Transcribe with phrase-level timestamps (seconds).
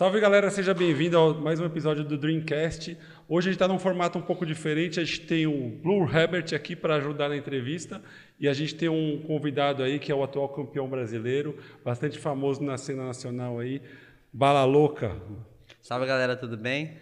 [0.00, 2.96] Salve galera, seja bem-vindo a mais um episódio do Dreamcast.
[3.28, 4.98] Hoje a gente está num formato um pouco diferente.
[4.98, 8.02] A gente tem o Blue Herbert aqui para ajudar na entrevista
[8.38, 12.62] e a gente tem um convidado aí que é o atual campeão brasileiro, bastante famoso
[12.62, 13.82] na cena nacional aí,
[14.32, 15.20] Bala Louca.
[15.82, 16.96] Salve galera, tudo bem?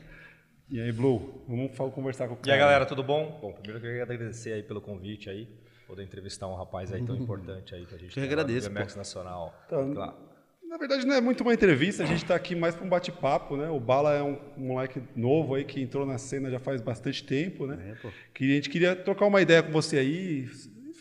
[0.69, 2.49] E aí, Blue, vamos conversar com o cara.
[2.49, 3.39] E aí galera, tudo bom?
[3.41, 5.49] Bom, primeiro eu queria agradecer aí pelo convite aí,
[5.89, 8.75] poder entrevistar um rapaz aí tão importante aí que a gente Eu tem agradeço, no
[8.75, 9.59] BMX Nacional.
[9.67, 10.29] Então, Claro.
[10.69, 13.57] Na verdade, não é muito uma entrevista, a gente está aqui mais para um bate-papo,
[13.57, 13.71] né?
[13.71, 17.67] O Bala é um moleque novo aí que entrou na cena já faz bastante tempo,
[17.67, 17.93] né?
[17.93, 18.11] É, pô.
[18.35, 20.47] Que a gente queria trocar uma ideia com você aí,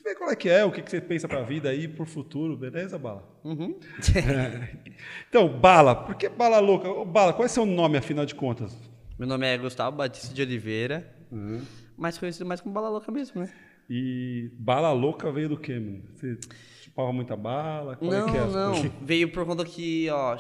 [0.06, 2.06] ver qual é que é, o que, que você pensa para a vida aí, pro
[2.06, 3.28] futuro, beleza, Bala?
[3.44, 3.78] Uhum.
[5.28, 6.88] Então, Bala, por que Bala Louca?
[6.90, 8.74] Ô, Bala, qual é seu nome, afinal de contas?
[9.20, 11.14] Meu nome é Gustavo Batista de Oliveira,
[11.98, 13.52] mais conhecido mais como Bala Louca mesmo, né?
[13.90, 16.04] E Bala Louca veio do quê, mano?
[16.14, 16.38] Você
[16.82, 17.96] chupava muita bala?
[17.96, 18.42] Qual não, é que é?
[18.42, 18.72] as não.
[18.74, 18.92] coisas?
[19.02, 20.38] Veio por conta que, ó,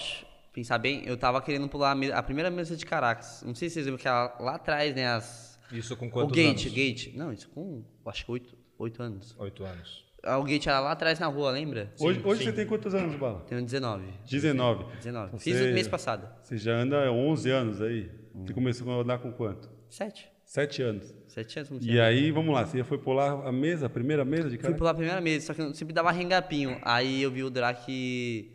[0.51, 3.43] pensar bem, eu tava querendo pular a, me- a primeira mesa de Caracas.
[3.45, 5.07] Não sei se vocês lembram que era lá atrás, né?
[5.07, 5.57] As...
[5.71, 6.73] Isso com O quantos gate, anos?
[6.73, 7.13] gate.
[7.15, 9.35] Não, isso com, acho que oito, oito anos.
[9.39, 10.05] Oito anos.
[10.23, 11.93] Ah, O gate era lá atrás na rua, lembra?
[11.99, 12.49] Hoje, hoje sim.
[12.49, 13.41] você tem quantos anos, Bala?
[13.48, 14.04] Tenho 19.
[14.29, 14.84] 19.
[14.98, 15.27] 19.
[15.27, 16.27] Então Fiz você- o mês passado.
[16.43, 18.09] Você já anda há 11 anos aí.
[18.35, 19.70] Você começou a andar com quanto?
[19.89, 20.27] Sete.
[20.43, 21.05] 7 anos.
[21.05, 21.16] Sete anos.
[21.43, 24.55] Comecei E a- aí, vamos lá, você foi pular a mesa, a primeira mesa de
[24.55, 24.74] Fui cara?
[24.76, 26.77] pular a primeira mesa, só que eu sempre dava rengapinho.
[26.82, 28.52] Aí eu vi o Drake.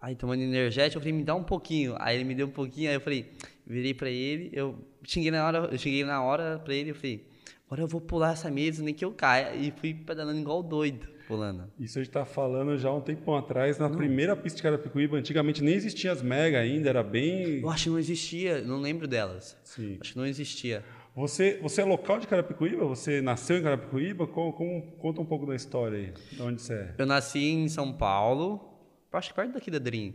[0.00, 1.94] Aí tomando energético, eu falei, me dá um pouquinho.
[1.98, 3.32] Aí ele me deu um pouquinho, aí eu falei,
[3.66, 7.26] virei pra ele, eu xinguei na hora, eu cheguei na hora pra ele, eu falei,
[7.66, 9.54] agora eu vou pular essa mesa, nem que eu caia.
[9.54, 11.72] E fui pedalando igual doido, pulando.
[11.80, 15.16] Isso a gente tá falando já há um tempão atrás, na primeira pista de Carapicuíba.
[15.16, 17.60] Antigamente nem existiam as mega ainda, era bem...
[17.60, 19.56] Eu acho que não existia, não lembro delas.
[19.64, 19.96] Sim.
[20.02, 20.84] Acho que não existia.
[21.14, 22.84] Você, você é local de Carapicuíba?
[22.86, 24.26] Você nasceu em Carapicuíba?
[24.26, 26.94] Como, como- conta um pouco da história aí, de onde você é.
[26.98, 28.76] Eu nasci em São Paulo,
[29.12, 30.12] acho que perto daqui da Dream.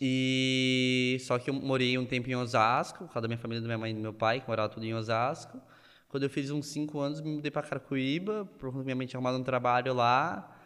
[0.00, 3.66] E só que eu morei um tempo em Osasco, por causa da minha família, da
[3.66, 5.60] minha mãe e do meu pai, que morava tudo em Osasco.
[6.08, 9.06] Quando eu fiz uns 5 anos, me mudei para Caracuíba, por conta da minha mãe
[9.06, 10.56] tinha arrumado um trabalho lá.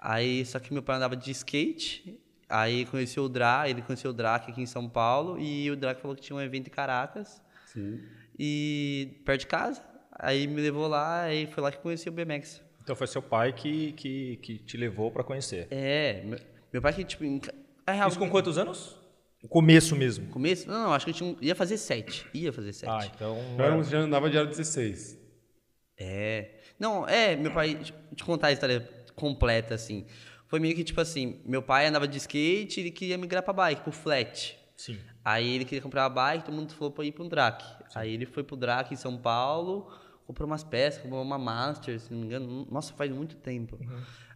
[0.00, 2.20] Aí, só que meu pai andava de skate.
[2.48, 6.00] Aí conheci o Dra, ele conheceu o Drac aqui em São Paulo e o Drac
[6.02, 7.40] falou que tinha um evento em Caracas
[7.72, 8.00] Sim.
[8.38, 9.82] e perto de casa.
[10.12, 12.60] Aí me levou lá e foi lá que conheci o BMX.
[12.82, 15.66] Então foi seu pai que, que, que te levou pra conhecer.
[15.70, 16.38] É, meu,
[16.72, 18.96] meu pai que tipo, é Isso com quantos anos?
[19.42, 20.28] O começo mesmo.
[20.30, 20.68] Começo?
[20.68, 22.26] Não, não, acho que eu tinha, um- ia fazer sete.
[22.32, 22.90] Ia fazer sete.
[22.90, 23.36] Ah, então...
[23.56, 25.18] Já, era um- já andava de área 16.
[25.98, 26.50] É.
[26.78, 30.06] Não, é, meu pai, deixa eu te contar a história completa, assim.
[30.46, 33.52] Foi meio que tipo assim, meu pai andava de skate e ele queria migrar pra
[33.52, 34.56] bike, pro flat.
[34.76, 34.98] Sim.
[35.24, 37.62] Aí ele queria comprar uma bike, todo mundo falou pra ir pro Drac.
[37.94, 39.88] Aí ele foi pro Drac em São Paulo,
[40.26, 42.66] comprou umas peças, comprou uma Master, se não me engano.
[42.70, 43.78] Nossa, faz muito tempo.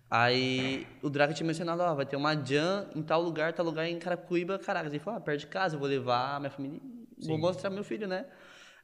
[0.08, 3.88] Aí o Drac tinha mencionado, ó, vai ter uma Jam em tal lugar, tal lugar
[3.88, 4.92] em Caracuíba, Caracas.
[4.92, 6.80] Ele falou, ah, perto de casa, eu vou levar minha família
[7.18, 8.24] e vou mostrar meu filho, né?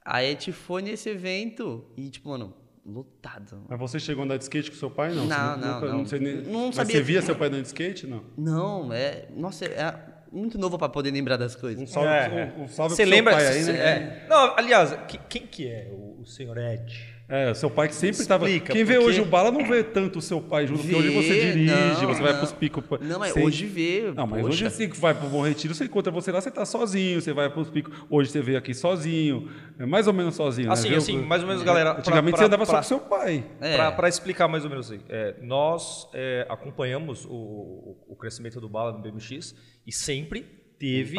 [0.05, 2.53] Aí a gente foi nesse evento e, tipo, mano,
[2.85, 3.65] lotado.
[3.69, 5.11] Mas você chegou a andar de skate com seu pai?
[5.15, 6.53] Não, Não, Você não, nunca- não.
[6.53, 8.07] Não Mas sabia você que- via seu pai andando de skate?
[8.09, 8.25] Não.
[8.37, 9.29] Não, é.
[9.37, 11.91] Nossa, é muito novo pra poder lembrar das Um coisas.
[11.91, 13.35] salve, É, um, um salve Você pro seu lembra?
[13.35, 13.73] pai aí, né?
[13.79, 14.27] é.
[14.29, 17.22] Não, aliás, que- quem que é o, o senhor Ed?
[17.35, 18.45] É, seu pai que sempre estava.
[18.47, 20.95] Explica, Quem vê porque- hoje o Bala não vê tanto o seu pai junto, porque
[20.95, 21.73] hoje Vê, você dirige,
[22.03, 22.39] não, você vai não.
[22.41, 22.85] pros picos.
[23.01, 24.13] Não, mas Você- hoje vê.
[24.15, 24.53] Não, mas poxa.
[24.53, 27.33] hoje você que vai pro Bom Retiro, você encontra você lá, você tá sozinho, você
[27.33, 27.93] vai pros picos.
[28.11, 29.49] Hoje você veio aqui sozinho,
[29.79, 30.67] é mais ou menos sozinho.
[30.67, 30.99] né, Assim, viu?
[30.99, 31.93] assim, mais ou menos, galera.
[31.93, 33.45] pra- Antigamente pra- você andava só pra- com seu pai.
[33.63, 33.91] É.
[33.91, 38.69] Para explicar mais ou menos assim, é, nós é, acompanhamos o, o- o crescimento do
[38.69, 39.55] Bala no BMX
[39.87, 40.45] e sempre
[40.79, 41.17] teve.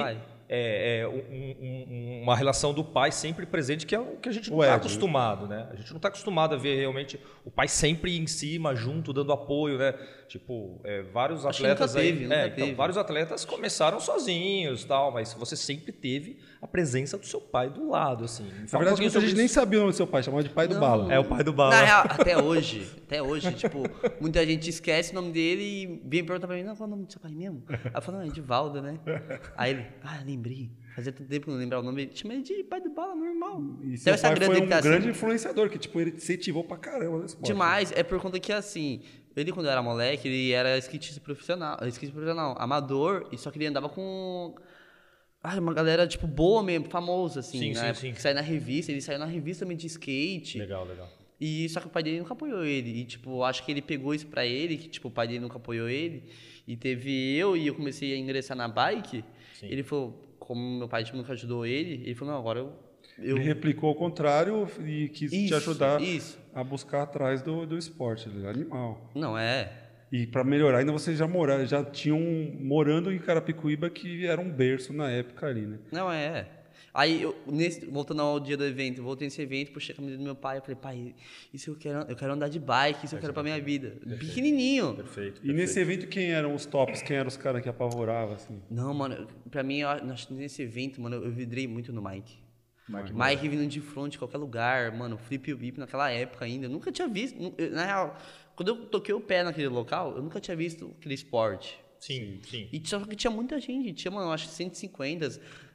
[0.49, 4.31] É, é, um- um- uma relação do pai sempre presente, que é o que a
[4.31, 5.67] gente não está acostumado, né?
[5.71, 9.31] A gente não está acostumado a ver realmente o pai sempre em cima, junto, dando
[9.31, 9.93] apoio, né?
[10.33, 15.31] Tipo, é, vários Acho atletas aí- teve, é, então, vários atletas começaram sozinhos, tal, mas
[15.35, 18.41] você sempre teve a presença do seu pai do lado, assim.
[18.45, 19.53] Na um verdade, muita sobre gente nem isso.
[19.53, 21.13] sabia o nome do seu pai, chamava de pai do Bala.
[21.13, 21.75] É o pai do Bala.
[21.75, 23.83] Na real, até hoje, até hoje, tipo,
[24.19, 26.95] muita gente esquece o nome dele e vem perguntar pra mim, não, qual é o
[26.95, 27.61] nome do seu pai mesmo?
[27.69, 28.97] Aí eu falo, não, é Edivaldo, né?
[29.55, 30.71] Aí ele, ah, lembrei.
[30.95, 33.15] Fazia tanto tempo que eu não lembrava o nome, chama ele de pai do bala,
[33.15, 33.61] normal.
[33.83, 34.87] E Até seu pai foi um tá assim.
[34.89, 37.47] grande influenciador, que tipo, ele incentivou pra caramba nesse esporte.
[37.47, 39.01] Demais, é por conta que assim,
[39.35, 43.67] ele quando era moleque, ele era skatista profissional, skatista profissional, amador, e só que ele
[43.67, 44.55] andava com
[45.43, 47.93] ah, uma galera tipo boa mesmo, famosa assim, Sim, né?
[47.93, 48.13] sim, sim.
[48.13, 50.57] Que saiu na revista, ele saiu na revista também de skate.
[50.57, 51.09] Legal, legal.
[51.39, 53.01] E só que o pai dele nunca apoiou ele.
[53.01, 55.57] E, tipo, acho que ele pegou isso pra ele, que, tipo, o pai dele nunca
[55.57, 56.31] apoiou ele.
[56.65, 59.25] E teve eu e eu comecei a ingressar na bike.
[59.53, 59.67] Sim.
[59.67, 62.73] Ele falou, como meu pai tipo, nunca ajudou ele, ele falou, não, agora eu.
[63.17, 63.37] Eu...
[63.37, 66.39] Ele replicou o contrário e quis te Isso, ajudar Isso.
[66.53, 68.29] a buscar atrás do, do esporte.
[68.43, 69.11] é Animal.
[69.15, 69.71] Não, é.
[70.11, 72.19] E para melhorar, ainda vocês já moraram, já tinham
[72.59, 75.79] morando em Carapicuíba, que era um berço na época ali, né?
[75.91, 76.47] Não, é.
[76.93, 80.15] Aí, eu, nesse, voltando ao dia do evento, eu voltei nesse evento, puxei a camisa
[80.15, 81.15] do meu pai, eu falei, pai,
[81.51, 83.97] isso eu quero, eu quero andar de bike, isso eu quero pra minha vida.
[84.19, 84.93] Pequenininho.
[84.93, 85.41] Perfeito.
[85.43, 87.01] E nesse evento, quem eram os tops?
[87.01, 88.61] Quem eram os caras que apavoravam, assim?
[88.69, 89.89] Não, mano, pra mim, eu
[90.29, 92.42] nesse evento, mano, eu vidrei muito no Mike.
[92.87, 96.65] Mike Mike vindo de frente de qualquer lugar, mano, flip e VIP naquela época ainda.
[96.65, 97.37] Eu nunca tinha visto.
[97.71, 98.17] Na real,
[98.55, 101.79] quando eu toquei o pé naquele local, eu nunca tinha visto aquele esporte.
[101.99, 102.67] Sim, sim.
[102.73, 105.29] E só que tinha muita gente, tinha, mano, eu acho que 150,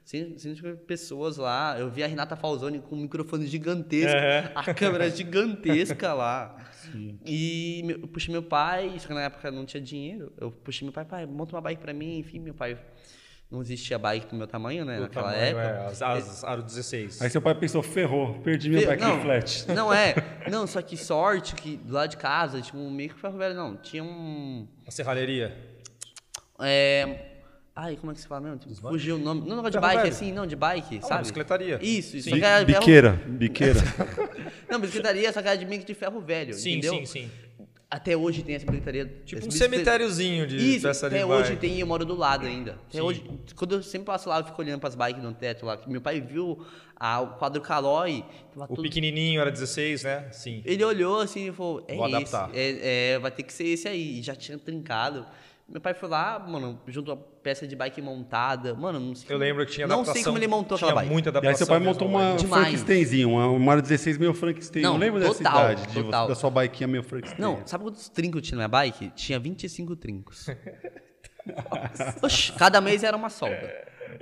[0.05, 1.77] 100 150 pessoas lá.
[1.79, 4.15] Eu vi a Renata Falzoni com um microfone gigantesco,
[4.55, 6.57] a câmera gigantesca lá.
[7.25, 10.31] E meu- eu puxei meu pai, só que na época não tinha dinheiro.
[10.39, 12.79] Eu puxei meu pai, pai, monta uma bike pra mim, enfim, meu pai.
[13.51, 15.63] Não existia bike do meu tamanho, né, O naquela tamanho, época.
[15.83, 17.23] é, as, as aro 16.
[17.23, 19.65] Aí seu pai pensou, ferrou, perdi minha bike não, flat.
[19.73, 20.15] Não, é.
[20.51, 23.55] Não, só que sorte que do lado de casa, tipo, um meio que ferro velho,
[23.55, 23.77] não.
[23.77, 24.67] Tinha um.
[24.87, 25.57] A serralheria.
[26.61, 27.25] É.
[27.75, 28.59] Ai, como é que se fala mesmo?
[28.59, 29.49] Tipo, fugiu o nome.
[29.49, 30.09] Não, não de bike, velho.
[30.09, 31.21] assim, não, de bike, Ah, uma sabe?
[31.21, 31.79] bicicletaria.
[31.81, 32.29] Isso, isso.
[32.31, 33.81] Ferro- Biqueira, biqueira.
[34.69, 36.95] Não, bicicletaria, só que era de meio que de ferro velho, Sim, entendeu?
[36.95, 37.31] sim, sim.
[37.91, 39.07] Até hoje tem essa bicicletaria.
[39.25, 41.41] Tipo essa um cemitériozinho de Isso, peça de até bike.
[41.41, 42.73] hoje tem e eu moro do lado ainda.
[42.73, 43.01] Até Sim.
[43.01, 43.25] hoje,
[43.57, 45.81] quando eu sempre passo lá, eu fico olhando pras bikes no teto lá.
[45.87, 46.63] Meu pai viu
[46.95, 50.29] a, o quadro Calói, O tudo pequenininho era 16, né?
[50.33, 50.61] Sim.
[50.67, 52.51] Ele olhou assim e falou: É Vou esse, adaptar.
[52.53, 54.19] é, é, vai ter que ser esse aí.
[54.19, 55.25] E já tinha trincado.
[55.71, 58.75] Meu pai foi lá, mano, junto a peça de bike montada.
[58.75, 59.35] Mano, não sei.
[59.35, 61.13] Eu lembro que tinha Não sei como ele montou tinha aquela bike.
[61.13, 61.51] muita E adaptação.
[61.51, 62.37] aí seu pai mesmo, montou uma né?
[62.37, 62.63] Demais.
[62.63, 64.81] Frankensteinzinho, uma, uma Mara 16 meio Frankenstein.
[64.83, 66.29] Não, Não, lembro dessa total, idade, de, total.
[66.29, 67.41] da sua biquinha meio Frankenstein.
[67.41, 69.11] Não, sabe quantos trincos tinha na minha bike?
[69.15, 70.47] Tinha 25 trincos.
[72.23, 73.55] Oxi, cada mês era uma solda.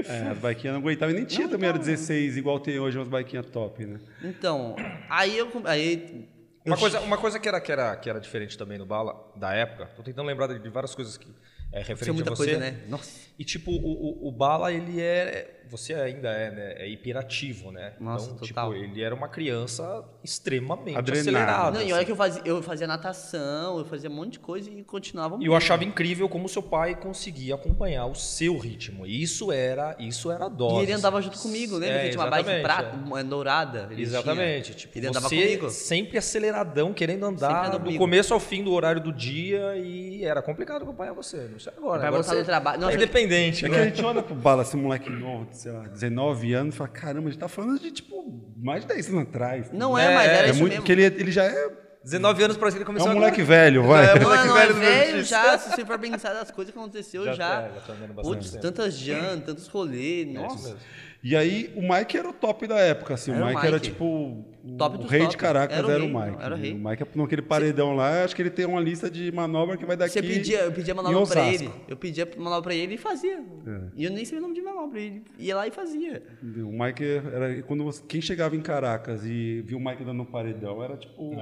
[0.05, 3.09] É, as biquinhas não aguentavam e nem tinha também, era 16, igual tem hoje umas
[3.09, 3.99] biquinhas top, né?
[4.23, 4.75] Então,
[5.09, 5.49] aí eu.
[5.65, 6.36] Aí, eu
[6.67, 9.53] Uma coisa, uma coisa que, era, que, era, que era diferente também no Bala, da
[9.55, 11.33] época, tô tentando lembrar de várias coisas que
[11.73, 12.53] é tinha referente muita a você.
[12.53, 12.79] coisa, né?
[12.89, 13.27] Nossa.
[13.39, 15.53] E tipo, o, o, o Bala, ele é.
[15.69, 16.75] Você ainda é, né?
[16.79, 17.95] É hiperativo, né?
[17.99, 18.73] Nossa, então, total.
[18.73, 21.21] tipo, ele era uma criança extremamente Adrenada.
[21.21, 21.71] acelerada.
[21.73, 21.93] Não, e assim.
[21.93, 25.37] olha que eu fazia, eu fazia natação, eu fazia um monte de coisa e continuava
[25.41, 29.05] E eu achava incrível como seu pai conseguia acompanhar o seu ritmo.
[29.05, 30.77] E isso era, isso era dose.
[30.77, 31.97] E ele andava junto comigo, lembra?
[31.97, 33.89] É, que tinha uma bike prata, uma dourada.
[33.91, 34.67] ele Exatamente.
[34.67, 34.77] tinha.
[34.77, 35.71] Tipo, ele andava você comigo.
[35.71, 37.99] sempre aceleradão, querendo andar do comigo.
[37.99, 41.49] começo ao fim do horário do dia e era complicado acompanhar você.
[41.57, 41.99] Não sei agora.
[41.99, 42.81] Vai agora voltar você do trabalho.
[42.81, 43.85] Não, é eu- independente, É que a né?
[43.87, 47.31] gente olha pro Bala, esse moleque novo, sei lá, 19 anos, e fala, caramba, a
[47.33, 48.25] gente tá falando de, tipo,
[48.57, 49.71] mais de 10 anos atrás.
[49.73, 50.83] Não É, é, mas é, era É isso muito, mesmo.
[50.83, 51.71] porque ele, ele já é,
[52.05, 53.57] 19 anos que ele é começou um moleque agora.
[53.59, 54.05] velho, vai.
[54.05, 56.79] É, moleque Mano, velho é do velho já, se você for pensar das coisas que
[56.79, 57.33] aconteceu já.
[57.35, 60.77] Já- é, já tá andando bastante Putz, tantas Jan, tantos rolês, É isso nossa.
[61.23, 63.33] E aí, o Mike era o top da época, assim.
[63.33, 63.91] Era o o Mike, era Mike.
[63.91, 64.05] tipo.
[64.05, 65.31] O, Top o rei top.
[65.31, 66.43] de Caracas Era era, o o rei, Mike.
[66.43, 66.73] era o rei.
[66.73, 69.97] O Mike, naquele paredão lá, acho que ele tem uma lista de manobra que vai
[69.97, 70.15] daqui.
[70.15, 71.65] Você pedia, eu pedia manobra pra Osasco.
[71.65, 71.71] ele.
[71.87, 73.39] Eu pedia manobra pra ele e fazia.
[73.65, 73.81] É.
[73.95, 74.99] E eu nem sabia o nome de manobra.
[75.01, 76.21] Ele ia lá e fazia.
[76.43, 77.63] O Mike era.
[77.63, 81.37] Quando você- quem chegava em Caracas e viu o Mike dando um paredão, era tipo.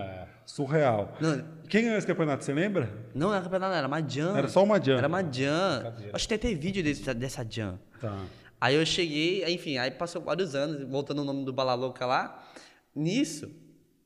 [0.44, 1.16] Surreal.
[1.20, 2.90] Não, Quem ganhou esse campeonato, você lembra?
[3.14, 4.36] não era campeonato, era uma Jan.
[4.36, 4.98] Era só uma Jan.
[4.98, 5.94] Era uma Jan.
[6.12, 7.78] Acho que tem até vídeo desse, dessa Jan.
[8.00, 8.14] Tá.
[8.60, 12.50] Aí eu cheguei, enfim, aí passou vários anos, voltando o nome do Bala Louca lá.
[12.94, 13.50] Nisso,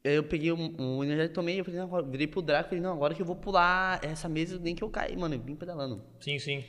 [0.02, 3.14] eu peguei um, um energético, tomei, eu falei, não, virei pro Draco, falei, não, agora
[3.14, 6.02] que eu vou pular essa mesa, nem que eu caia, mano, eu vim pedalando.
[6.20, 6.64] Sim, sim.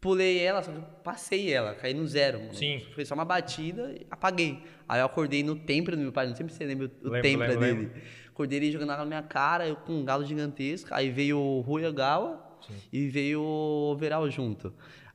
[0.00, 2.54] Pulei ela, só que eu passei ela, caí no zero, mano.
[2.54, 2.84] Sim.
[2.92, 4.60] Foi só uma batida e apaguei.
[4.88, 7.22] Aí eu acordei no templo do meu pai, não sei se você lembra o Lembro,
[7.22, 7.78] templo lembro, dele.
[7.82, 8.02] lembro.
[8.28, 10.88] Acordei ele jogando água na minha cara, eu com um galo gigantesco.
[10.92, 12.42] Aí veio o Rui Agawa
[12.92, 14.74] e veio o Veral junto.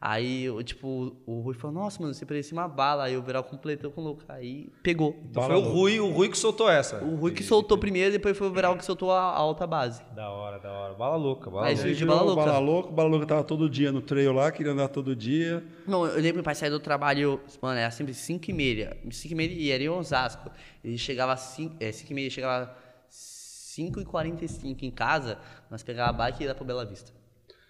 [0.10, 3.04] Aí, eu, tipo, o Rui falou, nossa, mano, você parecia uma bala.
[3.04, 4.24] Aí o Veral completou com o louco.
[4.30, 5.14] Aí pegou.
[5.30, 5.74] Então Bala foi o.
[5.74, 7.04] Rui, o Rui que soltou essa.
[7.04, 10.02] O Rui que soltou primeiro, depois foi o Veral que soltou a, a alta base.
[10.16, 10.94] Da hora, da hora.
[10.94, 11.88] Bala louca, bala Aí louca.
[11.90, 12.46] Aí surgiu Bala Louca.
[12.46, 12.92] Bala Louca.
[12.94, 15.62] Bala Louca tava todo dia no trail lá, queria andar todo dia.
[15.86, 18.98] Não, eu lembro que meu pai saía do trabalho, mano, era sempre 5 e meia.
[19.12, 20.50] 5 e meia e era em Osasco.
[20.86, 22.74] Ele chegava às 5 é, cinco e meia, chegava
[23.10, 25.38] 5 e 45 em casa,
[25.70, 27.17] nós pegava a bike e ia lá pro Bela Vista.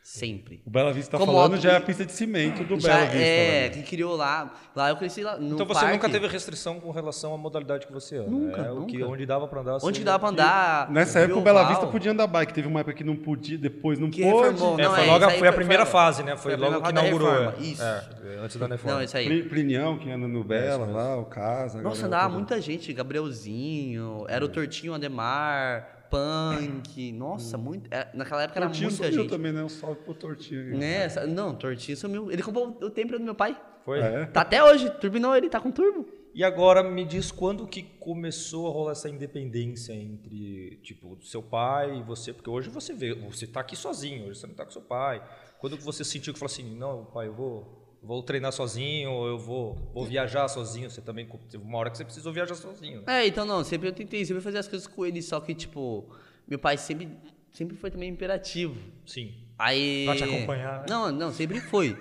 [0.09, 0.61] Sempre.
[0.65, 3.05] O Bela Vista tá Com falando já é a pista de cimento do Já Bela
[3.07, 3.17] Vista.
[3.27, 3.69] é, né?
[3.71, 4.53] que criou lá.
[4.73, 5.91] Lá eu cresci lá no Então você parque.
[5.95, 8.29] nunca teve restrição com relação à modalidade que você anda.
[8.29, 9.11] Nunca, é o que, nunca.
[9.11, 9.79] onde dava pra andar.
[9.83, 10.89] Onde dava pra andar.
[10.91, 11.65] Nessa época o Bela.
[11.65, 12.53] Vista podia andar bike.
[12.53, 14.47] Teve uma época que não podia, depois não Que pôde.
[14.53, 14.79] reformou.
[14.79, 16.37] É, Não, foi, é, logo, foi a primeira foi- fase, né?
[16.37, 17.33] Foi, foi logo que inaugurou.
[17.33, 17.53] é.
[17.59, 17.83] isso.
[17.83, 18.03] É,
[18.41, 18.97] antes da reforma.
[18.99, 19.25] Não, isso aí.
[19.25, 21.81] Pli- Plinhão, que anda no Bela lá, o Casa.
[21.81, 22.93] Nossa, andava muita gente.
[22.93, 27.11] Gabrielzinho, era o Tortinho Ademar, Punk.
[27.11, 27.87] Nossa, muito.
[27.91, 29.29] é, naquela época era Tortinho muita sumiu gente.
[29.29, 29.63] também, né?
[29.63, 30.77] Um salve pro Tortinho.
[30.77, 31.07] Né?
[31.27, 32.31] Não, Tortinho sumiu.
[32.31, 33.59] Ele comprou o templo do meu pai.
[33.83, 33.99] Foi?
[33.99, 34.25] É.
[34.25, 36.05] Tá até hoje, turbinou ele, tá com turbo.
[36.33, 41.97] E agora me diz quando que começou a rolar essa independência entre, tipo, seu pai
[41.97, 44.71] e você, porque hoje você vê, você tá aqui sozinho, hoje você não tá com
[44.71, 45.23] seu pai.
[45.57, 49.27] Quando que você sentiu que falou assim, não, pai, eu vou, vou treinar sozinho, ou
[49.27, 53.03] eu vou, vou viajar sozinho, você também teve uma hora que você precisou viajar sozinho.
[53.05, 53.23] Né?
[53.23, 56.09] É, então não, sempre eu tentei, sempre fazer as coisas com ele, só que, tipo,
[56.47, 57.09] meu pai sempre,
[57.51, 58.77] sempre foi também imperativo.
[59.05, 59.33] Sim.
[59.59, 60.05] Aí.
[60.05, 60.85] Pra te acompanhar, né?
[60.87, 61.95] Não, não, sempre foi.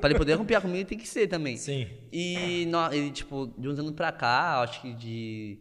[0.00, 1.58] pra ele poder acompanhar comigo tem que ser também.
[1.58, 1.86] Sim.
[2.10, 5.58] E ele, tipo, de uns anos pra cá, acho que de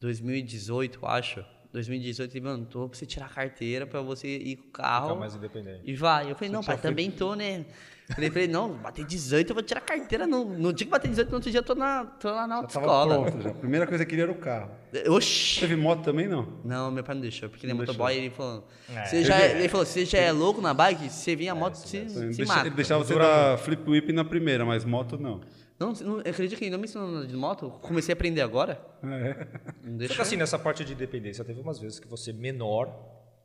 [0.00, 1.44] 2018, eu acho.
[1.72, 5.08] 2018, ele, mano, tô pra você tirar a carteira pra você ir com o carro.
[5.08, 5.82] Ficar mais independente.
[5.84, 6.30] E vai.
[6.30, 7.66] Eu falei, não, pai, também tô, né?
[8.14, 10.26] Falei, falei, não, bater 18, eu vou tirar a carteira.
[10.26, 12.56] No, no dia que bater 18, no outro dia eu tô, na, tô lá na
[12.56, 13.22] autoescola.
[13.22, 13.50] pronto já.
[13.50, 14.70] A primeira coisa que queria era o carro.
[15.08, 15.60] Oxi!
[15.60, 16.46] Teve moto também, não?
[16.64, 18.66] Não, meu pai não deixou, porque ele é motoboy ele falou.
[18.94, 19.04] É.
[19.04, 21.08] Você já é, ele falou, você já é louco na bike?
[21.08, 22.66] Você vem a moto, você Ele, se deixa- mata.
[22.66, 25.40] ele deixava você dar flip whip na primeira, mas moto não.
[25.78, 27.70] Não, não, acredita que ele não me ensinou nada de moto?
[27.80, 28.78] Comecei a aprender agora.
[29.02, 29.46] É.
[29.82, 30.14] Não Só deixa.
[30.16, 32.92] que assim, nessa parte de independência, teve umas vezes que você, menor,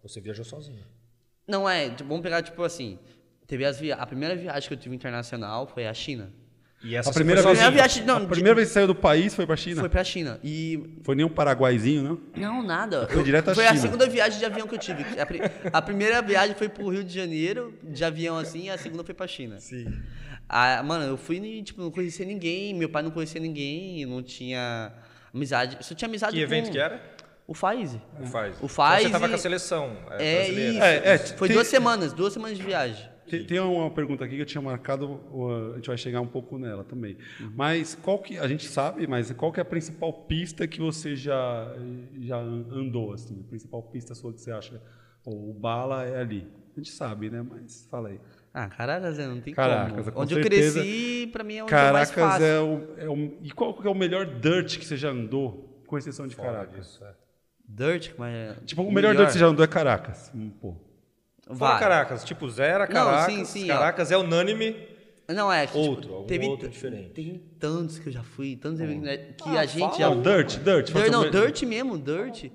[0.03, 0.83] você viajou sozinho.
[1.47, 2.97] Não é, tipo, vamos pegar tipo assim.
[3.47, 3.95] Teve as via...
[3.95, 6.31] A primeira viagem que eu tive internacional foi a China.
[6.83, 7.63] E essa A primeira foi vez.
[7.63, 9.75] Primeira viagem- não, a de- primeira vez que saiu do país foi pra China?
[9.75, 10.39] Foi Foi, pra China.
[10.43, 10.99] E.
[11.15, 12.21] nem um paraguaizinho, não?
[12.35, 13.07] Não, nada.
[13.07, 13.81] Foi direto à Foi a China.
[13.81, 15.03] segunda viagem de avião que eu tive.
[15.19, 15.41] A, pri-
[15.73, 19.15] a primeira viagem foi pro Rio de Janeiro, de avião assim, e a segunda foi
[19.15, 19.59] pra China.
[19.59, 19.85] Sim.
[20.47, 24.21] Ah, mano, eu fui e, tipo, não conhecia ninguém, meu pai não conhecia ninguém, não
[24.21, 24.91] tinha
[25.33, 25.77] amizade.
[25.81, 26.53] Só tinha amizade Que com...
[26.53, 27.01] evento que era?
[27.47, 27.95] O Faiz.
[28.19, 28.55] O Faz.
[28.61, 30.71] O Faz Você tava com a seleção é, É brasileira.
[30.71, 30.83] isso.
[30.83, 33.09] É, é, Foi tem- duas semanas, duas semanas de viagem.
[33.29, 35.19] Tem, tem uma pergunta aqui que eu tinha marcado,
[35.73, 37.17] a gente vai chegar um pouco nela também.
[37.55, 41.15] Mas qual que, a gente sabe, mas qual que é a principal pista que você
[41.15, 41.75] já,
[42.19, 43.43] já andou, assim?
[43.45, 44.81] A principal pista sua que você acha,
[45.23, 46.47] pô, o bala é ali.
[46.75, 47.41] A gente sabe, né?
[47.41, 48.19] Mas fala aí.
[48.53, 49.27] Ah, Caracas, né?
[49.27, 50.11] não tem Caracas, como.
[50.11, 50.79] com Onde certeza.
[50.79, 52.45] eu cresci, pra mim é onde é mais Caracas fácil.
[52.45, 53.37] é o, é o...
[53.41, 56.51] E qual que é o melhor dirt que você já andou, com exceção de Fora
[56.51, 56.85] Caracas?
[56.85, 57.13] disso, é.
[57.67, 58.33] Dirt, mas...
[58.33, 60.31] é Tipo, o melhor, dirt que você já andou é Caracas.
[60.61, 60.75] Pô.
[61.53, 61.79] Fora.
[61.79, 63.33] Caracas, tipo, Zera, Caracas.
[63.33, 63.75] sim, sim, ó.
[63.75, 64.75] Caracas é unânime.
[65.27, 67.09] Não, é que, Outro, tipo, algum teve, outro diferente.
[67.09, 69.97] Tem tantos que eu já fui, tantos eventos né, que Ah, a gente fala.
[69.97, 70.09] já...
[70.09, 70.91] Não, dirt, dirt.
[70.91, 72.51] Dirt, não, Dirt mesmo, Dirt.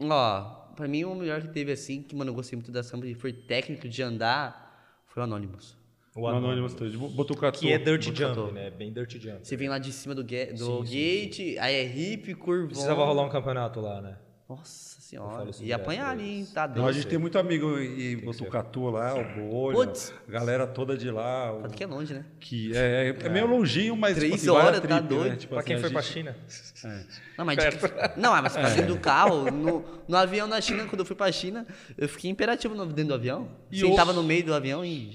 [0.00, 0.40] Ó,
[0.74, 3.14] pra mim o melhor que teve assim, que, mano, eu gostei muito da samba e
[3.14, 5.76] foi técnico de andar, foi o Anonymous.
[6.14, 6.74] O Anonymous.
[6.74, 7.58] Anonymous, Botucatu.
[7.60, 8.40] Que é Dirt Botucatu.
[8.40, 8.70] Jump, né?
[8.70, 9.46] Bem Dirt Jump.
[9.46, 12.68] Você vem lá de cima do, do Sim, sim, gate, aí é hip, curvão.
[12.68, 14.16] Precisava rolar um campeonato lá, né?
[14.48, 16.46] Nossa senhora, e apanhar pra ali, hein?
[16.54, 16.88] Tá Não, doido.
[16.88, 20.14] a gente tem muito amigo em Botucatu lá, o Bolha, Putz.
[20.28, 21.52] a galera toda de lá.
[21.52, 22.24] o- Tanto que é longe, né?
[22.38, 25.02] que é, é, é meio longinho, mas Três tipo assim, vale a horas, tá trip,
[25.02, 25.08] né?
[25.08, 25.36] doido.
[25.36, 26.36] Tipo Pra assim, quem foi pra gente- China.
[27.36, 31.00] Não, mas, de- não, mas pra dentro do carro, no, no avião na China, quando
[31.00, 31.66] eu fui pra China,
[31.98, 33.48] eu fiquei imperativo dentro do avião.
[33.72, 35.12] E Sentava o- no meio do avião e.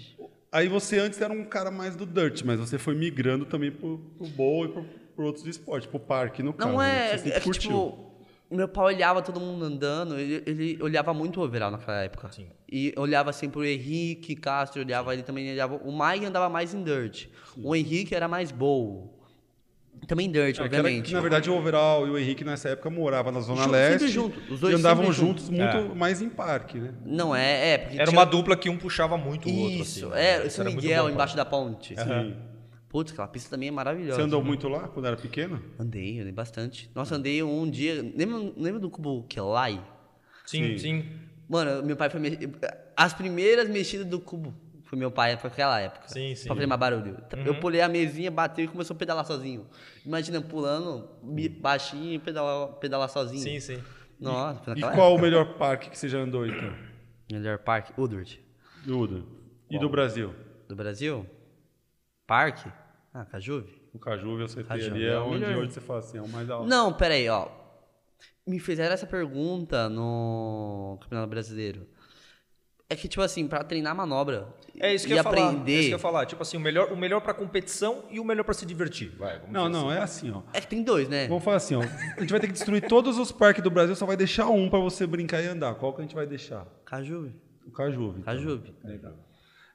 [0.51, 3.97] Aí você antes era um cara mais do dirt, mas você foi migrando também pro,
[4.17, 4.83] pro bowl e pro,
[5.15, 6.69] pro outros esportes, pro parque no caso.
[6.69, 7.13] Não né?
[7.13, 7.61] é, Você é que, curtiu.
[7.71, 8.10] tipo,
[8.57, 12.29] meu pai olhava todo mundo andando, ele, ele olhava muito o overall naquela época.
[12.31, 12.47] Sim.
[12.71, 15.75] E olhava assim pro Henrique Castro, olhava ele também, olhava.
[15.83, 17.27] O Mike andava mais em dirt.
[17.57, 19.17] O Henrique era mais bowl.
[20.07, 21.07] Também dirt, É, obviamente.
[21.09, 23.99] que, na verdade, o Overall e o Henrique nessa época moravam na Zona Junto, Leste.
[23.99, 25.83] sempre junto, os dois e andavam sempre juntos muito É.
[25.93, 26.91] mais em parque, né?
[27.05, 27.73] Não, é, é.
[27.93, 30.15] Era tinha- uma dupla que um puxava muito o outro, Isso, assim.
[30.15, 30.21] né?
[30.25, 31.93] é, Isso esse era muito Miguel bom, embaixo da ponte.
[31.95, 32.35] Sim.
[32.91, 34.17] Putz, aquela pista também é maravilhosa.
[34.19, 35.63] Você andou muito lá quando era pequeno?
[35.79, 36.91] Andei, andei bastante.
[36.93, 38.01] Nossa, andei um dia.
[38.15, 39.81] Lembra, lembra do cubo Kelai?
[40.45, 40.77] Sim, Sim.
[40.77, 41.09] sim.
[41.47, 42.19] Mano, meu pai foi.
[42.19, 42.37] Me...
[42.97, 46.09] As primeiras mexidas do cubo foi meu pai naquela época.
[46.09, 46.47] Sim, sim.
[46.47, 47.17] Pra fazer mais barulho.
[47.45, 49.65] Eu pulei a mesinha, bateu e começou a pedalar sozinho.
[50.05, 53.41] Imagina pulando, me- baixinho e pedalar, pedalar sozinho.
[53.41, 53.81] Sim, sim.
[54.19, 56.73] Nossa, foi E naquela qual o melhor parque que você já andou, então?
[57.31, 58.37] Melhor parque, Woodward.
[58.85, 59.23] Duda.
[59.69, 60.35] E do Brasil?
[60.67, 61.25] Do Brasil?
[62.27, 62.69] Parque?
[63.13, 63.81] Ah, Cajuve?
[63.93, 65.63] O Caju, eu sei Caju, ali é é onde melhor.
[65.63, 66.67] hoje você fala assim, é o mais alto.
[66.67, 67.47] Não, peraí, ó.
[68.47, 71.87] Me fizeram essa pergunta no Campeonato Brasileiro.
[72.89, 75.49] É que, tipo assim, pra treinar manobra É isso que e eu ia falar.
[75.49, 75.71] aprender...
[75.71, 76.25] É isso que eu ia falar.
[76.25, 79.09] Tipo assim, o melhor, o melhor pra competição e o melhor pra se divertir.
[79.17, 79.97] Vai, vamos Não, não, assim.
[79.99, 80.41] é assim, ó.
[80.53, 81.27] É que tem dois, né?
[81.27, 81.81] Vamos falar assim, ó.
[81.81, 84.69] A gente vai ter que destruir todos os parques do Brasil, só vai deixar um
[84.69, 85.75] pra você brincar e andar.
[85.75, 86.65] Qual que a gente vai deixar?
[86.85, 87.33] Cajuve.
[87.65, 88.19] O Cajuve.
[88.21, 88.33] então.
[88.33, 88.73] Cajuve.
[88.83, 89.13] Legal.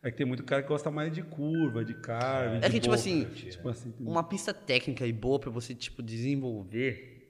[0.06, 2.74] É que tem muito cara que gosta mais de curva, de carve, É de que,
[2.80, 2.94] tipo boca.
[2.94, 7.28] assim, Tipo assim, tem- Uma pista técnica e boa pra você, tipo, desenvolver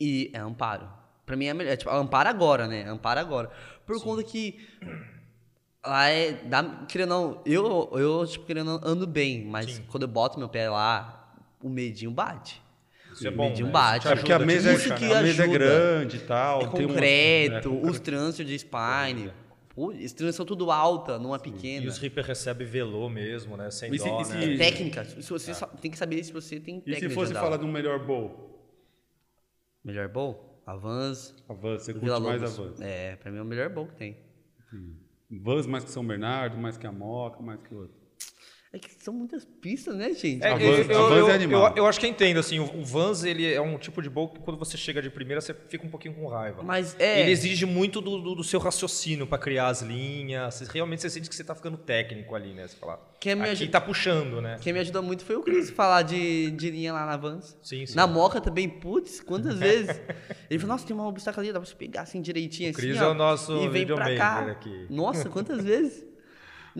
[0.00, 0.88] e é amparo.
[1.24, 1.70] Pra mim é melhor.
[1.70, 2.82] É, tipo, amparo agora, né?
[2.88, 3.52] Amparo agora.
[3.86, 4.58] Por conta que
[5.86, 6.32] lá é.
[6.32, 10.68] Dá, querendo não, eu, eu, tipo, querendo ando bem, mas quando eu boto meu pé
[10.68, 12.60] lá, o medinho bate.
[13.12, 13.72] Isso é o bom, medinho né?
[13.72, 14.06] bate.
[14.06, 16.62] Isso te É porque a mesa, Isso é, que a mesa é grande e tal.
[16.62, 19.30] É concreto, é, os trânsitos de spine.
[19.92, 21.84] Eles transição tudo alta, numa pequena.
[21.86, 23.70] E os Reaper recebem velô mesmo, né?
[23.70, 24.54] Sem E se- dó, e se- né?
[24.54, 25.04] É técnica.
[25.04, 27.08] Se você só- tem que saber se você tem E técnica.
[27.08, 28.46] se fosse falar de um melhor bowl?
[29.84, 30.60] Melhor bowl?
[30.66, 31.34] A Vans.
[31.48, 32.58] A Vans, você curte Vila mais a Lobos.
[32.78, 32.80] Vans.
[32.80, 34.16] É, pra mim é o melhor bowl que tem.
[35.30, 37.97] Vans mais que São Bernardo, mais que a Moca, mais que outro.
[38.70, 40.44] É que são muitas pistas, né, gente?
[40.44, 41.68] É, A eu, Vans- a eu- Vans é eu- animal.
[41.70, 44.28] eu- eu acho que eu entendo, assim, o, Vans, ele é um tipo de bowl
[44.28, 46.62] que quando você chega de primeira, você fica um pouquinho com raiva.
[46.62, 47.22] Mas é.
[47.22, 50.52] Ele exige muito do, do- do seu raciocínio pra criar as linhas.
[50.54, 52.68] Você- realmente você sente que você tá ficando técnico ali, né?
[52.68, 54.58] Você fala, Quem me aqui ajuda- tá puxando, né?
[54.60, 57.56] Quem me ajudou muito foi o Cris falar de, de linha lá na Vans.
[57.62, 57.96] Sim, sim.
[57.96, 59.98] Na Moca também, putz, quantas vezes?
[60.50, 62.70] Ele falou, nossa, tem uma obstáculo ali, dá pra você pegar assim direitinho.
[62.70, 64.40] O Cris assim, é ó, o nosso E vem pra cá.
[64.50, 64.86] aqui.
[64.90, 66.06] Nossa, quantas vezes?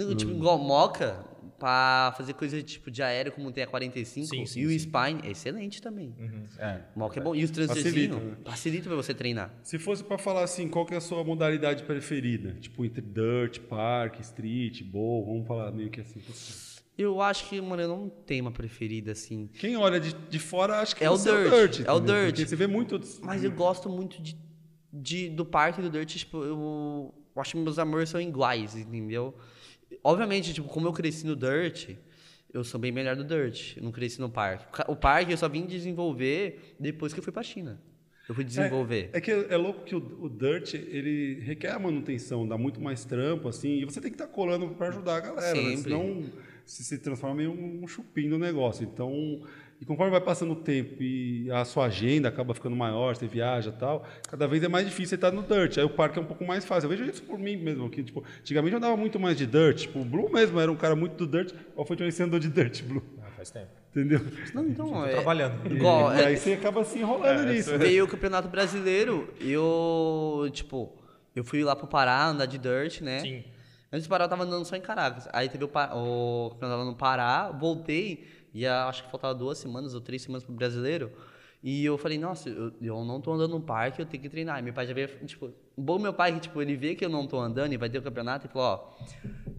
[0.07, 1.25] No, Tipo, igual Moca,
[1.59, 4.26] pra fazer coisa tipo de aéreo, como tem a 45.
[4.28, 4.78] Sim, sim, e o sim.
[4.78, 6.14] Spine é excelente também.
[6.19, 6.83] Uhum, é.
[6.95, 7.35] Moca é bom.
[7.35, 8.37] E os Facilita, transitorzinhos, né?
[8.45, 9.52] facilita pra você treinar.
[9.62, 12.55] Se fosse pra falar assim, qual que é a sua modalidade preferida?
[12.61, 16.21] Tipo, entre dirt, park, street, bowl, vamos falar meio que assim.
[16.97, 19.49] Eu acho que, mano, eu não tenho uma preferida assim.
[19.59, 21.87] Quem olha de, de fora acha que É o você dirt, é o dirt.
[21.88, 22.26] é o dirt.
[22.35, 23.00] Porque você vê muito...
[23.23, 24.37] Mas eu gosto muito de,
[24.93, 28.75] de- do parque e do dirt, tipo, eu, eu acho que meus amores são iguais,
[28.76, 29.33] entendeu?
[30.02, 31.97] Obviamente, tipo, como eu cresci no dirt,
[32.52, 33.76] eu sou bem melhor do dirt.
[33.76, 34.64] Eu não cresci no parque.
[34.88, 37.81] O parque eu só vim desenvolver depois que eu fui pra China.
[38.28, 39.09] Eu fui desenvolver.
[39.14, 43.05] É que é louco que o, o dirt, ele requer a manutenção, dá muito mais
[43.05, 45.62] trampo, assim, e você tem que estar colando para ajudar a galera, né?
[45.62, 45.83] Sempre.
[45.85, 46.25] senão
[46.69, 48.85] se, se transforma em um, chupim no negócio.
[48.85, 49.41] Então,
[49.81, 53.71] e conforme vai passando o tempo e a sua agenda acaba ficando maior, você viaja
[53.71, 55.79] e tal, cada vez é mais difícil você estar no dirt.
[55.79, 56.87] Aí o parque é um pouco mais fácil.
[56.87, 59.83] Eu vejo isso por mim mesmo, que tipo, antigamente eu andava muito mais de dirt,
[59.83, 62.39] tipo, o Blue mesmo era um cara muito do dirt, qual foi onde você andou
[62.39, 63.03] de dirt, Blue?
[63.23, 63.69] Ah, faz tempo.
[63.91, 64.21] Entendeu?
[64.53, 65.75] Não, então, é, trabalhando.
[65.75, 67.77] igual, e é, aí você acaba se enrolando nisso.
[67.79, 70.95] veio o Campeonato Brasileiro, eu, tipo,
[71.35, 73.21] eu fui lá pro Pará andar de dirt, né?
[73.21, 73.45] Sim.
[73.90, 75.28] Antes do Pará eu tava andando só em Caracas.
[75.33, 80.00] Aí teve o, o campeonato no Pará, voltei, e acho que faltava duas semanas ou
[80.00, 81.12] três semanas pro brasileiro.
[81.62, 84.59] E eu falei, nossa, eu, eu não tô andando no parque, eu tenho que treinar.
[84.59, 87.08] E meu pai já veio, tipo, bom meu pai que, tipo, ele vê que eu
[87.08, 89.04] não tô andando e vai ter o campeonato e falou, ó,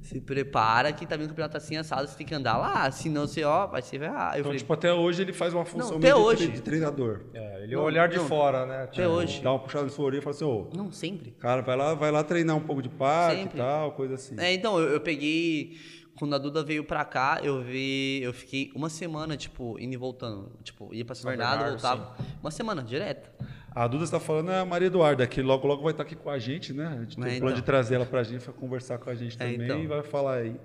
[0.01, 3.27] se prepara que tá vindo o campeonato assim assado, você tem que andar lá, senão
[3.27, 4.33] você, ó, vai se ferrar.
[4.33, 6.47] Eu Então, falei, tipo, até hoje ele faz uma função até meio de hoje.
[6.49, 7.21] de treinador.
[7.33, 8.25] É, ele é o Não, olhar de não.
[8.27, 8.83] fora, né?
[8.83, 9.41] até hoje.
[9.41, 11.31] Dá uma puxada na sua orelha e fala assim, ô, Não, sempre.
[11.31, 13.57] cara, vai lá, vai lá treinar um pouco de parque Sempre.
[13.57, 14.35] e tal, coisa assim.
[14.39, 15.77] É, então, eu, eu peguei.
[16.17, 18.19] Quando a Duda veio pra cá, eu vi.
[18.21, 20.51] Eu fiquei uma semana, tipo, indo e voltando.
[20.63, 22.13] Tipo, ia pra São Bernardo, voltava.
[22.41, 23.29] Uma semana, direto.
[23.71, 26.29] A Duda está falando é a Maria Eduarda, que logo logo vai estar aqui com
[26.29, 26.87] a gente, né?
[26.87, 27.53] A gente tem É, um plano então.
[27.53, 29.83] de trazer ela pra gente, pra conversar com a gente É, também então.
[29.83, 30.59] e vai falar aí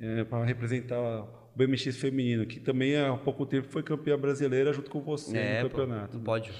[0.00, 4.90] é, para representar o BMX feminino, que também há pouco tempo foi campeã brasileira junto
[4.90, 6.16] com você é, no pô, campeonato.
[6.16, 6.52] não pode.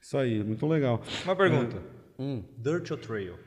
[0.00, 1.02] Isso aí, muito legal.
[1.24, 1.82] Uma pergunta.
[2.18, 3.38] Hum, Dirt ou trail?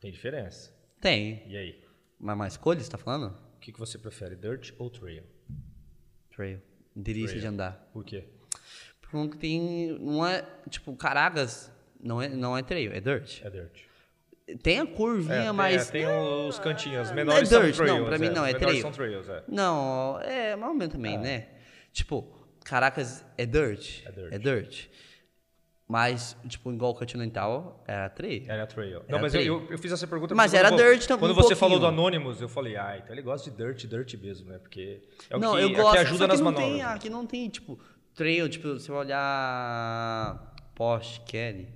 [0.00, 0.72] Tem diferença.
[1.00, 1.42] tem.
[1.48, 1.84] E aí?
[2.18, 3.34] Mas mais escolha, você tá falando?
[3.56, 5.24] O que, que você prefere, dirt ou trail?
[6.34, 6.60] Trail.
[6.94, 7.40] Delícia Trail.
[7.40, 7.90] de andar.
[7.92, 8.24] Por quê?
[9.24, 9.98] Porque tem.
[10.00, 10.44] Não é.
[10.68, 13.42] Tipo, Caracas não é, não é trail, é dirt.
[13.44, 13.80] É dirt.
[14.62, 15.88] Tem a curvinha, tem, mas.
[15.88, 17.02] é, tem os cantinhos.
[17.02, 18.00] Os não menores é dirt, são trails.
[18.00, 18.82] não, pra mim não, é Os menores trail.
[18.82, 19.42] são trails, é.
[19.48, 21.48] Não, é mais ou menos também, né?
[21.92, 22.32] Tipo,
[22.64, 24.06] Caracas é dirt.
[24.06, 24.32] É dirt.
[24.32, 24.86] É dirt.
[25.88, 28.44] Mas, tipo, igual o Continental, era trail.
[28.48, 28.96] Era trail.
[28.96, 29.62] Era Não, mas eu, trail.
[29.66, 31.56] eu, eu fiz essa pergunta Mas era dirt também, Quando um você pouquinho.
[31.60, 34.58] falou do Anonymous, eu falei, ah, então ele gosta de dirt, dirt mesmo, né?
[34.58, 35.00] Porque
[35.30, 35.90] é o não, que, eu é gosto.
[35.90, 36.68] que só ajuda que nas não manobras.
[36.72, 37.78] tem, aqui não tem, tipo,
[38.16, 41.68] trail, tipo, você vai olhar Porsche, Kelly.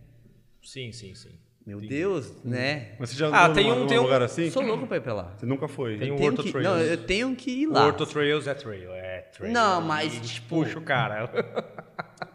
[0.62, 1.30] Sim, sim, sim.
[1.66, 2.96] Meu Deus, né?
[2.98, 4.50] Mas você já Ah, andou tem numa- um- tem um- lugar assim?
[4.50, 5.32] Sou louco pra ir pra lá.
[5.36, 5.98] Você nunca foi?
[5.98, 6.68] Tem um Orto que, Trails.
[6.68, 7.86] não, eu tenho que ir O lá.
[7.86, 9.52] Orto Trails é trail, é trail.
[9.52, 11.28] Não, mas, E tipo- Puxa o cara.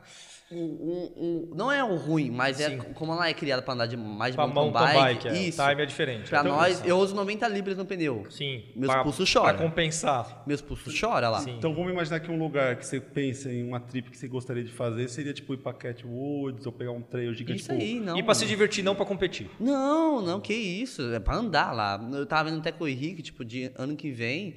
[0.58, 2.78] Um- não é o ruim, mas é Sim.
[2.94, 5.48] como ela é criada pra andar de mais de mountain mountain bike, bike, é.
[5.48, 5.62] isso.
[5.62, 6.30] o time é diferente.
[6.30, 8.26] Pra Então, nós, eu uso 90 libras no pneu.
[8.30, 8.63] Sim.
[8.76, 9.58] Meus pra, pulsos choram.
[9.58, 10.44] Pra compensar.
[10.48, 11.39] Meus pulsos choram lá.
[11.39, 11.58] Sim.
[11.58, 14.63] Então vamos imaginar que um lugar que você pensa em uma trip que você gostaria
[14.63, 17.60] de fazer seria tipo ir pra Cat Woods ou pegar um trail gigante.
[17.60, 18.18] Isso tipo, aí, não.
[18.18, 19.50] E pra se divertir, não pra competir.
[19.60, 21.02] Não, não, que isso.
[21.13, 22.00] É pra andar lá.
[22.13, 24.56] Eu tava vendo até com o Henrique, tipo, de ano que vem,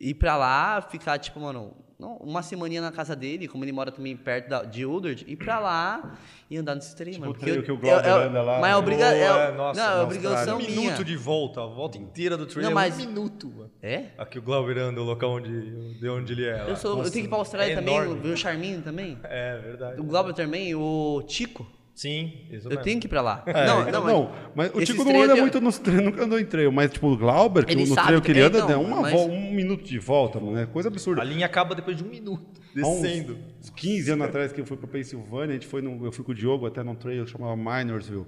[0.00, 3.92] ir pra lá, ficar, tipo, mano, não, uma semaninha na casa dele, como ele mora
[3.92, 6.16] também perto da, de Uldred, ir pra lá
[6.50, 7.30] e andar nesse trem, mano.
[7.32, 9.48] o porque eu- que o Glauber eu- eu- anda lá, Mas é obriga, Boa, é,
[9.48, 10.70] é, nossa, não, é obrigação Um minha.
[10.80, 13.48] minuto de volta, a volta inteira do trail Não, é mas- um minuto.
[13.48, 13.70] mano.
[13.82, 14.06] É?
[14.18, 16.56] Aqui o Glauber anda, o local onde, de onde ele é.
[16.62, 16.68] lá.
[16.68, 18.20] Eu, sou, eu Nossa, tenho que ir pra Austrália é também, enorme.
[18.20, 19.18] ver o Charminho também.
[19.24, 20.00] É verdade.
[20.00, 21.66] O Glauber também, o Tico.
[21.94, 22.82] Sim, isso Eu mesmo.
[22.84, 23.44] tenho que ir pra lá.
[23.46, 26.40] É, não, não, não, mas o Tico não anda eu- muito nos treinos, nunca andou
[26.40, 29.12] em trail, mas tipo o Glauber, que Ele no trail que ele anda, uma mas-
[29.12, 31.22] vol- um minuto de volta, mano, é coisa absurda.
[31.22, 33.38] A linha acaba depois de um minuto, Há uns- descendo.
[33.60, 36.24] uns 15 anos atrás que eu fui pra Pensilvânia, a gente foi no, eu fui
[36.24, 38.22] com o Diogo até num trail que chamava Minorsville.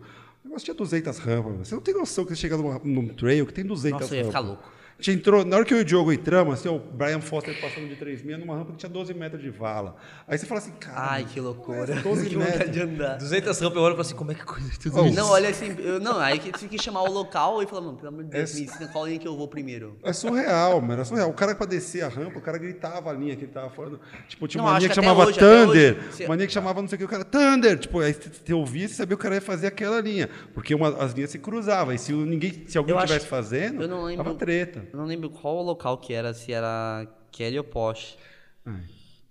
[0.45, 1.67] O negócio tinha 200 rampas.
[1.67, 4.19] Você não tem noção que você chega numa, num trail que tem 200 Nossa, eu
[4.19, 4.41] ia rampas.
[4.41, 4.73] ficar louco.
[4.99, 7.55] A gente entrou, na hora que eu e o Diogo entramos, assim, o Brian Foster
[7.61, 9.95] passando de 3,6 numa rampa que tinha 12 metros de vala.
[10.27, 11.11] Aí você fala assim, cara.
[11.13, 11.97] Ai, que loucura.
[11.97, 12.71] 12 que metros.
[12.73, 13.19] de andar.
[13.19, 15.15] 200 rampas, eu olho e falo assim, como é que coisa tudo Oh, isso?
[15.15, 17.97] Não, olha assim, eu, não, aí que tem que chamar o local e falar, mano,
[17.99, 19.99] pelo amor de Deus, Esse- me ensina qual linha que eu vou primeiro.
[20.03, 21.03] É surreal, mano.
[21.03, 21.29] É surreal.
[21.29, 24.01] O cara, pra descer a rampa, o cara gritava a linha que ele tava falando.
[24.29, 25.99] Tipo, tinha Não, uma acho linha que que chamava hoje, Thunder.
[26.11, 27.79] hoje, Uma linha que chamava não sei o que, o cara, Thunder.
[27.79, 30.31] Tipo, aí você ouvia e sabia que o cara ia fazer aquela linha.
[30.55, 31.93] Porque uma- as linhas se cruzavam.
[31.93, 34.86] E se, ninguém, se alguém estivesse fazendo, eu não lembro- tava treta.
[34.93, 38.17] Eu não lembro qual o local que era, se era Kelly ou Porsche.
[38.65, 38.83] Ai,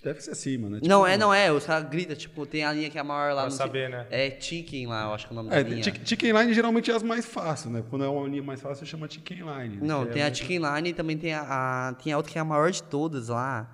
[0.04, 0.78] deve ser assim, mano.
[0.78, 3.02] É não, tipo- é, não é, os caras gritam, tipo, tem a linha que é
[3.02, 3.42] a maior lá.
[3.42, 4.06] Pra não sei- saber, né?
[4.10, 5.84] É Chicken lá, eu acho que é o nome É, da linha.
[5.84, 7.84] chick- chicken line geralmente é as mais fáceis, né?
[7.90, 9.78] Quando é uma linha mais fácil, você chama chicken line.
[9.82, 11.42] Não, Que tem é a Chicken Line e também tem a,
[11.90, 13.72] a- tem a outra que é a maior de todas lá.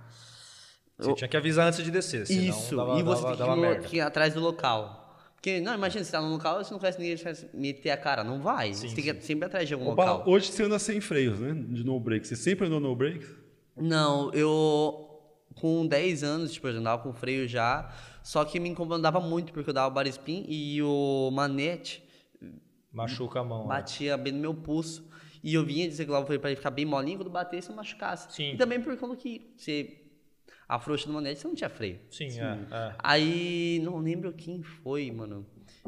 [0.98, 3.62] Você tinha que avisar antes de descer, senão Isso, dava, e você dava, tem que
[3.62, 5.01] dava ir que ir atrás do local.
[5.42, 7.90] Porque, não, imagina, você tá no local e você não conhece ninguém, você vai meter
[7.90, 8.24] a cara.
[8.24, 8.76] Não vai.
[8.76, 10.32] Sim, você tem que ir sempre atrás de algum Bala, local.
[10.32, 11.52] hoje você anda sem freios, né?
[11.68, 12.28] De no break.
[12.28, 13.26] Você sempre andou no break?
[13.76, 15.08] Não, eu
[15.56, 19.70] com 10 anos, tipo, eu andava com freio já, só que me incomodava muito porque
[19.70, 22.04] eu dava bar spin e o manete
[22.94, 23.64] Machuca a mão.
[23.64, 23.68] né?
[23.70, 25.10] batia bem no meu pulso.
[25.44, 28.32] E eu vinha desregular o freio pra ele ficar bem molinho quando batesse não machucasse.
[28.36, 28.54] Sim.
[28.54, 30.01] E também por conta que você
[30.76, 32.00] afrouxa do manete, você não tinha freio.
[32.10, 32.96] Sim, é, é.
[33.00, 35.46] Aí, não lembro quem foi, mano.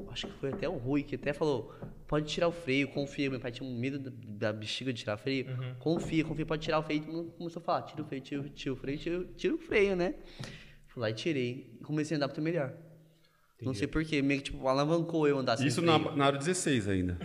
[0.10, 1.74] Acho que foi até o Rui, que até falou:
[2.08, 3.30] pode tirar o freio, confia.
[3.30, 5.48] Meu pai tinha um medo da, bexiga de tirar freio.
[5.48, 5.76] Uhum.
[5.80, 7.02] Confia, confia, pode tirar o freio.
[7.02, 9.26] E todo mundo começou a falar: tira o freio, tira, o- tira o freio, tira,
[9.38, 10.16] tira o freio, né?
[10.88, 11.78] Fui lá e tirei.
[11.80, 12.74] E comecei a andar muito melhor.
[13.62, 16.16] Não sei porquê, meio que tipo, alavancou eu andar sem Isso na, freio.
[16.18, 17.18] na área 16 ainda.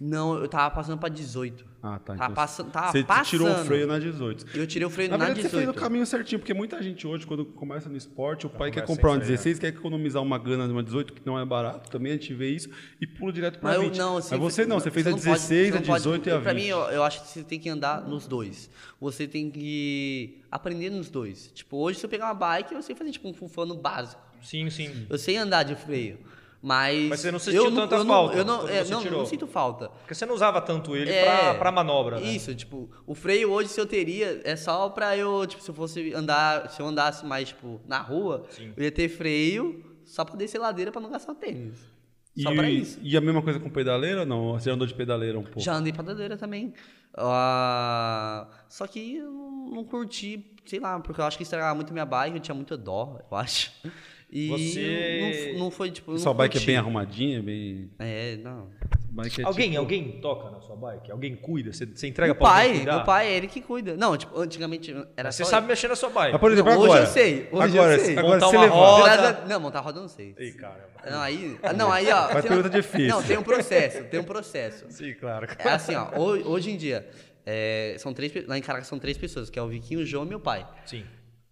[0.00, 1.66] Não, eu tava passando pra 18.
[1.82, 2.14] Ah, tá.
[2.14, 3.26] Tava então passando, tava você passando.
[3.26, 4.46] tirou o freio na 18.
[4.54, 5.76] Eu tirei o freio Na na, verdade, você fez 18.
[5.76, 9.10] o caminho certinho, porque muita gente hoje, quando começa no esporte, o pai quer comprar
[9.10, 11.90] uma sem freio, 16, quer economizar uma grana de uma 18, que não é barato,
[11.90, 12.68] também a gente vê isso,
[13.00, 13.96] e pula direto pra Mas eu 20.
[13.98, 15.98] não, Mas assim, você não, você fez a não pode- 16, você a não pode-
[15.98, 16.42] 18 e a 20.
[16.44, 18.70] Pra mim, eu, eu acho que você tem que andar nos dois.
[19.00, 21.50] Você tem que aprender nos dois.
[21.52, 24.22] Tipo, hoje se eu pegar uma bike, eu sei fazer tipo um fufano básico.
[24.42, 25.06] Sim, sim.
[25.10, 26.18] Eu sei andar de freio.
[26.60, 27.08] Mas.
[27.08, 29.88] Mas você não sentiu eu tanta eu falta Eu não, é, não, não sinto falta.
[29.88, 32.26] Porque você não usava tanto ele É, pra, pra manobra, né?
[32.26, 35.74] Isso, tipo, o freio hoje, se eu teria, é só pra eu, tipo, se eu
[35.74, 38.72] fosse andar, se eu andasse mais, tipo, na rua, Sim.
[38.76, 41.78] eu ia ter freio só pra descer ladeira pra não gastar tênis.
[42.36, 42.98] Só e, pra isso.
[43.02, 44.52] E a mesma coisa com pedaleira ou não?
[44.52, 45.60] Você andou de pedaleira um pouco?
[45.60, 46.72] Já andei pedaleira também.
[47.16, 51.92] Ah, só que eu não, não curti, sei lá, porque eu acho que estragava muito
[51.92, 53.72] minha bike, eu tinha muita dó, eu acho.
[54.30, 56.66] E Você- não, não foi, tipo, Sua bike é curti.
[56.66, 57.90] bem arrumadinha, bem...
[57.98, 58.68] É, não.
[59.10, 61.10] Bike é Alguém, tipo- alguém toca na sua bike?
[61.10, 61.72] Alguém cuida?
[61.72, 62.96] Você, você entrega Meu pra alguém pai, cuidar?
[62.96, 63.96] meu pai é ele que cuida.
[63.96, 66.32] Não, tipo, antigamente era Você só sabe mexer na sua bike.
[66.32, 67.04] Mas, por exemplo, Não, hoje agora...
[67.04, 68.18] eu sei, hoje agora, eu sei.
[68.18, 68.74] Agora, Montar uma levar...
[68.76, 69.44] roda.
[69.48, 70.34] Não, montar roda eu não sei.
[70.38, 70.88] Ih, caramba.
[71.10, 72.26] Não, aí, não, aí, ó.
[72.28, 73.08] Tem pergunta difícil.
[73.08, 74.84] Não, tem um processo, tem um processo.
[74.92, 75.48] Sim, claro.
[75.58, 77.08] É assim, ó, ho- hoje em dia,
[77.46, 80.26] é, são três, lá em Caracas são três pessoas, que é o Viquinho, o João
[80.26, 80.66] e meu pai.
[80.84, 81.02] Sim.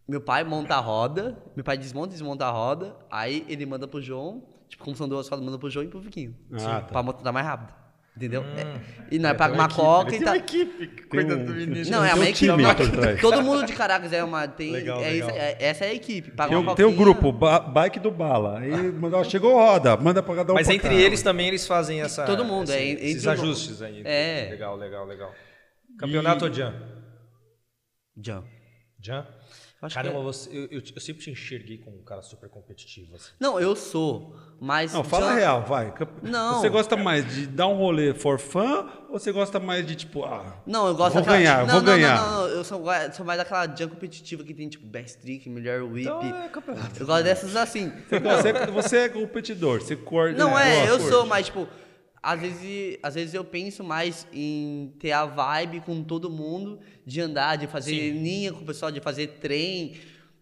[0.09, 3.89] Meu pai monta a roda, meu pai desmonta e desmonta a roda, aí ele manda
[3.89, 6.37] pro João, tipo, como são duas rodas, manda pro João e pro Viquinho.
[6.53, 6.83] Ah, tá.
[6.83, 7.75] Pra moto dar mais rápido.
[8.17, 8.41] Entendeu?
[8.41, 8.47] Hum.
[8.57, 8.81] É,
[9.15, 10.35] e nós paga uma coca e tá.
[10.37, 11.91] equipe cuidando do menino.
[11.91, 12.39] Não, é Tem uma um equipe.
[12.51, 13.21] time uma- por trás.
[13.21, 14.49] todo mundo de Caracas é uma.
[14.49, 15.31] Tem, Legal, é legal.
[15.33, 16.31] é- essa é a equipe.
[16.31, 17.05] Paga Tem, uma um- tem um coquinha.
[17.15, 18.61] grupo, ba- bike do Bala.
[18.61, 18.71] Aí
[19.13, 20.95] ó, chegou roda, manda pra cada um Mas entre cá.
[20.95, 24.01] eles também eles fazem essa, Todo mundo, esse- é, esses entre o- ajustes aí.
[24.03, 24.49] É.
[24.51, 25.35] Legal, legal, legal.
[25.99, 26.73] Campeonato ou Jan?
[28.17, 28.45] Jan.
[29.83, 30.25] Acho Caramba, que é.
[30.25, 33.15] você, eu, eu, eu sempre te enxerguei como um cara super competitivo.
[33.15, 33.31] Assim.
[33.39, 34.35] Não, eu sou.
[34.59, 34.93] Mas.
[34.95, 35.93] Não, fala a real, vai.
[36.23, 36.59] Não.
[36.61, 40.25] Você gosta mais de dar um rolê for fun ou você gosta mais de tipo,
[40.25, 42.17] ah, Não, eu gosto Vou daquela- ganhar, não, vou não, ganhar.
[42.17, 45.47] Não, não, não, eu sou, sou mais daquela Jan competitiva que tem, tipo, best trick,
[45.51, 46.01] melhor whip.
[46.01, 46.99] Então é campeonato.
[46.99, 47.93] Eu gosto dessas assim.
[48.09, 50.43] você, você, é, competidor, você coordena.
[50.43, 51.11] Não é, eu curte.
[51.13, 51.69] sou, mas tipo,
[52.23, 57.21] às vezes, às vezes eu penso mais em ter a vibe com todo mundo, de
[57.21, 58.23] andar, de fazer Sim.
[58.23, 59.95] linha com o pessoal, de fazer trem,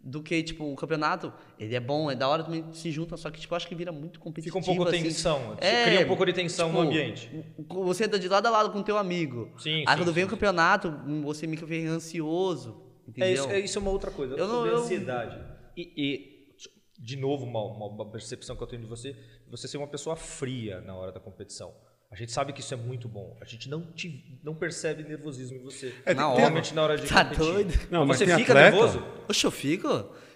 [0.06, 3.30] do que, tipo, o campeonato, ele é bom, é da hora também se junta, só
[3.30, 4.60] que, tipo, acho que vira muito competitivo.
[4.60, 5.02] Fica um pouco assim.
[5.02, 5.56] tensão.
[5.58, 7.30] É, cria um pouco de tensão no tipo, ambiente.
[7.68, 9.50] Você anda de lado a lado com o teu amigo.
[9.56, 10.90] Sim, Aí sim, quando vem sim, o campeonato,
[11.22, 12.82] você meio que vem ansioso.
[13.06, 13.32] É Entendeu?
[13.34, 14.34] isso, é, isso é uma outra coisa.
[14.34, 15.38] Eu não- eu- ansiedade.
[15.74, 16.54] E, e,
[16.98, 19.16] de novo, uma- uma percepção que eu tenho de você,
[19.56, 21.72] você ser uma pessoa fria na hora da competição.
[22.10, 23.36] A gente sabe que isso é muito bom.
[23.40, 25.92] A gente não, te, não percebe nervosismo em você.
[26.06, 26.32] É, Na.
[26.34, 27.44] Realmente na hora de Tá competir.
[27.44, 27.78] doido?
[27.90, 29.02] Não, mas você fica atleta- nervoso?
[29.28, 29.88] Oxe, eu fico?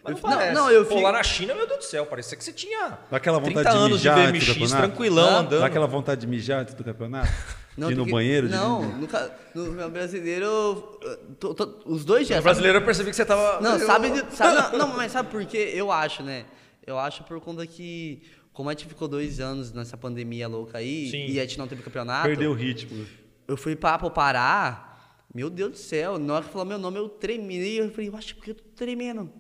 [0.02, 0.54] Mas não, parece.
[0.54, 1.02] não, eu Pô, fico.
[1.02, 3.76] lá na China, meu Deus do céu, parecia que você tinha Dá aquela 30 vontade
[3.76, 5.38] de anos mijar de antes do BMX, tranquilão, Hã?
[5.40, 5.61] andando.
[5.61, 7.28] Dá aquela vontade de mijar antes do campeonato?
[7.76, 8.48] de ir no banheiro?
[8.48, 10.98] de- Não, nunca, no meu brasileiro,
[11.38, 12.38] tô- tô- os dois dias.
[12.38, 13.61] No brasileiro eu percebi que você tava...
[13.61, 15.70] Não, sabe, de- sabe não, não, mas sabe por quê?
[15.74, 16.44] Eu acho, né?
[16.87, 18.22] Eu acho por conta que
[18.59, 21.27] como a gente ficou dois anos nessa pandemia louca aí, Sim.
[21.29, 23.07] e a gente não teve campeonato, Perdeu o ritmo.
[23.47, 24.99] eu fui pra, pro Pará,
[25.33, 28.16] meu Deus do céu, na hora que falou meu nome, eu tremi, eu falei, eu
[28.16, 29.31] acho que eu tô tremendo.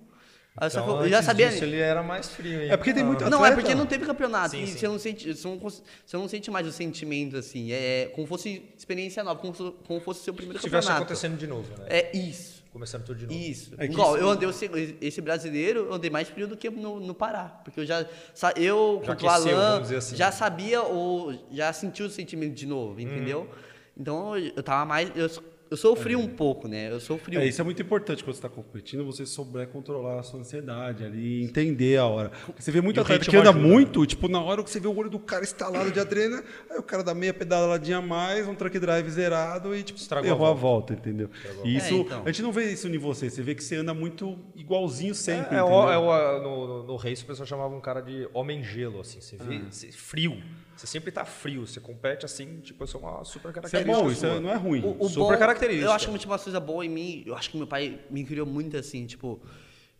[0.56, 1.48] Aí só que Então, eu já sabia...
[1.50, 2.62] disso, ele era mais frio.
[2.62, 2.70] hein?
[2.70, 4.50] É porque tem muito Não, é atleta- porque não teve campeonato.
[4.52, 4.78] Sim, e sim.
[4.78, 7.72] Você, não sente, você, não, cons- você não sente mais o sentimento, assim.
[7.72, 11.04] É como fosse experiência nova, como, se- como fosse seu primeiro Se tivesse campeonato.
[11.12, 11.86] acontecendo de novo, né?
[11.88, 12.62] É isso.
[12.78, 13.36] Começando tudo de novo.
[13.36, 13.74] Isso.
[13.76, 17.12] É Igual, isso- eu andei esse brasileiro, eu andei mais frio do que no, no
[17.12, 17.60] Pará.
[17.64, 18.06] Porque eu já.
[18.54, 20.14] Eu, Já contra o Alan, assim.
[20.14, 23.48] já sabia ou já sentiu o sentimento de novo, entendeu?
[23.50, 23.58] Hum.
[23.96, 25.10] Então eu tava mais.
[25.16, 25.28] Eu,
[25.70, 26.90] eu sofri um pouco, né?
[26.90, 30.20] Eu sofri um É, isso é muito importante quando você está competindo, você souber controlar
[30.20, 32.30] a sua ansiedade ali, entender a hora.
[32.46, 33.68] Porque Você vê muito atleta que anda ajuda, né?
[33.72, 36.78] muito, tipo, na hora que você vê o olho do cara estalado de adrenalina, aí
[36.78, 40.34] o cara dá meia pedaladinha a mais, um truck drive zerado e, tipo, Estragou a
[40.34, 41.30] errou a volta, entendeu?
[41.64, 42.22] E isso, É, então.
[42.24, 45.54] a gente não vê isso em você, você vê que você anda muito igualzinho sempre,
[45.56, 48.28] É, é, o, é o- no, no, no race o pessoal chamava um cara de
[48.32, 49.20] homem gelo, assim.
[49.20, 49.70] Você vê Ah.
[49.70, 50.36] você- frio.
[50.76, 51.66] Você sempre tá frio.
[51.66, 54.00] Você compete assim, tipo, isso é uma super Isso é característica.
[54.02, 54.80] bom, isso é- não é ruim.
[54.84, 55.86] O, o Super bom- característica.
[55.88, 58.46] Eu acho que uma coisa boa em mim, eu acho que meu pai me criou
[58.46, 59.40] muito assim, tipo,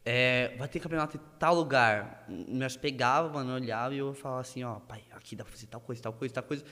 [0.05, 2.25] é, vai ter campeonato em tal lugar.
[2.29, 5.67] Nós pegava, mano, eu olhava e eu falava assim, ó, pai, aqui dá pra fazer
[5.67, 6.65] tal coisa, tal coisa, tal coisa.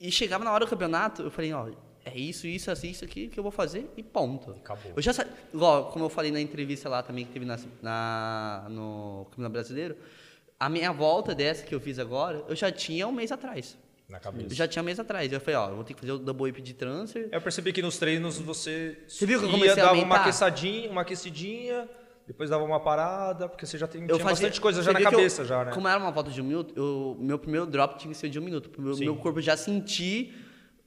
[0.00, 1.68] E chegava na hora do campeonato, eu falei, ó,
[2.04, 4.50] é isso, isso, assim, isso aqui que eu vou fazer e ponto.
[4.52, 4.92] Acabou.
[4.96, 8.66] Eu já sa- igual, como eu falei na entrevista lá também que teve na, na-
[8.68, 9.96] no Campeonato Brasileiro,
[10.58, 13.76] a minha volta dessa que eu fiz agora, eu já tinha um mês atrás.
[14.12, 14.46] Na cabeça.
[14.52, 15.32] Eu já tinha mês atrás.
[15.32, 17.30] Eu falei, ó, vou ter que fazer o double whip de transfer.
[17.32, 21.00] Eu percebi que nos treinos você, Você viu que eu a dava uma aquecidinha, uma
[21.00, 21.88] aquecidinha,
[22.26, 24.98] depois dava uma parada, porque você já tem, Eu tinha fazia- bastante coisa já na
[25.00, 25.72] que eu- cabeça, já, né?
[25.72, 28.38] Como era uma volta de um minuto, eu, meu primeiro drop tinha que ser de
[28.38, 28.70] um minuto.
[28.78, 29.04] Meu, Sim.
[29.04, 30.34] meu corpo já sentir.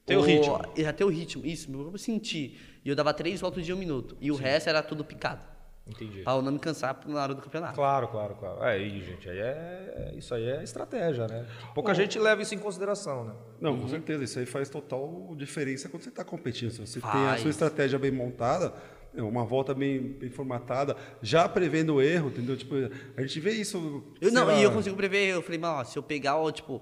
[0.05, 0.61] Tem o ritmo.
[0.77, 1.43] Já ter o ritmo.
[1.43, 2.59] Isso, meu corpo sentir.
[2.85, 4.15] E eu dava três voltas de um minuto.
[4.21, 5.43] E o resto era tudo picado.
[5.87, 6.21] Entendi.
[6.23, 7.75] Pra eu não me cansar na hora do campeonato.
[7.75, 8.63] Claro, claro, claro.
[8.63, 11.45] É, aí, gente, aí é, isso aí é estratégia, né?
[11.75, 13.33] Pouca gente leva isso em consideração, né?
[13.61, 13.81] Não, Uhum.
[13.81, 16.71] com certeza, isso aí faz total diferença quando você está competindo.
[16.71, 17.41] Se você tem a Faz.
[17.41, 18.73] sua estratégia bem montada,
[19.15, 22.57] é, uma volta bem, bem formatada, já prevendo o erro, entendeu?
[22.57, 22.73] Tipo,
[23.15, 24.03] a gente vê isso.
[24.19, 25.27] Eu, não, lá, e eu consigo prever.
[25.35, 26.81] Eu falei, mano, se eu pegar o, tipo...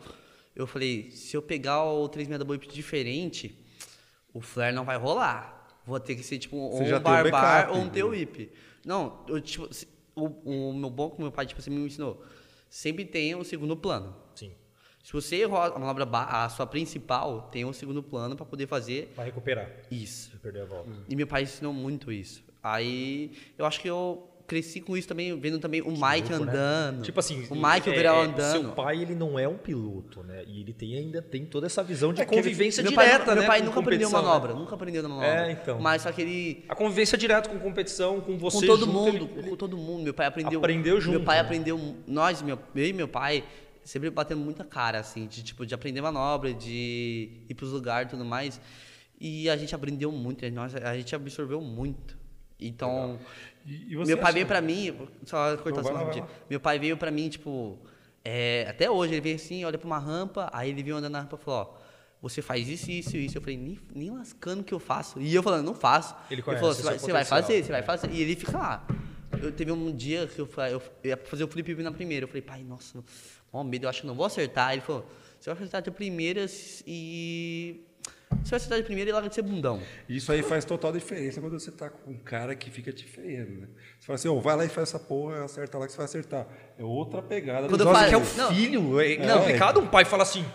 [0.55, 3.59] Eu falei, se eu pegar o 3 meia double whip diferente,
[4.33, 5.67] o flare não vai rolar.
[5.85, 8.49] Vou ter que ser, tipo, ou um barbar ou um tail whip.
[8.85, 9.69] Não, eu, tipo,
[10.15, 12.23] o, o meu bom que meu pai, tipo assim, me ensinou.
[12.69, 14.15] Sempre tem o segundo plano.
[14.35, 14.51] Sim.
[15.03, 19.11] Se você errou a manobra, a sua principal, tem um segundo plano para poder fazer
[19.15, 19.69] Vai recuperar.
[19.91, 20.37] isso.
[20.39, 20.89] Perder a volta.
[21.09, 22.43] E meu pai ensinou muito isso.
[22.61, 26.51] Aí, eu acho que eu cresci com isso também, vendo também o Mike louco, né?
[26.51, 27.01] andando.
[27.03, 28.51] Tipo assim, o Mike e o é, é, andando.
[28.61, 30.43] Seu pai, ele não é um piloto, né?
[30.47, 33.05] E ele tem, ainda tem toda essa visão de É que ele- convivência meu pai,
[33.07, 33.47] direta, meu né?
[33.47, 34.59] pai com nunca aprendeu manobra, né?
[34.59, 35.27] nunca aprendeu manobra.
[35.27, 35.79] É, então.
[35.81, 39.29] Mas só que ele A convivência direta com competição, com você com todo junto, mundo,
[39.37, 40.03] ele- com todo mundo.
[40.03, 40.59] Meu pai aprendeu.
[40.59, 41.41] Aprendeu junto, Meu pai né?
[41.41, 41.95] aprendeu.
[42.05, 43.43] Nós, meu, eu e meu pai,
[43.83, 48.11] sempre batendo muita cara, assim, de tipo, de aprender manobra, de ir pros lugares e
[48.11, 48.61] tudo mais.
[49.19, 52.21] E a gente aprendeu muito, nós, a gente absorveu muito.
[52.59, 53.19] Então,
[53.65, 54.95] E, e meu pai veio pra mim,
[55.25, 56.27] só cortar Não, só lá, rapidinho.
[56.49, 57.79] Meu pai veio pra mim, tipo,
[58.23, 61.21] é, até hoje, ele veio assim, olha pra uma rampa, aí ele veio andando na
[61.21, 61.83] rampa e falou, ó,
[62.21, 63.37] você faz isso, isso, isso.
[63.37, 65.19] Eu falei, nem, nem lascando que eu faço.
[65.19, 66.15] E eu falando, não faço.
[66.31, 68.09] Ele falou, conhece você vai, seu você vai fazer, você vai fazer.
[68.11, 68.87] E ele fica lá.
[69.41, 72.23] Eu teve um dia que eu, eu, eu ia fazer o flip na primeira.
[72.23, 73.03] Eu falei, pai, nossa,
[73.51, 74.71] ó, medo, eu acho que não vou acertar.
[74.71, 75.05] Ele falou,
[75.37, 76.45] você vai acertar de primeira
[76.87, 77.81] e.
[78.43, 79.81] Você vai acertar de primeira e larga de ser bundão.
[80.07, 83.61] Isso aí faz total diferença quando você tá com um cara que fica te freando,
[83.61, 83.67] né?
[83.99, 86.05] Você fala assim, ó, vai lá e faz essa porra, acerta lá que você vai
[86.05, 86.47] acertar.
[86.77, 87.67] É outra pegada.
[87.67, 88.53] Quando do eu falo- que é o Não.
[88.53, 88.99] filho.
[88.99, 89.33] É, É.
[89.37, 90.45] complicado um pai falar assim,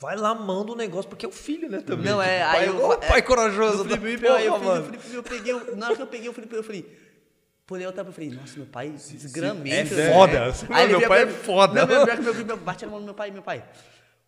[0.00, 2.06] vai lá, manda um negócio, porque é o filho, né, também.
[2.06, 2.38] Não, é.
[2.38, 3.86] Tipo, Aí pai, eu, ô, pai corajoso.
[3.88, 4.86] Eu, aí eu porra, o mano.
[4.90, 5.54] whip, eu peguei.
[5.54, 6.98] o- Na hora que eu peguei o whip, eu falei.
[7.66, 9.94] Pô, eu tava, eu falei, nossa, meu pai desgramento.
[9.94, 10.12] é né?
[10.12, 10.52] foda.
[10.70, 11.86] Aí ele Meu pai é foda.
[11.86, 13.62] Não, meu, meu filho bate na mão do meu pai, meu pai.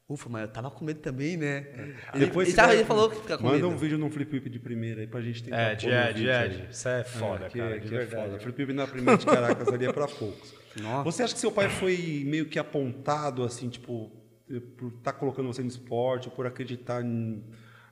[0.08, 1.66] Ufa, mas eu tava com medo também, né?
[2.12, 3.68] Ele, Depois ele, tava, ele falou que fica com Manda medo.
[3.68, 6.28] um vídeo num flip whip de primeira aí pra gente tentar É, de no Ed.
[6.28, 6.68] Ed.
[6.70, 8.26] Isso é foda, que, cara, que de é verdade.
[8.30, 8.40] foda.
[8.40, 10.54] Flip whip na primeira de Caracas ali é pra poucos.
[10.76, 11.04] Nossa.
[11.04, 14.10] Você acha que seu pai foi meio que apontado, assim, tipo,
[14.76, 17.42] por estar colocando você no esporte, por acreditar em-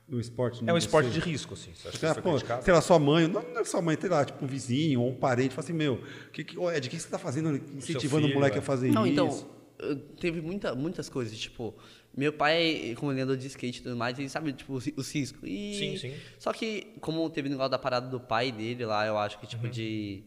[0.07, 0.61] no esporte?
[0.67, 1.19] É um esporte você?
[1.19, 1.71] de risco, assim.
[1.73, 3.97] Você acha que Você, foi pô, sei lá, sua mãe, não, não é sua mãe,
[3.99, 6.91] sei lá, tipo um vizinho ou um parente, fala assim, meu, que, que, Ed, o
[6.91, 8.59] que você tá fazendo incentivando filho, o moleque é.
[8.59, 9.13] a fazer Não, isso?
[9.13, 9.47] então,
[9.79, 11.75] eu- teve muita, muitas coisas, tipo,
[12.15, 15.41] meu pai, como ele andou de skate e tudo mais, ele sabe, tipo, os riscos.
[15.43, 16.15] E, Sim, sim.
[16.37, 19.47] Só que, como teve o negócio da parada do pai dele lá, eu acho que,
[19.47, 20.23] tipo, de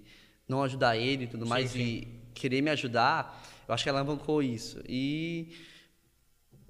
[0.48, 4.42] não ajudar ele e tudo mais, e querer me ajudar, eu acho que ela alavancou
[4.42, 4.82] isso.
[4.88, 5.52] E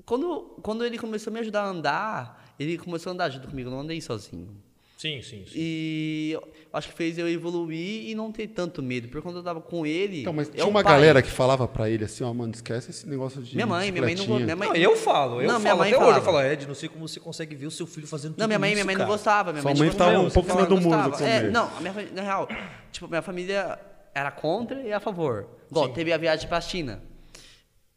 [0.05, 3.69] quando, quando ele começou a me ajudar a andar, ele começou a andar junto comigo,
[3.69, 4.63] eu não andei sozinho.
[5.05, 5.53] Sim, sim, sim.
[5.55, 6.39] E
[6.73, 9.07] acho que fez eu evoluir e não ter tanto medo.
[9.09, 10.23] Porque quando eu tava com ele.
[10.23, 10.95] Então, mas é tinha um uma pai.
[10.95, 14.03] galera que falava pra ele assim, ó, mano, esquece esse negócio de Minha mãe, minha
[14.03, 14.25] mãe não.
[14.39, 15.61] Minha mãe, Não, eu falo, eu Não, falo.
[15.61, 16.43] minha mãe Até hoje eu falava.
[16.43, 18.59] falo, Ed, não sei como você consegue ver o seu filho fazendo tudo Não, minha
[18.59, 19.53] mãe, isso, minha mãe não gostava.
[19.53, 21.81] Minha Sua mãe, mãe tipo, tava um pouco cima do muro no É, não, a
[21.83, 22.49] minha, na real,
[22.91, 23.79] tipo, minha família
[24.15, 25.47] era contra e a favor.
[25.71, 27.03] Igual, teve a viagem pra China.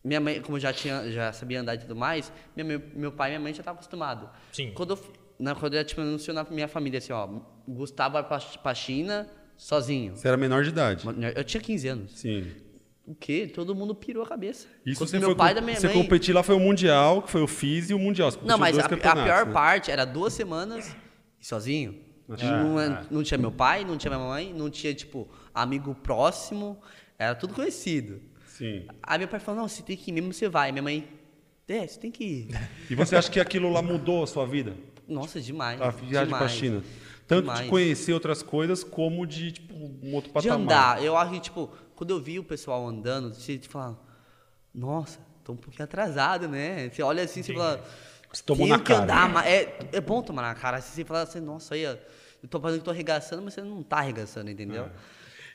[0.03, 3.29] Minha mãe, como já tinha, já sabia andar e tudo mais, minha, meu, meu pai
[3.29, 4.29] e minha mãe já estavam acostumados.
[4.53, 4.71] Sim.
[4.73, 4.99] Quando eu,
[5.39, 7.27] na, quando eu, tipo, anunciou na minha família, assim, ó,
[7.67, 10.15] Gustavo vai pra, pra China sozinho.
[10.15, 11.05] Você era menor de idade.
[11.35, 12.11] Eu tinha 15 anos.
[12.19, 12.47] Sim.
[13.05, 13.49] O quê?
[13.53, 14.67] Todo mundo pirou a cabeça.
[14.85, 15.95] Isso Quando você meu foi pai da minha você mãe...
[15.95, 18.29] competir lá foi o Mundial, que foi o FIS e o Mundial.
[18.43, 19.53] Não, mas a, a pior né?
[19.53, 20.93] parte era duas semanas
[21.39, 21.95] e sozinho.
[22.27, 26.77] não, é- não tinha meu pai, não tinha minha mãe, não tinha, tipo, amigo próximo,
[27.17, 28.21] era tudo conhecido.
[28.45, 28.85] Sim.
[29.01, 30.73] Aí meu pai falou, não, você tem que ir mesmo, você vai.
[30.73, 31.07] Minha mãe,
[31.65, 32.47] é, você tem que ir.
[32.89, 34.73] E você acha que aquilo lá mudou a sua vida?
[35.07, 35.81] Nossa, demais.
[35.81, 36.51] A viagem pra demais.
[36.51, 36.83] China?
[37.27, 37.69] Tanto de Demais.
[37.69, 40.59] conhecer outras coisas, como de, tipo, um outro De patamar.
[40.61, 41.03] andar.
[41.03, 43.99] Eu acho que, tipo, quando eu vi o pessoal andando, você fala,
[44.73, 46.89] nossa, tô um pouquinho atrasado, né?
[46.89, 47.83] Você olha assim, você fala,
[48.31, 49.03] Você tomou na que cara.
[49.03, 50.77] andar, mas é, é bom tomar na cara.
[50.77, 51.97] Assim, você fala assim, nossa, aí, eu
[52.49, 54.89] tô fazendo que tô arregaçando, mas você não tá arregaçando, entendeu?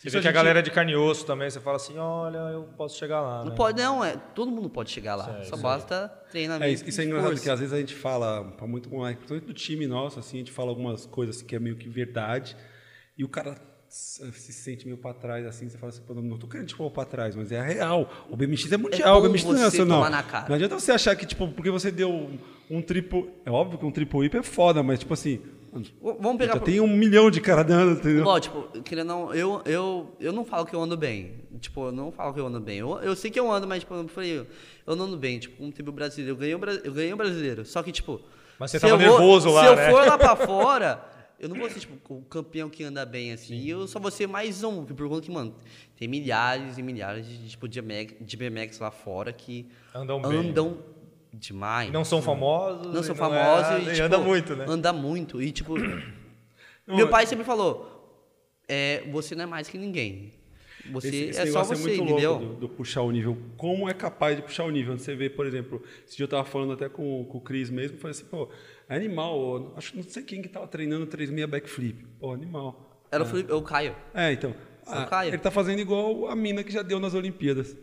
[0.02, 1.60] Você Isso vê a que a gente- galera é de carne e osso também, você
[1.60, 3.56] fala assim, olha, eu posso chegar lá, Não né?
[3.56, 5.26] pode, não, é, todo mundo pode chegar lá.
[5.36, 6.64] Aí, só isso basta treinamento.
[6.64, 7.42] É, isso, isso é engraçado, força.
[7.44, 10.50] que às vezes a gente fala, pra muito, principalmente do time nosso, assim, a gente
[10.50, 12.56] fala algumas coisas que é meio que verdade,
[13.16, 13.54] e o cara
[13.88, 16.74] se se sente meio pra trás, assim, você fala assim, pô, não tô querendo te
[16.74, 18.10] pôr pra trás, mas é a real.
[18.28, 19.98] O BMX é mundial, bom o BMX não é nacional.
[19.98, 20.48] tomar na cara.
[20.48, 22.38] Não adianta você achar que, tipo, porque você deu um,
[22.70, 23.30] um triplo.
[23.44, 25.40] É óbvio que um triplo hip é foda, mas, tipo assim,
[26.00, 26.52] Vamos pegar.
[26.52, 28.20] já pro- tem um milhão de cara dando, entendeu?
[28.20, 31.36] Igual, tipo, querendo não, eu, eu, eu não falo que eu ando bem.
[31.60, 32.78] Tipo, eu não falo que eu ando bem.
[32.78, 34.46] Eu, eu sei que eu ando, mas, tipo, eu falei, eu,
[34.86, 35.38] eu não ando bem.
[35.38, 37.64] Tipo, como teve o brasileiro, eu ganhei o, Bra- eu ganhei o brasileiro.
[37.64, 38.20] Só que, tipo.
[38.58, 39.90] Mas você se tava eu vou- nervoso lá, Se eu né?
[39.90, 41.02] for lá pra fora,
[41.40, 43.54] eu não vou ser, tipo, o campeão que anda bem, assim.
[43.54, 44.84] E eu só vou ser mais um.
[44.84, 45.54] Por conta que, mano,
[45.96, 50.52] tem milhares e milhares de, tipo, de, BMX de BMX lá fora que Andam bem.
[51.32, 51.90] Demais.
[51.90, 52.92] Não são famosos.
[52.92, 54.64] Não são é- famosos e, e tipo, anda muito, né?
[54.68, 55.42] Anda muito.
[55.42, 55.74] E, tipo,
[56.86, 57.88] meu é- pai sempre falou,
[58.68, 60.32] é, você não é mais que ninguém.
[60.90, 62.30] Você Esse, esse é só negócio você, é muito entendeu?
[62.32, 63.38] louco do, do puxar o nível.
[63.56, 64.98] Como é capaz de puxar o nível?
[64.98, 67.98] Você vê, por exemplo, esse dia eu tava falando até com, com o Cris mesmo,
[67.98, 68.48] falei assim, pô,
[68.88, 72.04] é animal, acho que não sei quem que tava treinando 36 backflip.
[72.18, 72.98] Pô, animal.
[73.12, 73.94] Era o, Felipe, o Caio.
[74.12, 74.54] É, então.
[74.86, 77.76] ah, ele tá fazendo igual a mina que já deu nas Olimpíadas.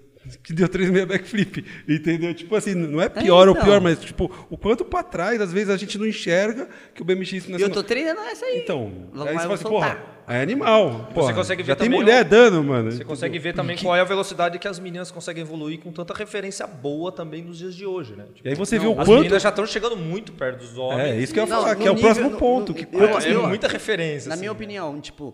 [0.44, 1.66] Que deu 36 backflip.
[1.88, 2.34] Entendeu?
[2.34, 3.66] Tipo assim, não é pior ou então.
[3.66, 7.06] pior, mas tipo, o quanto pra trás, às vezes a gente não enxerga que o
[7.06, 8.60] BMX E eu nacional- tô treinando essa aí.
[8.60, 11.10] Então, Logo aí mais você fala assim, porra, é animal.
[11.14, 12.92] Porra, consegue ver já tem também mulher o- dando, mano.
[12.92, 16.14] Você consegue ver também qual é a velocidade que as meninas conseguem evoluir com tanta
[16.14, 18.26] referência boa também nos dias de hoje, né?
[18.36, 19.22] Tipo, E aí você vê o as quanto.
[19.22, 21.00] meninas já estão chegando muito perto dos homens.
[21.00, 22.70] É, isso que eu ia Não, falar, que é o nível- próximo no- ponto.
[22.70, 24.28] no- que eu- É eu- muita referência.
[24.28, 24.42] Na assim.
[24.42, 25.34] minha opinião, tipo,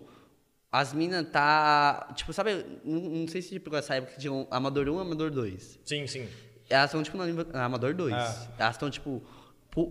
[0.78, 2.08] as minas tá.
[2.14, 5.00] Tipo, sabe, não, não sei se pegou essa época que tinha um Amador 1 e
[5.00, 5.80] Amador 2.
[5.84, 6.28] Sim, sim.
[6.68, 8.12] Elas estão, tipo, na Amador 2.
[8.12, 8.46] Ah.
[8.58, 9.22] Elas estão, tipo,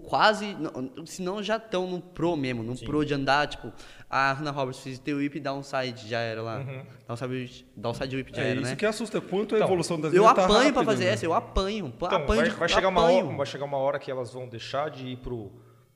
[0.04, 0.56] quase.
[1.06, 2.64] Se não, já estão no Pro mesmo.
[2.64, 3.72] No Pro de andar, tipo,
[4.10, 6.64] a Hannah Roberts fez ter whip e downside, já era lá.
[7.08, 8.76] Downside, downside whip já É era, isso né?
[8.76, 9.22] que assusta.
[9.22, 11.12] Quanto a Então, evolução das Eu tá apanho pra rápida, fazer né?
[11.12, 11.88] essa, eu apanho.
[11.96, 13.26] Então, apanho vai, de- vai chegar uma apanho.
[13.28, 15.52] hora, vai chegar uma hora que elas vão deixar de ir pro,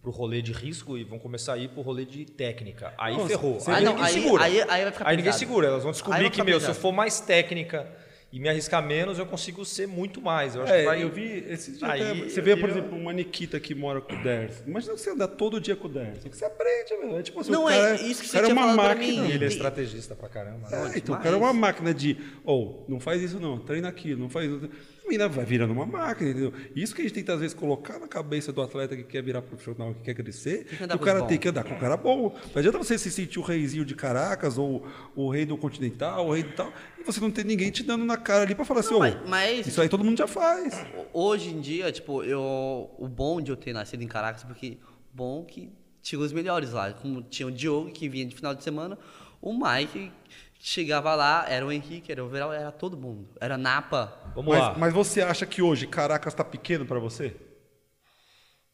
[0.10, 2.94] pro rolê de risco e vão começar a ir pro rolê de técnica.
[2.98, 3.58] Aí Nossa, ferrou.
[3.68, 4.44] Aí não, ninguém aí- segura.
[4.44, 5.40] aí- aí vai ficar Aí ninguém pesado.
[5.40, 5.68] segura.
[5.68, 6.80] Elas vão descobrir vai que, meu, se eu pesado.
[6.80, 7.88] for mais técnica
[8.32, 10.56] e me arriscar menos, eu consigo ser muito mais.
[10.56, 11.04] Eu acho É, que vai...
[11.04, 14.02] eu vi esses dias Aí, até- Você eu vê, por exemplo, uma Nikita que mora
[14.02, 14.64] com o Ders.
[14.66, 16.26] Imagina você andar todo dia com o Ders.
[16.26, 17.18] O que você aprende, meu.
[17.20, 19.28] É tipo assim, Não, o é cara, isso que você cara é uma máquina.
[19.28, 20.68] Ele é estrategista pra caramba.
[20.72, 24.20] É, então, o cara é uma máquina de, ou, não faz isso não, treina aquilo,
[24.22, 24.70] não faz isso.
[25.18, 26.54] Vai virando uma máquina, entendeu?
[26.76, 29.42] Isso que a gente tenta, às vezes, colocar na cabeça do atleta que quer virar
[29.42, 32.36] profissional, que quer crescer, que o cara tem que andar com um cara bom.
[32.54, 36.34] Não adianta você se sentir o reizinho de Caracas, ou o rei do Continental, o
[36.34, 38.82] rei do tal, e você não ter ninguém te dando na cara ali pra falar
[38.82, 40.86] assim, Não, ô, mas- mas- isso aí todo mundo já faz.
[41.14, 44.78] Hoje em dia, tipo, eu, o bom de eu ter nascido em Caracas, porque
[45.14, 46.94] bom que tinha os melhores lá.
[46.94, 48.98] Como tinha o Diogo, que vinha de final de semana,
[49.42, 50.12] o Mike,
[50.60, 53.30] chegava lá, era o Henrique, era o Veral, era todo mundo.
[53.40, 54.32] Era Napa.
[54.36, 54.70] Vamos lá.
[54.72, 57.36] Mas, mas você acha que hoje Caracas tá pequeno pra você?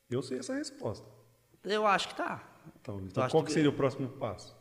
[0.09, 1.05] Eu sei essa resposta.
[1.63, 2.43] Eu acho que tá.
[2.81, 4.55] Então, então qual que- que seria o próximo passo?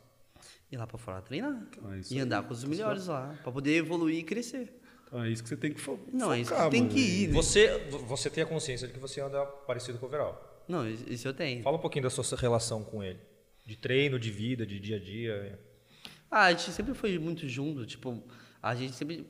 [0.71, 1.51] Ir lá pra fora treinar.
[1.69, 2.19] Então é e aí.
[2.19, 4.81] andar com os melhores lá, pra poder evoluir e crescer.
[5.07, 6.93] Então é isso que você tem que fo Não, é isso que focar, tem mano.
[6.93, 7.33] que ir, né?
[7.33, 7.77] Você,
[8.07, 10.63] você tem a consciência de que você anda parecido com o Overall.
[10.67, 11.61] Não, isso eu tenho.
[11.61, 13.19] Fala um pouquinho da sua relação com ele.
[13.63, 15.59] De treino, de vida, de dia a dia.
[16.29, 18.23] Ah, a gente sempre foi muito junto, tipo,
[18.61, 19.25] a gente sempre.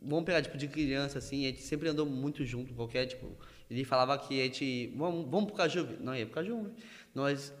[0.00, 3.36] Vamos pegar, tipo, de criança, assim, a gente sempre andou muito junto, qualquer, tipo.
[3.68, 4.92] Ele falava que a gente.
[4.96, 5.96] Vamos, vamos pro Caju.
[6.00, 6.70] Não ia pro Caju.
[7.14, 7.52] Nós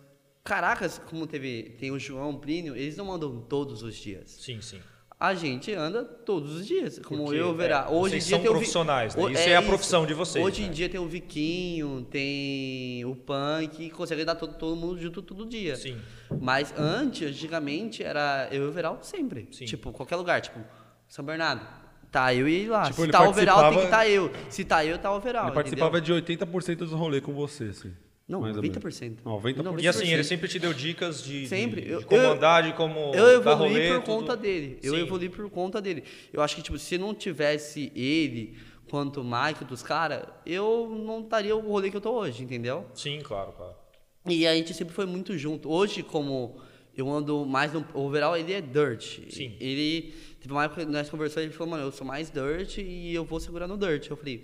[0.46, 4.30] Caracas, como teve, tem o João, o Plínio, eles não andam todos os dias.
[4.30, 4.80] Sim, sim.
[5.18, 7.86] A gente anda todos os dias, como Porque, eu verá.
[7.88, 9.32] é, Hoje vocês em dia são tem o vi- profissionais, né?
[9.32, 10.72] Isso é a profissão de vocês, Hoje em né?
[10.74, 15.46] dia tem o Viquinho, tem o Punk, que consegue dar todo, todo mundo junto todo
[15.46, 15.74] dia.
[15.76, 15.96] Sim.
[16.38, 19.48] Mas antes, antigamente, era eu e o Veral sempre.
[19.52, 19.64] Sim.
[19.64, 20.60] Tipo, qualquer lugar, tipo,
[21.08, 21.66] São Bernardo.
[22.12, 22.82] Tá eu e ele lá.
[22.84, 24.30] Tipo, Se ele tá o Veral, tem que estar eu.
[24.50, 25.46] Se tá eu, tá o Veral.
[25.46, 26.20] Ele participava entendeu?
[26.20, 27.92] de 80% dos rolês com você, assim.
[28.28, 28.76] Não, mais ou menos.
[28.78, 29.18] 90%.
[29.24, 29.80] 90%.
[29.82, 31.82] E assim, ele sempre te deu dicas de, Sempre.
[31.82, 34.04] de, de como eu- andar, de como Eu dar evolui rolê, por tudo.
[34.04, 34.78] conta dele.
[34.82, 35.00] Eu Sim.
[35.02, 36.02] evolui por conta dele.
[36.32, 38.56] Eu acho que, tipo, se não tivesse ele
[38.90, 42.84] quanto o Mike dos caras, eu não estaria o rolê que eu tô hoje, entendeu?
[42.94, 43.74] Sim, claro, claro.
[44.28, 45.70] E a gente sempre foi muito junto.
[45.70, 46.60] Hoje, como
[46.96, 49.20] eu ando mais no o overall, ele é dirt.
[49.30, 49.54] Sim.
[49.60, 53.14] Ele teve uma época que nós conversamos, ele falou, mano, eu sou mais dirt e
[53.14, 54.08] eu vou segurar no dirt.
[54.10, 54.42] Eu falei,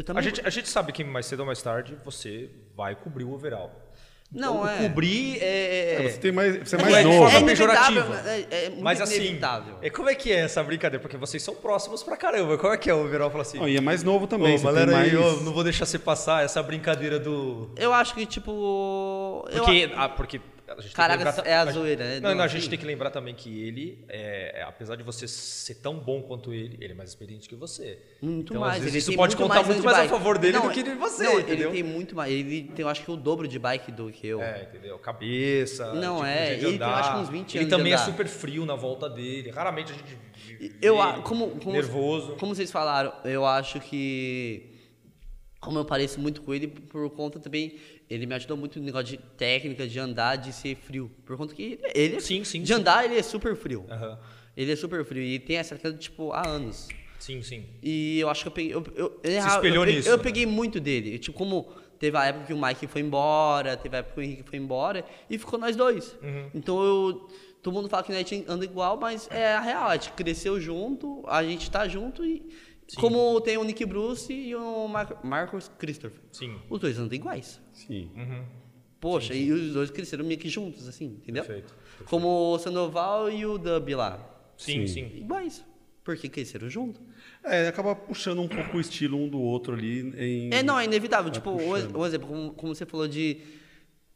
[0.00, 0.22] A também.
[0.24, 3.70] gente, a gente sabe que mais cedo ou mais tarde você vai cobrir o overall.
[4.32, 4.78] Não, o é.
[4.78, 6.06] cobrir é...
[6.06, 7.28] É, Você, tem mais, você é É, mais de novo.
[7.28, 8.30] é inevitável, pejorativa.
[8.50, 9.78] é, é muito Mas assim, inevitável.
[9.80, 11.00] é, como é que é essa brincadeira?
[11.00, 12.58] Porque vocês são próximos pra caramba.
[12.58, 13.30] Como é que é o overall?
[13.30, 14.56] Fala assim, Não, e é mais novo também.
[14.56, 15.12] Ô, galera mais...
[15.12, 17.70] eu não vou deixar você passar essa brincadeira do...
[17.76, 19.46] Eu acho que, tipo.
[19.52, 20.40] eu- Porque, ah, porque
[20.78, 22.20] a gente Caraca, tem que lembrar, é a zoeira, né?
[22.20, 25.26] Não, Não, a gente tem que lembrar também que ele, é, é, apesar de você
[25.28, 27.98] ser tão bom quanto ele, ele é mais experiente que você.
[28.20, 28.76] Muito então, mais.
[28.76, 30.58] Às vezes, ele isso tem pode muito contar mais muito de mais a favor dele
[30.58, 31.70] Não, do que de você, não, entendeu?
[31.70, 32.32] Ele tem muito mais.
[32.32, 34.42] Ele tem, eu acho que o dobro de bike do que eu.
[34.42, 34.98] É, entendeu?
[34.98, 35.94] Cabeça.
[35.94, 36.94] Não, tipo, é, ele tem, andar.
[36.94, 39.50] acho que uns 20 Ele também é super frio na volta dele.
[39.50, 40.16] Raramente a gente
[40.58, 42.36] vê Eu, como, como, nervoso.
[42.36, 44.70] Como vocês falaram, eu acho que.
[45.60, 47.78] Como eu pareço muito com ele, por conta também.
[48.08, 51.10] Ele me ajudou muito no negócio de técnica, de andar, de ser frio.
[51.24, 52.20] Por conta que ele é.
[52.20, 52.74] Sim, sim, De sim.
[52.74, 53.86] andar, ele é super frio.
[53.90, 54.18] Aham.
[54.56, 55.22] Ele é super frio.
[55.22, 56.88] E tem essa coisa, tipo, há anos.
[57.18, 57.64] Sim, sim.
[57.82, 58.74] E eu acho que eu peguei.
[58.74, 60.22] Eu, eu, eu, espelhou eu, peguei- nisso, Eu né?
[60.22, 61.18] peguei muito dele.
[61.18, 64.22] Tipo, como teve a época que o Mike foi embora, teve a época que o
[64.22, 66.14] Henrique foi embora, e ficou nós dois.
[66.22, 66.50] Uhum.
[66.54, 67.28] Então eu.
[67.62, 69.88] Todo mundo fala que a gente anda igual, mas é a real.
[69.88, 72.42] A gente cresceu junto, a gente tá junto e.
[72.96, 76.20] Como tem o Nick Bruce e o Mar Marcos Christopher.
[76.30, 76.56] Sim.
[76.68, 77.60] Os dois andam iguais.
[77.72, 78.10] Sim.
[79.00, 81.44] Poxa, e os dois cresceram meio que juntos, assim, entendeu?
[81.44, 81.74] Perfeito,
[82.06, 84.18] Como o Sandoval e o Dub lá.
[84.56, 85.08] Sim, Sim.
[85.10, 85.18] sim.
[85.18, 85.64] Iguais.
[86.02, 87.00] Porque cresceram juntos.
[87.42, 90.52] É, acaba puxando um pouco o estilo um do outro ali em...
[90.52, 91.30] É, não, é inevitável.
[91.30, 91.96] Tipo, um, puxando.
[91.96, 93.40] um exemplo, como, como você falou de.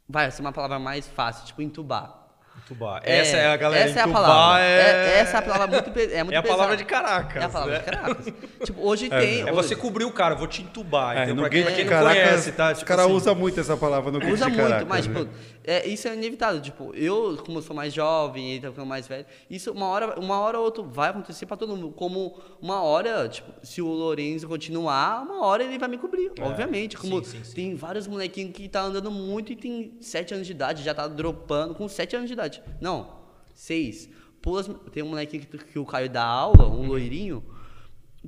[0.07, 2.28] Vai, essa é uma palavra mais fácil, tipo, entubar.
[2.65, 3.01] Entubar.
[3.05, 4.63] essa é a galera Essa é a palavra.
[4.63, 4.81] É...
[4.81, 6.77] É- essa é a palavra muito, é muito É a palavra pesada.
[6.77, 7.79] de Caracas, É a palavra né?
[7.81, 8.27] de Caracas.
[8.65, 9.49] tipo, hoje tem.
[9.49, 11.17] É você cobrir o cara, vou te entubar.
[11.17, 12.73] É, então, no pra quem, pra quem não Caracas, conhece, tá?
[12.73, 15.15] os Tipo caras assim, usam muito essa palavra no Usa de muito, Caracas, mas, né?
[15.21, 15.31] tipo,
[15.71, 16.61] é, isso é inevitável.
[16.61, 20.19] Tipo, eu, como eu sou mais jovem, ele tá ficando mais velho, isso uma hora,
[20.19, 21.91] uma hora ou outra vai acontecer pra todo mundo.
[21.93, 26.97] Como uma hora, tipo, se o Lourenço continuar, uma hora ele vai me cobrir, obviamente.
[26.97, 27.55] Como É, sim, sim, sim.
[27.55, 31.07] tem vários molequinhos que tá andando muito e tem 7 anos de idade, já tá
[31.07, 32.63] dropando com 7 anos de idade.
[32.81, 33.19] Não,
[33.55, 34.09] 6.
[34.41, 36.83] Pula as- tem um molequinho que, que o Caio dá aula, Uhum.
[36.83, 37.45] um loirinho.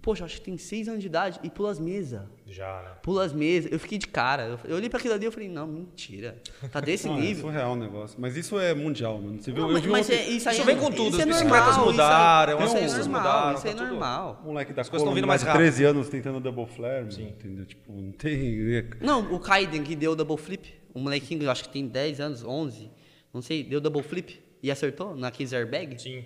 [0.03, 2.23] Poxa, acho que tem 6 anos de idade e pula as mesas.
[2.53, 2.91] Já, né?
[3.03, 4.43] Pula as mesas, eu fiquei de cara.
[4.45, 6.37] Eu, eu olhei pra aquilo ali e falei, não, mentira.
[6.73, 7.43] Tá desse Não, é nível.
[7.45, 8.17] surreal o negócio.
[8.21, 9.41] Mas isso é mundial, mano.
[9.41, 11.11] Você viu, Não, eu mas, vi mas é, isso aí Isso é- vem com tudo,
[11.11, 13.77] isso é as bicicletas normal, mudaram, isso, as isso é normal, mudaram, isso é tá
[13.79, 14.41] tudo- normal.
[14.43, 15.61] O moleque da As coisas tão vindo mais de rápido.
[15.63, 17.65] 13 anos tentando double flare, mano, entendeu?
[17.67, 18.59] Tipo, não tem...
[19.01, 22.45] Não, o Kaiden que deu double flip, o molequinho, eu acho que tem 10 anos,
[22.45, 22.91] 11,
[23.33, 26.01] não sei, deu double flip e acertou naqueles airbag.
[26.03, 26.25] Sim.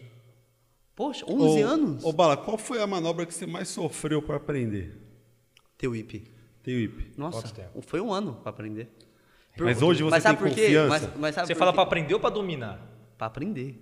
[0.97, 2.05] Poxa, 11 Ô, anos?
[2.05, 4.97] Ô, Bala, qual foi a manobra que você mais sofreu pra aprender?
[5.85, 6.25] Teu whip.
[6.63, 7.13] Tem whip.
[7.15, 7.83] Nossa, Quanto tempo?
[7.83, 8.89] foi um ano pra aprender.
[9.59, 10.63] Mas hoje você Mas sabe tem por quê?
[10.63, 10.89] confiança?
[10.89, 12.81] Mas, mas sabe Você por fala pra aprender ou pra dominar?
[13.19, 13.81] Pra aprender.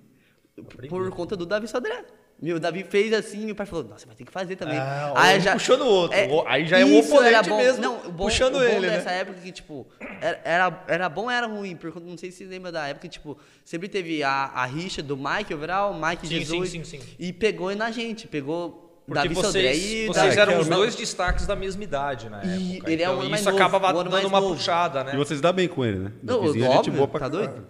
[0.58, 0.88] aprender.
[0.88, 2.04] Por conta do Davi Sodré.
[2.40, 4.76] Meu, o Davi fez assim, meu pai falou, nossa, vai ter que fazer também.
[4.76, 6.18] Ah, Aí um puxando o outro.
[6.48, 7.56] Aí já é um oponente era bom.
[7.56, 8.96] mesmo, Não, o bom, puxando o bom ele, né?
[8.96, 9.86] dessa época que, tipo,
[10.20, 11.76] era, era, era bom ou era ruim?
[11.76, 15.00] Porque não sei se você lembra da época que, tipo, sempre teve a, a rixa
[15.04, 16.70] do Mike Overall, Mike Sim, Jesus.
[16.70, 17.14] sim, sim, sim.
[17.16, 20.94] E pegou na gente, pegou Porque Davi Sodré vocês, e vocês eram os Não, dois
[20.94, 22.90] destaques da mesma idade na E época.
[22.90, 24.54] ele é um então, ano mais isso novo, acaba um ano dando mais uma novo.
[24.54, 25.12] puxada, né?
[25.14, 26.12] E você se dá bem com ele, né?
[26.22, 27.66] Não, Davizinho é gente óbvio, boa pra tá doido?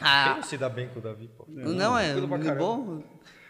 [0.00, 1.46] Ah, Quem se dá bem com o Davi, pô?
[1.48, 3.02] não, é, é bom.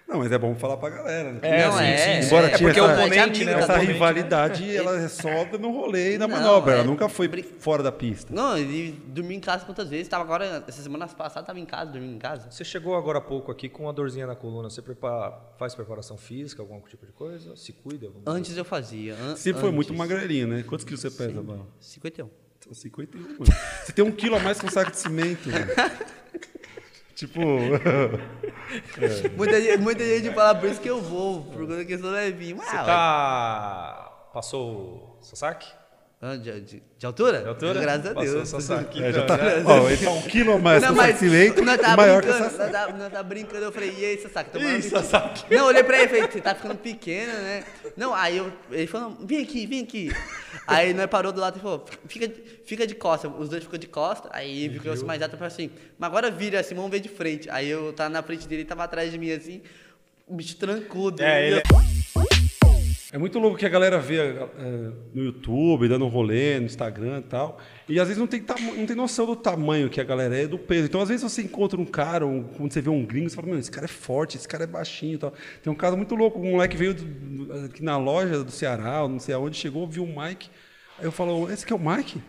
[0.09, 1.41] Não, mas é bom falar pra galera, né?
[1.43, 2.27] É, não, sim, é, sim, sim.
[2.29, 3.53] Embora é tinha porque essa- o oponente, né?
[3.55, 6.75] Essa rivalidade, ela é só no rolê e na Não, manobra.
[6.75, 8.33] Ela é- nunca foi brin- fora da pista.
[8.33, 10.07] Não, ele dormiu em casa quantas vezes?
[10.07, 12.49] Tava agora, essa semana passada, tava em casa, dormindo em casa.
[12.51, 14.71] Você chegou agora há pouco aqui com uma dorzinha na coluna.
[14.71, 17.57] Você prepara, faz preparação física, algum tipo de coisa?
[17.57, 18.07] Se cuida?
[18.07, 19.15] vamos dizer Antes eu fazia.
[19.15, 19.99] an- Você foi muito antes.
[19.99, 20.63] magrelinho, né?
[20.63, 21.67] Quantos quilos você pesa, Bala?
[21.81, 22.29] 51.
[22.73, 23.37] 51, mano.
[23.85, 25.67] Você tem um quilo a mais com um saco de cimento, mano.
[27.17, 27.41] tipo,
[29.37, 32.11] Muita, gente- muita gente fala por isso que eu vou, por conta que eu sou
[32.11, 32.57] levinho.
[32.57, 34.13] Você Ah, tá.
[34.33, 35.67] Passou o Sasaki?
[36.21, 37.43] Ah, de, de- de altura?
[37.43, 37.81] De altura?
[37.81, 38.49] Graças a Deus.
[38.65, 39.63] saquinho, É, já tá, né?
[39.67, 41.97] ó, ele tá um quilo a mais Não, com o mas cimento nós e tava
[41.97, 44.79] maior que brincando, essa nós tava, nós tava brincando, eu falei, e aí, Sasaki, tomando
[44.79, 45.55] Ih, Sasaki.
[45.55, 47.65] Não, olhei pra ele e falei, você tá ficando pequeno, né?
[47.99, 50.11] Não, aí eu, ele falou, vem aqui, vem aqui.
[50.67, 52.31] Aí nós parou do lado e falou, fica,
[52.65, 53.29] fica de costa.
[53.29, 56.31] Os dois ficou de costa, aí ficou assim, mais alto, eu falei assim, mas agora
[56.31, 57.49] vira assim, vamos ver de frente.
[57.51, 59.63] Aí eu tava na frente dele, ele tava atrás de mim assim,
[60.27, 61.23] o bicho trancudo.
[61.23, 61.63] É, ele
[63.13, 64.47] é- É muito louco que a galera vê é,
[65.15, 67.59] no YouTube, dando um rolê, no Instagram e tal.
[67.89, 68.43] E às vezes não tem,
[68.77, 70.87] não tem noção do tamanho que a galera é do peso.
[70.87, 73.49] Então, às vezes, você encontra um cara, ou quando você vê um gringo, você fala,
[73.49, 75.33] meu, esse cara é forte, esse cara é baixinho e tal.
[75.63, 79.19] Tem um caso muito louco, um moleque veio do- aqui na loja do Ceará, não
[79.21, 80.49] sei aonde, chegou, viu o Mike.
[80.99, 82.21] Aí eu falo, esse que é o Mike?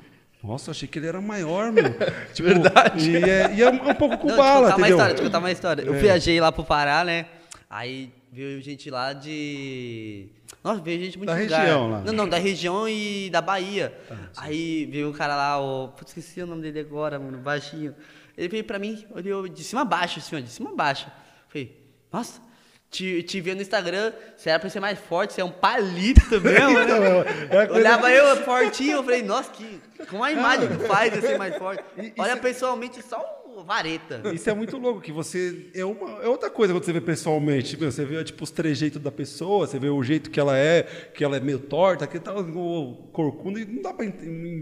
[0.44, 1.84] Nossa, achei que ele era maior, meu.
[2.34, 3.10] tipo, Verdade.
[3.12, 4.98] E é, e é um pouco com Não, bala, te contar uma entendeu?
[4.98, 5.82] história, te contar uma história.
[5.82, 7.26] Eu viajei lá pro Pará, né?
[7.68, 10.30] Aí veio gente lá de.
[10.68, 11.59] Nossa, veio gente muito Da lugar.
[11.61, 12.01] região lá.
[12.01, 13.97] Não, não, da região e da Bahia.
[14.36, 15.88] Aí veio um cara lá, o.
[15.89, 17.95] Putz, esqueci o nome dele agora, mano, baixinho.
[18.38, 21.07] Ele veio pra mim, olhou de cima a baixo, assim, ó, de cima a baixo.
[21.47, 21.76] Falei,
[22.11, 22.41] nossa.
[22.89, 26.22] Te, te vi no Instagram, você era pra ser mais forte, você é um palito
[26.39, 26.84] mesmo, né?
[26.86, 31.38] Então, é- Olhava eu fortinho, eu falei, nossa, que, com a imagem que faz ser
[31.38, 31.84] mais forte.
[32.18, 34.22] Olha pessoalmente só vareta.
[34.34, 35.70] Isso é muito louco, que você.
[35.74, 37.80] É, uma, é outra coisa quando você vê pessoalmente.
[37.80, 40.84] Meu, você vê tipo, os trejeitos da pessoa, você vê o jeito que ela é,
[41.14, 44.05] que ela é meio torta, que tal, o corcunda, e não dá pra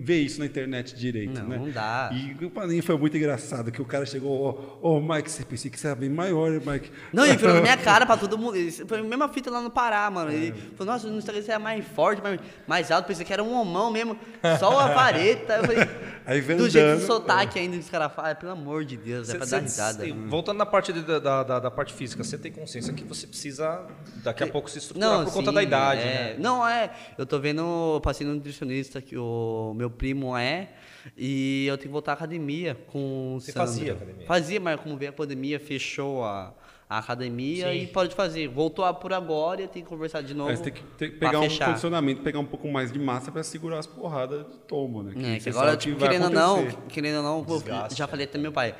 [0.03, 1.57] ver isso na internet direito, Não, né?
[1.57, 2.09] não dá.
[2.13, 5.69] E pra mim foi muito engraçado que o cara chegou, ô, ô Mike, você pensei
[5.69, 6.91] que você era bem maior, Mike?
[7.11, 8.55] Não, ele falou na minha cara pra todo mundo.
[8.87, 10.31] Foi a mesma fita lá no Pará, mano.
[10.31, 10.75] Ele É.
[10.77, 13.07] falou, nossa, no Instagram você é mais forte, mais, mais alto.
[13.07, 14.17] Pensei que era um homão mesmo.
[14.59, 15.55] Só a vareta.
[15.55, 15.87] Eu falei,
[16.25, 19.31] Aí vem do jeito andando, sotaque ainda, os caras falam, pelo amor de Deus, é
[19.33, 20.03] Cê- pra cê- dar risada.
[20.05, 23.25] cê- Voltando na parte de- da, da, da parte física, você tem consciência que você
[23.27, 23.86] precisa
[24.23, 26.03] daqui a pouco se estruturar por conta sim, da idade, é.
[26.05, 26.36] né?
[26.39, 26.93] Não, é.
[27.17, 30.69] Eu tô vendo, passei no nutricionista que o meu primo é.
[31.17, 34.25] E eu tenho que voltar à academia com o Você fazia academia?
[34.25, 36.51] Fazia, mas como veio a pandemia, fechou a,
[36.89, 37.79] a academia Sim.
[37.79, 38.47] e pode fazer.
[38.47, 40.55] Voltou a por agora e tenho que conversar de novo.
[40.55, 41.65] Você tem que ter- pra pegar um fechar.
[41.67, 45.36] condicionamento, pegar um pouco mais de massa pra segurar as porradas de tombo, né?
[45.36, 48.38] É, que agora, tipo, vai querendo ou não, querendo ou não, Desgaste, já falei até
[48.38, 48.75] meu pai.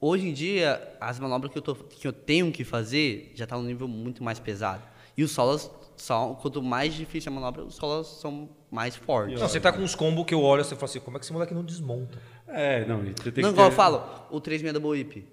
[0.00, 3.56] Hoje em dia, as manobras que eu, tô, que eu tenho que fazer já tá
[3.56, 4.82] num nível muito mais pesado.
[5.16, 9.40] E os solos são, quanto mais difícil a manobra, os solos são mais fortes.
[9.40, 11.20] Não, você tá com uns combos que eu olho e você fala assim, como é
[11.20, 12.18] que esse moleque não desmonta?
[12.48, 15.24] É, não, você tem não, que igual ter- eu falo, o 3 double whip.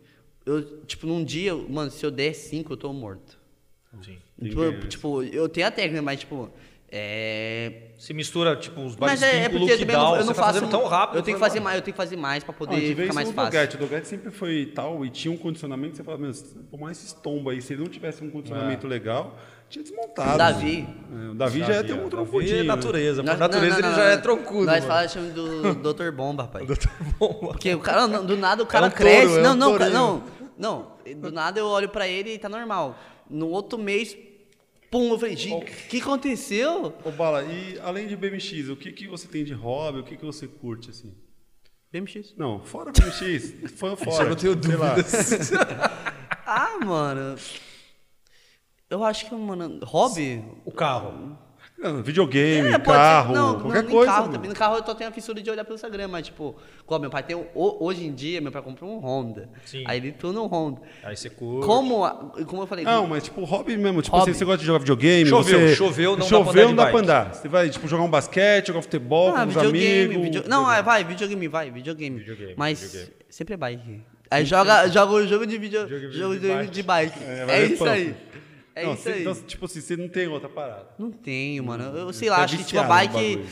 [0.50, 3.38] Eu, tipo, num dia, mano, se eu der 5, eu tô morto.
[4.04, 4.18] Sim.
[4.42, 6.50] Tipo, eu, tipo, eu tenho a técnica, mas, tipo,
[6.92, 7.72] é...
[7.98, 10.28] Se mistura, tipo, os Mas vários é, é o porque eu não, down, eu você
[10.28, 10.54] não tá faço...
[10.54, 11.18] fazendo tão rápido.
[11.18, 12.94] eu tenho que fazer mais, eu tenho que fazer mais pra Ah, poder a gente
[12.94, 13.52] vê ficar mais fácil.
[13.52, 13.76] Doggett.
[13.76, 16.32] O Doggett sempre foi tal e tinha um condicionamento que você fala, meu,
[16.72, 19.38] por mais esse tombo aí, se ele não tivesse um condicionamento legal,
[19.70, 20.38] tinha desmontado.
[20.38, 20.88] Davi.
[21.28, 22.56] É, o Davi já ia ter um Davi troncudinho.
[22.56, 22.64] é né?
[22.64, 23.22] natureza.
[23.24, 24.12] Nós- natureza não, não, ele não, já não.
[24.12, 24.66] é troncudo.
[24.66, 26.12] Nós falamos chama do Dr.
[26.12, 26.66] Bomba, pai.
[26.66, 27.48] Doutor Bomba.
[27.50, 29.38] Porque o cara, do nada o cara um touro, cresce.
[29.38, 29.92] é não, um não, tourinho.
[29.94, 30.24] não,
[30.60, 30.98] não.
[31.18, 33.00] Do nada eu olho pra ele e tá normal.
[33.30, 34.16] No outro mês,
[34.92, 36.94] pum, eu falei, gente, o que aconteceu?
[37.06, 40.00] Ô, Bala, e além de BMX, o que, que você tem de hobby?
[40.00, 41.16] O que, que você curte, assim?
[41.92, 42.36] BMX.
[42.38, 43.72] Não, fora BMX.
[43.78, 44.26] Foi fora.
[44.26, 45.52] eu não tenho dúvidas.
[46.52, 47.36] Ah, mano.
[48.90, 50.44] Eu acho que, mano, hobby.
[50.66, 51.38] O carro.
[51.82, 54.12] Não, videogame, É, pode ser- carro, não, qualquer não, coisa.
[54.12, 54.50] Carro também.
[54.50, 57.10] No carro eu só tenho a fissura de olhar pelo Instagram, mas tipo, igual meu
[57.10, 57.36] pai tem.
[57.38, 59.48] um- ho- hoje em dia, meu pai comprou um Honda.
[59.66, 59.84] Sim.
[59.88, 60.82] Aí ele tudo no Honda.
[61.04, 61.66] Aí você curte.
[61.66, 62.06] Como,
[62.48, 62.84] como eu falei.
[62.84, 64.02] Não, mas tipo, hobby mesmo.
[64.02, 64.32] Tipo Hobby.
[64.32, 65.30] assim, você gosta de jogar videogame?
[65.30, 65.76] Choveu, você...
[65.76, 67.34] choveu, não dá pra Choveu, andar não dá pra andar.
[67.36, 70.24] Você vai, tipo, jogar um basquete, jogar futebol Ah, com os videogame, amigos.
[70.24, 72.20] video- Não, é, vai, videogame, vai, videogame.
[72.20, 73.14] Videogame, Mas videogame.
[73.30, 74.02] sempre é bike.
[74.32, 76.70] Aí joga, joga o jogo de vídeo, Jogo de jogo de, bike.
[76.72, 77.24] de bike.
[77.24, 78.16] É, É, vai isso aí.
[78.80, 79.22] É Não, isso você- aí.
[79.22, 80.88] Então, tipo assim, você não tem outra parada.
[80.98, 81.84] Não tenho, mano.
[81.96, 83.46] Eu sei Você lá, é acho que tipo, a bike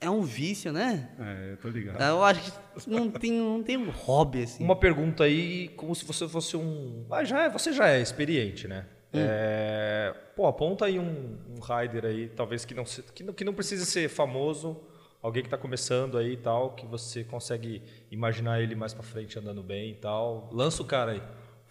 [0.00, 1.10] é um vício, né?
[1.18, 2.00] É, eu tô ligado.
[2.02, 4.64] Eu acho que não tem, não tem um hobby assim.
[4.64, 7.04] Uma pergunta aí, como se você fosse um.
[7.10, 8.86] Ah, já é, você já é experiente, né?
[9.12, 9.18] Hum.
[9.18, 13.44] É, Pô, aponta aí um, um rider aí, talvez que não, se- que não, que
[13.44, 14.80] não precise ser famoso,
[15.22, 19.38] alguém que está começando aí e tal, que você consegue imaginar ele mais pra frente
[19.38, 20.48] andando bem e tal.
[20.52, 21.22] Lança o cara aí.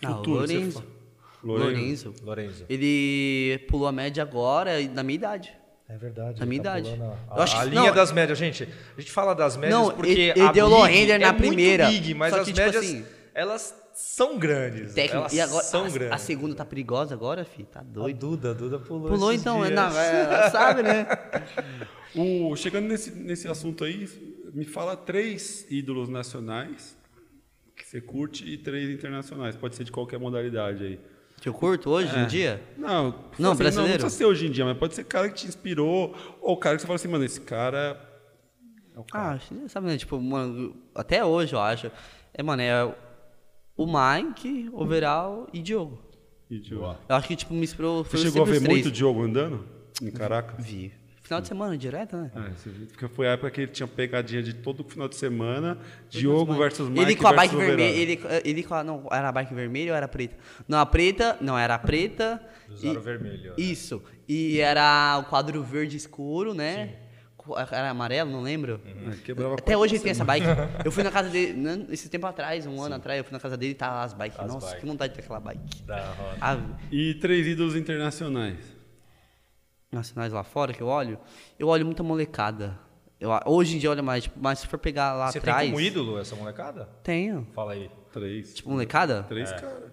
[0.03, 0.53] Ah, o Futuro, você
[1.43, 2.13] Lorenzo.
[2.23, 2.65] Lorenzo.
[2.69, 5.53] Ele pulou a média agora e na minha idade.
[5.87, 6.39] É verdade.
[6.39, 6.89] Na minha idade.
[6.91, 8.67] pulando A, Eu acho a que- linha não, das médias, gente.
[8.95, 11.27] A gente fala das médias Não, porque ele- ele a deu big low hander na
[11.27, 11.87] é muito primeira.
[11.87, 14.93] big, mas Só as que, tipo médias, assim, elas são grandes.
[14.93, 15.17] Técnico.
[15.17, 16.13] Elas E agora são a, grandes.
[16.13, 17.63] a segunda tá perigosa agora, fi?
[17.63, 18.19] Tá A doido.
[18.19, 19.71] Duda, a Duda pulou Pulou esses então, dias.
[19.71, 21.07] não, é, ela sabe, né?
[22.15, 24.07] O- chegando nesse, nesse assunto aí,
[24.53, 26.97] me fala três ídolos nacionais
[27.75, 29.55] que você curte e três internacionais.
[29.55, 30.99] Pode ser de qualquer modalidade aí.
[31.41, 32.23] Que eu curto hoje É.
[32.23, 32.61] em dia?
[32.77, 33.93] Não, Não, assim, brasileiro?
[33.93, 36.75] Não precisa ser hoje em dia, mas pode ser cara que te inspirou ou cara
[36.75, 37.99] que você fala assim, mano, esse cara
[38.95, 39.35] É o cara.
[39.41, 39.97] Ah, sabe, né?
[39.97, 41.89] Tipo, mano, até hoje eu acho.
[42.33, 42.93] É, mano, é
[43.77, 46.01] o Mike, o Veral e Diogo.
[46.49, 46.99] E, Boa.
[47.07, 48.03] Eu acho que, tipo, me inspirou.
[48.03, 48.67] Você chegou a ver três.
[48.67, 49.65] muito Diogo andando
[50.01, 50.65] em Caracas?
[50.65, 50.91] Vi.
[51.29, 52.31] Final de semana, direto, né?
[52.35, 55.77] É, foi a época que ele tinha pegadinha de todo final de semana,
[56.09, 59.31] Diogo versus Mike Ele com a bike vermelha, ele, ele com a, não, era a
[59.31, 60.35] bike vermelha ou era a preta?
[60.67, 62.41] Não, a preta, não, era a preta.
[62.67, 63.55] Usaram e- vermelho, né?
[63.59, 66.95] Isso, e era o quadro verde escuro, né?
[67.37, 68.81] Co- Era amarelo, não lembro.
[68.83, 70.47] É, quebrava Até hoje ele tem essa bike.
[70.83, 73.39] Eu fui na casa dele, né, esse tempo atrás, um ano atrás, eu fui na
[73.39, 74.39] casa dele e tá lá as bikes.
[74.39, 74.81] As Nossa, bikes.
[74.81, 75.83] que vontade de ter aquela bike.
[75.83, 76.37] Da hora.
[76.41, 76.57] Ah,
[76.91, 78.78] E três ídolos internacionais.
[79.91, 81.17] Nacionais lá fora que eu olho,
[81.57, 82.77] eu olho muita molecada.
[83.19, 85.61] Eu, hoje em dia eu olho mais, tipo, mas se for pegar lá Você atrás.
[85.61, 86.87] tem como ídolo essa molecada?
[87.03, 87.47] Tenho.
[87.53, 87.89] Fala aí.
[88.13, 88.53] Três.
[88.53, 89.23] Tipo, molecada?
[89.23, 89.91] Três caras.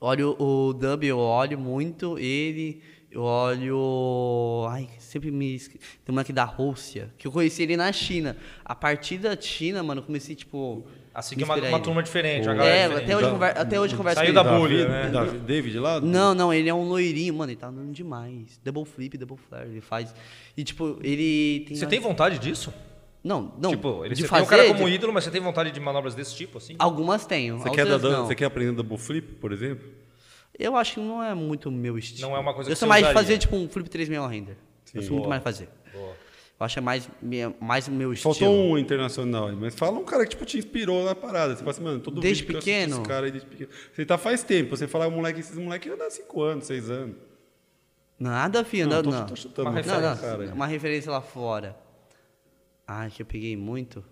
[0.00, 2.80] Olho o Dub, eu olho muito ele.
[3.10, 4.66] Eu olho.
[4.70, 5.54] Ai, sempre me.
[5.54, 8.36] esque- Tem um aqui da Rússia, que eu conheci ele na China.
[8.64, 10.86] A partir da China, mano, eu comecei, tipo.
[11.18, 12.58] Assim que é uma, uma turma diferente, uma Pô.
[12.58, 13.58] galera É, até hoje, Da- conver...
[13.58, 15.10] até hoje eu converso Saiu com da bolha, Davi- né?
[15.10, 16.00] Davi- David lá?
[16.00, 18.60] Não, não, ele é um loirinho, mano, ele tá andando demais.
[18.62, 20.14] Double flip, double flare, ele faz.
[20.56, 21.76] E, tipo, ele tem.
[21.76, 22.72] Você tem vontade disso?
[23.24, 23.70] Não, não.
[23.70, 25.72] tipo, ele, de você fazer, tem um cara como de- ídolo, mas você tem vontade
[25.72, 26.76] de manobras desse tipo, assim?
[26.78, 27.58] Algumas tenho.
[27.58, 28.26] Você quer, não.
[28.26, 29.88] você quer aprender double flip, por exemplo?
[30.58, 32.28] Eu acho que não é muito meu estilo.
[32.30, 33.22] Não é uma coisa Eu que sou você mais de usaria.
[33.22, 34.56] fazer, tipo, um flip 3 all render.
[34.94, 35.28] Eu sou muito Boa.
[35.28, 35.68] mais de fazer.
[36.60, 38.34] Eu acho que é mais, minha- mais o meu estilo.
[38.34, 41.52] Faltou um internacional aí, mas fala um cara que tipo, te inspirou na parada.
[41.54, 42.96] Você fala assim, mano, todo Desde vídeo pequeno?
[42.96, 43.70] esse cara aí desde pequeno.
[43.94, 47.16] Você tá faz tempo, você fala, moleque, esses moleques andam há 5 anos, 6 anos.
[48.18, 48.88] Nada, filho.
[48.88, 49.26] Não, Não, tô- não.
[49.26, 51.76] tô chutando Uma uma Não, cara, uma referência lá fora.
[52.86, 54.04] Ai, que eu peguei muito.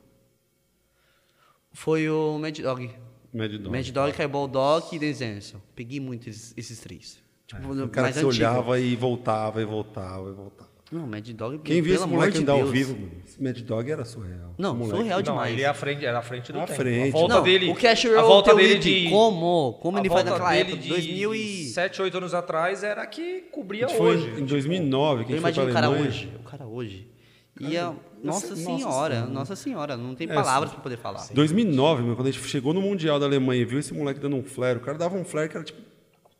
[1.72, 2.90] Foi o Mad Dog.
[3.34, 3.70] Mad Dog.
[3.76, 5.60] Mad Dog, Fireball Dog e Denzel.
[5.74, 7.18] Peguei muito esses, esses três.
[7.46, 8.28] Tipo, O cara mais que antigo.
[8.44, 10.65] olhava e voltava, e voltava, e voltava.
[10.92, 13.90] Não, Mad Dog, Quem viu esse moleque de andar ao vivo, mano, esse Mad Dog
[13.90, 14.54] era surreal.
[14.56, 14.96] Não, Moleque.
[14.96, 15.52] surreal Não, demais.
[15.52, 16.76] ele é à frente, era à frente do À tempo.
[16.78, 17.08] frente.
[17.08, 19.72] A volta não, dele, o Cash a Roll volta Teu dele de como?
[19.82, 20.76] Como a ele faz volta naquela época?
[20.78, 21.64] de 2000 e...
[21.70, 24.40] 7, 8 anos atrás era a que cobria A gente foi hoje.
[24.40, 26.32] em 2009, Eu quem foi pra imagino o cara hoje.
[26.38, 27.10] O cara hoje.
[27.58, 27.80] Ia...
[27.86, 29.26] Cara, Nossa, nossa senhora, senhora.
[29.26, 29.96] nossa senhora.
[29.96, 30.74] Não tem É, palavras sim.
[30.76, 31.26] pra poder falar.
[31.32, 34.36] 2009, meu, quando a gente chegou no Mundial da Alemanha e viu esse moleque dando
[34.36, 35.80] um flare, o cara dava um flare que era tipo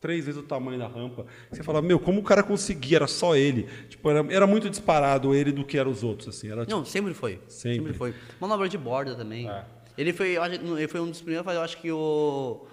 [0.07, 1.27] três vezes o tamanho da rampa.
[1.51, 2.99] Você falava, meu, como o cara conseguia?
[2.99, 3.67] Era só ele.
[3.89, 6.51] Tipo, era, era muito disparado ele do que eram os outros, assim.
[6.51, 7.41] Era, tipo, Não, sempre foi.
[7.49, 7.93] Sempre.
[7.93, 8.15] foi.
[8.41, 9.49] Manobra de borda também.
[9.51, 9.65] É.
[9.99, 12.67] Ele foi, acho- ele foi um dos primeiros a fazer, eu acho que o.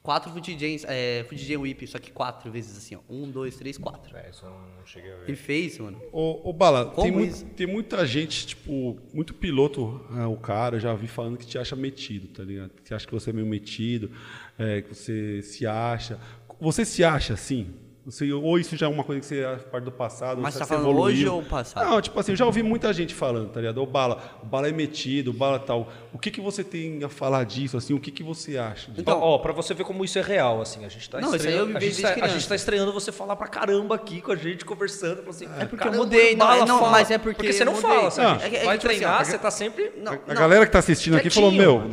[0.00, 1.26] Quatro Fujijens, é,
[1.58, 3.00] Whip, só que quatro vezes assim, ó.
[3.10, 4.16] Um, dois, três, quatro.
[4.16, 5.24] É, isso eu não cheguei a ver.
[5.28, 6.00] Ele fez, mano.
[6.10, 7.44] Ô, ô, Bala, tem, isso?
[7.44, 11.58] tem muita gente, tipo, muito piloto, ah, o cara, eu já vi falando que te
[11.58, 12.70] acha metido, tá ligado?
[12.82, 14.10] Que acha que você é meio metido,
[14.58, 16.18] é, que você se acha.
[16.60, 17.74] Você se acha assim?
[18.04, 20.40] Você, ou isso já é uma coisa que você é parte do passado?
[20.40, 21.04] Mas você tá falando evoluiu?
[21.04, 21.86] hoje ou passado?
[21.86, 23.82] Não, tipo assim, eu já ouvi muita gente falando, tá ligado?
[23.82, 25.92] O Bala, o Bala é metido, o Bala tal.
[26.10, 27.92] O que, que você tem a falar disso, assim?
[27.92, 28.90] O que, que você acha?
[28.90, 29.02] disso?
[29.02, 31.46] Então, ó, pra você ver como isso é real, assim, a gente tá Não, isso
[31.46, 34.22] aí eu estreando, a, gente tá, a gente tá estreando você falar pra caramba aqui
[34.22, 36.90] com a gente, conversando, assim, É porque eu caramba, mudei, não, é- não, fala.
[36.92, 37.90] mas é porque você eu não mudei.
[37.90, 38.26] fala, sabe?
[38.26, 38.30] Ah.
[38.30, 39.92] A gente É que- vai é que, assim, treinar, ó, você tá sempre...
[39.98, 41.84] Não, A galera que tá assistindo aqui falou, meu.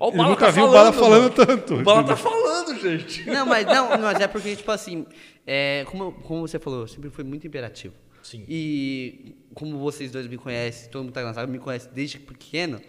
[0.00, 1.46] Ó, o ele Bala nunca tá viu o Bala falando, falando mano.
[1.58, 1.74] tanto.
[1.74, 3.26] O Bala tá falando, gente.
[3.26, 5.06] Não, mas não, mas é porque, tipo assim,
[5.46, 7.94] é, como, como você falou, eu sempre fui muito imperativo.
[8.22, 8.44] Sim.
[8.48, 12.80] E como vocês dois me conhecem, todo mundo tá na sala me conhece desde pequeno,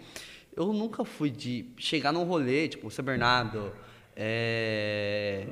[0.56, 3.72] eu nunca fui de chegar num rolê, tipo, São Bernardo,
[4.16, 5.48] é...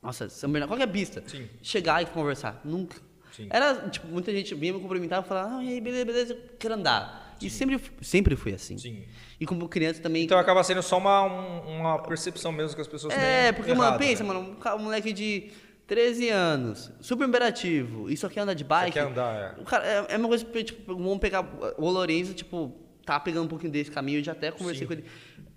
[0.00, 1.24] Nossa, São Bernardo, qualquer pista.
[1.26, 1.48] Sim.
[1.60, 2.60] Chegar e conversar.
[2.64, 2.96] Nunca.
[3.32, 3.48] Sim.
[3.50, 6.40] Era, tipo, muita gente vinha me cumprimentar e falava, ah, e aí, beleza, beleza, eu
[6.58, 7.29] quero andar.
[7.42, 8.76] E sempre, sempre fui assim.
[8.78, 9.04] Sim.
[9.38, 10.24] E como criança também.
[10.24, 13.70] Então acaba sendo só uma, um- uma percepção mesmo que as pessoas têm É, porque,
[13.72, 14.28] mano, errada, pensa, né?
[14.32, 15.50] mano, um, moleque de
[15.86, 18.92] 13 anos, super imperativo, e só quer andar de bike.
[18.92, 19.60] quer andar, é.
[19.60, 21.40] O cara, é, é uma coisa, tipo, vamos pegar
[21.78, 22.72] o Lourenço, tipo,
[23.04, 24.86] tá pegando um pouquinho desse caminho, eu já até conversei Sim.
[24.86, 25.04] com ele.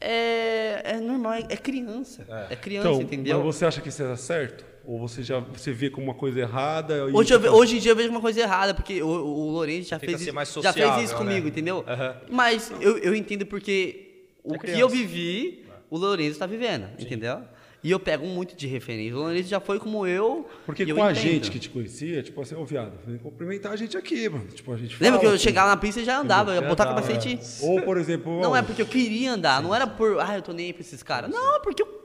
[0.01, 2.25] É, é normal, é, é criança.
[2.49, 2.53] É.
[2.53, 3.43] É, criança, Então, entendeu?
[3.43, 4.65] mas você acha que isso era certo?
[4.85, 6.97] Ou você já você vê como uma coisa errada?
[6.97, 9.89] e Hoje, eu hoje em dia eu vejo uma coisa errada, porque o, o Lourenço
[9.89, 11.49] já fez, ser isso, mais já fez isso sociável, comigo, né?
[11.49, 11.85] entendeu?
[11.87, 12.15] Aham.
[12.29, 17.41] Mas eu, eu entendo porque o É que eu vivi, o Lourenço tá vivendo, entendeu?
[17.83, 19.13] E eu pego muito de referência.
[19.13, 20.47] O Lourenço já foi como eu.
[20.65, 21.21] Porque e eu com a entendo.
[21.21, 24.47] gente que te conhecia, tipo assim, ô viado, vem cumprimentar a gente aqui, mano.
[24.47, 26.83] Tipo, a gente Lembra que eu chegava na pista e já andava, eu ia botar
[26.85, 27.37] andava, capacete.
[27.61, 30.41] Ou, por exemplo, Não ó, é porque eu queria andar, não era por, ah, eu
[30.41, 31.29] tô nem aí pra esses caras.
[31.29, 32.02] Não, é porque eu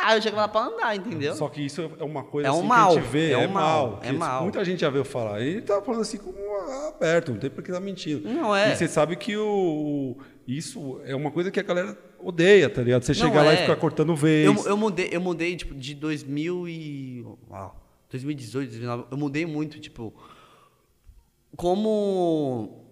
[0.00, 1.34] andar, eu chegava lá pra andar, entendeu?
[1.34, 3.32] Só que isso é uma coisa É um assim, mal, que a gente vê, é
[3.32, 4.00] é, um mal, mal.
[4.02, 4.42] é mal.
[4.42, 5.40] Muita gente já veio falar.
[5.40, 6.38] Ele tá falando assim como
[6.88, 8.28] aberto, não tem por que tá mentindo.
[8.28, 8.72] Não é.
[8.72, 13.02] E você sabe que o, isso é uma coisa que a galera odeia, tá ligado?
[13.02, 13.60] Você Não chegar lá e é.
[13.62, 14.46] ficar cortando vez.
[14.46, 17.26] Eu, eu mudei, eu mudei, tipo, de 2000 e...
[17.48, 17.80] Uau,
[18.10, 20.12] 2018, 2019, eu mudei muito, tipo...
[21.56, 22.84] Como...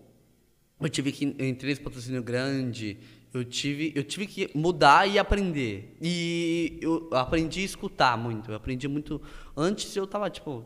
[0.80, 2.98] eu tive que eu entrei nesse patrocínio grande,
[3.32, 5.96] eu tive, eu tive que mudar e aprender.
[6.00, 8.50] E eu aprendi a escutar muito.
[8.50, 9.20] Eu aprendi muito.
[9.56, 10.64] Antes eu tava, tipo,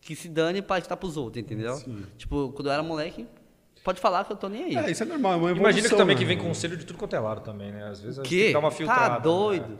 [0.00, 1.80] que se dane pra estar pros outros, entendeu?
[2.18, 3.26] Tipo, quando eu era moleque,
[3.84, 4.76] pode falar que eu tô nem aí.
[4.76, 6.20] É, isso é normal, é uma Imagina que evolução, também né?
[6.20, 7.88] que vem conselho de tudo quanto é lado também, né?
[7.88, 8.36] Às vezes que?
[8.36, 9.14] tem que dar uma filtrada.
[9.14, 9.68] Tá doido.
[9.68, 9.76] né?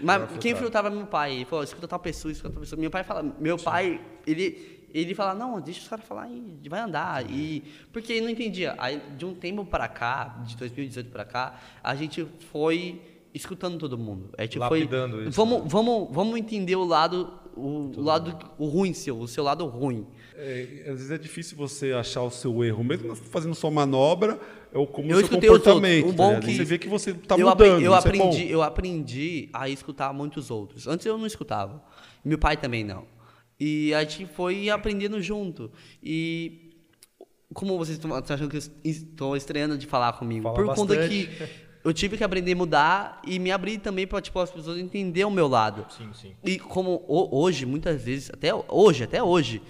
[0.00, 1.34] Mas Dá quem filtrava meu pai?
[1.34, 2.80] Ele falou, escuta tal pessoa, escuta tal pessoa.
[2.80, 6.80] Meu pai fala, meu pai, ele, ele fala, não, deixa os caras falar aí, vai
[6.80, 7.28] andar.
[7.30, 8.74] E, porque ele não entendia.
[8.78, 13.00] Aí, de um tempo pra cá, de 2018 pra cá, a gente foi
[13.34, 14.30] escutando todo mundo.
[14.38, 18.66] A gente Lapidando foi, isso, vamos, vamos, vamos entender o lado, o, o lado, o
[18.66, 20.06] ruim seu, o seu lado ruim.
[20.36, 24.38] É, às vezes é difícil você achar o seu erro, mesmo fazendo sua manobra,
[24.72, 26.08] ou como Eu o seu comportamento.
[26.08, 26.46] O bom ligado?
[26.46, 27.80] que- você vê que você está mudando.
[27.80, 30.86] eu é aprendi, eu aprendi a escutar muitos outros.
[30.86, 31.82] Antes eu não escutava.
[32.24, 33.04] Meu pai também não.
[33.66, 35.70] E a gente foi aprendendo junto.
[36.02, 36.70] E
[37.52, 40.42] como vocês estão estão achando que eu estou estreando de falar comigo?
[40.42, 41.26] Fala Por conta bastante.
[41.28, 44.78] que eu tive que aprender a mudar e me abrir também para tipo, as pessoas
[44.78, 45.86] entenderem o meu lado.
[45.96, 46.34] Sim, sim.
[46.44, 49.62] E como ho- hoje, muitas vezes, até hoje, até hoje,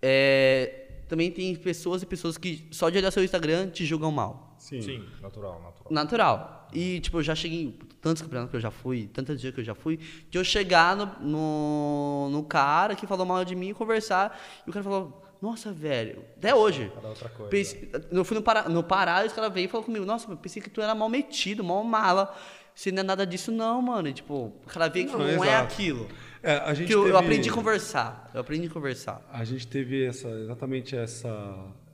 [0.00, 4.54] é, também tem pessoas e pessoas que só de olhar seu Instagram te julgam mal.
[4.58, 4.80] Sim.
[4.82, 5.92] Sim, natural, natural.
[5.92, 6.61] Natural.
[6.72, 7.70] E, tipo, eu já cheguei em
[8.00, 9.98] tantos campeonatos que eu já fui, tantos dias que eu já fui,
[10.30, 14.70] de eu chegar no, no, no cara que falou mal de mim e conversar, e
[14.70, 16.90] o cara falou, nossa, velho, até hoje.
[16.96, 17.50] Era outra coisa.
[17.50, 20.30] Pense- eu fui no Pará, no Pará e os caras veio e falou comigo, nossa,
[20.30, 22.34] eu pensei que tu era mal metido, mal mala.
[22.74, 24.08] Você não é nada disso, não, mano.
[24.08, 26.08] E, tipo, o cara vê que Não, não, é aquilo.
[26.42, 28.30] É, a gente Que eu, eu teve- aprendi a conversar.
[28.32, 29.20] Eu aprendi a conversar.
[29.30, 31.28] A gente teve essa, exatamente essa,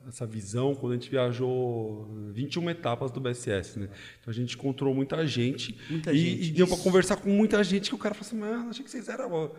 [0.09, 3.89] essa visão quando a gente viajou 21 etapas do BSS, né?
[4.19, 5.77] Então a gente encontrou muita gente.
[5.89, 8.37] Muita e, gente, E deu para conversar com muita gente que o cara falou assim,
[8.37, 9.51] mano, achei que vocês eram...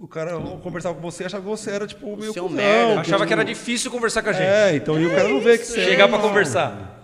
[0.00, 2.56] O cara ao conversar com você achava que você era, tipo, meio Você é cuzão,
[2.56, 4.44] merda, Achava que era difícil conversar com a gente.
[4.44, 6.28] É, então e o cara não vê que você Chegar é, pra não.
[6.28, 6.97] conversar.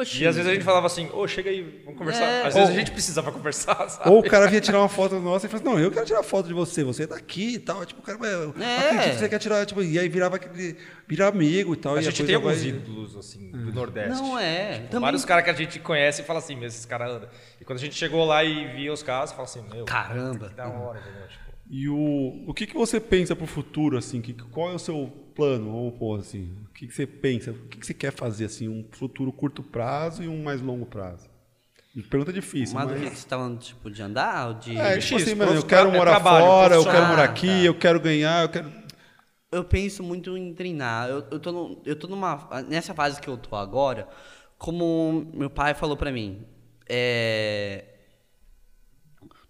[0.00, 0.22] Oxi.
[0.22, 2.24] E às vezes a gente falava assim, ô, chega aí, vamos conversar.
[2.24, 2.46] É.
[2.46, 4.08] Às vezes Ou- a gente precisava conversar, sabe?
[4.10, 6.22] Ou o cara vinha tirar uma foto nossa e falava assim, não, eu quero tirar
[6.22, 7.84] foto de você, você é daqui e tal.
[7.84, 8.78] Tipo, o cara, mas eu É.
[8.88, 10.76] acredito que você quer tirar, tipo, e aí virava aquele,
[11.08, 11.94] vira amigo e tal.
[11.96, 14.10] A e gente tem alguns vai- ídolos, assim, do Nordeste.
[14.20, 14.78] Não é.
[14.90, 17.28] Também- Vários caras que a gente conhece e fala assim, meu, esses caras andam.
[17.60, 20.48] E quando a gente chegou lá e via os caras, fala assim, meu, Caramba.
[20.48, 21.28] que da hora, entendeu?
[21.28, 21.40] Tipo,
[21.72, 24.20] E o, o que, que você pensa pro futuro, assim?
[24.20, 25.06] Que, qual é o seu
[25.40, 25.74] plano?
[25.74, 27.50] Ou, pô, assim, o que, que você pensa?
[27.52, 28.68] O que, que você quer fazer, assim?
[28.68, 31.28] Um futuro curto prazo e um mais longo prazo?
[32.08, 33.00] Pergunta difícil, Mas mas...
[33.00, 34.76] do que você tá falando, tipo, de andar ou de...
[34.76, 37.46] É, tipo assim, mano, eu quero é morar trabalho, fora, eu quero morar Ah, aqui,
[37.46, 37.52] tá.
[37.64, 38.70] eu quero ganhar, eu quero...
[39.52, 41.08] Eu penso muito em treinar.
[41.08, 42.48] Eu, eu, tô, no- eu tô numa.
[42.68, 44.08] Nessa fase que eu tô agora,
[44.58, 46.44] como meu pai falou pra mim,
[46.88, 47.84] é.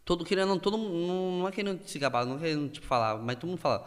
[0.04, 0.58] Todo querendo.
[0.58, 3.48] Todo, mundo- não, não é querendo se gabar, não é querendo tipo, falar, mas todo
[3.50, 3.86] mundo fala.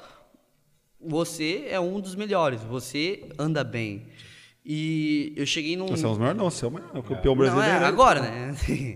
[1.05, 4.07] Você é um dos melhores, você anda bem.
[4.65, 5.87] E eu cheguei num.
[5.87, 6.37] Você é os melhores?
[6.37, 7.85] Não, você é o melhor, o campeão Não, é, brasileiro.
[7.85, 8.55] agora, né?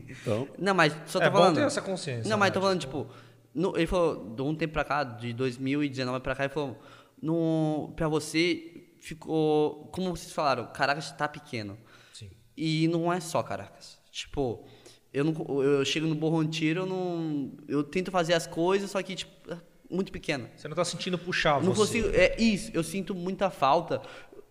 [0.10, 0.47] Então.
[0.58, 1.55] Não, mas só É tô bom falando.
[1.55, 2.53] ter essa consciência, Não, mas né?
[2.53, 3.08] tô falando, tipo,
[3.53, 6.80] no- ele falou, de um tempo pra cá, de 2019 pra cá, ele falou,
[7.22, 11.78] no, pra você ficou, como vocês falaram, Caracas tá pequeno.
[12.14, 12.30] sim.
[12.55, 13.97] E não é só Caracas.
[14.10, 14.66] Tipo,
[15.14, 17.51] eu, não, eu chego no Borronteiro, eu não.
[17.68, 19.58] Eu tento fazer as coisas, só que, tipo, é
[19.90, 20.50] muito pequeno.
[20.56, 22.02] Você não tá sentindo puxar Não você.
[22.02, 22.10] consigo.
[22.16, 24.02] É isso, eu sinto muita falta.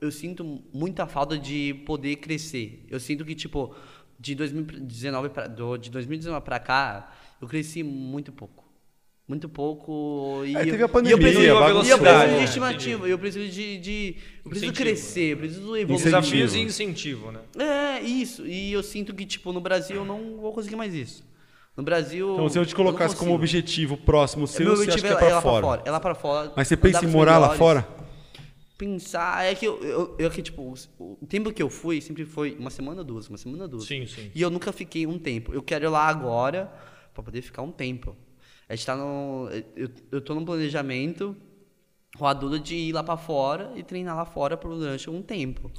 [0.00, 2.84] Eu sinto muita falta de poder crescer.
[2.90, 3.74] Eu sinto que, tipo,
[4.20, 8.64] de 2019 pra, do, de 2019 pra cá, eu cresci muito pouco.
[9.28, 10.42] Muito pouco.
[10.44, 12.38] E eu- teve a e pandemia, eu preciso, e eu bagunçou, preciso né?
[12.38, 13.78] de estimativa, eu preciso de.
[13.78, 14.74] de eu preciso Incentivo.
[14.74, 16.04] crescer, eu preciso evoluir.
[16.04, 17.40] Desafios e incentivo, né?
[17.58, 18.46] É, isso.
[18.46, 21.24] E eu sinto que, tipo, no Brasil eu não vou conseguir mais isso.
[21.76, 22.32] No Brasil.
[22.32, 23.42] Então, se eu te colocasse como consigo.
[23.42, 25.60] objetivo próximo seu, Meu você acha objetivo que é é pra fora.
[25.60, 25.82] pra fora.
[25.84, 26.52] É lá pra fora.
[26.56, 27.86] Mas você pensa em morar lá fora?
[28.78, 29.44] Pensar.
[29.44, 32.70] É que eu, eu, eu que, tipo, o tempo que eu fui sempre foi uma
[32.70, 33.84] semana, duas, uma semana, duas.
[33.84, 34.30] Sim, sim.
[34.34, 35.52] E eu nunca fiquei um tempo.
[35.52, 36.72] Eu quero ir lá agora
[37.12, 38.16] pra poder ficar um tempo.
[38.68, 39.48] A gente tá no.
[39.76, 41.36] Eu, eu tô num planejamento
[42.18, 45.20] com a Duda de ir lá pra fora e treinar lá fora por durante um
[45.22, 45.70] tempo.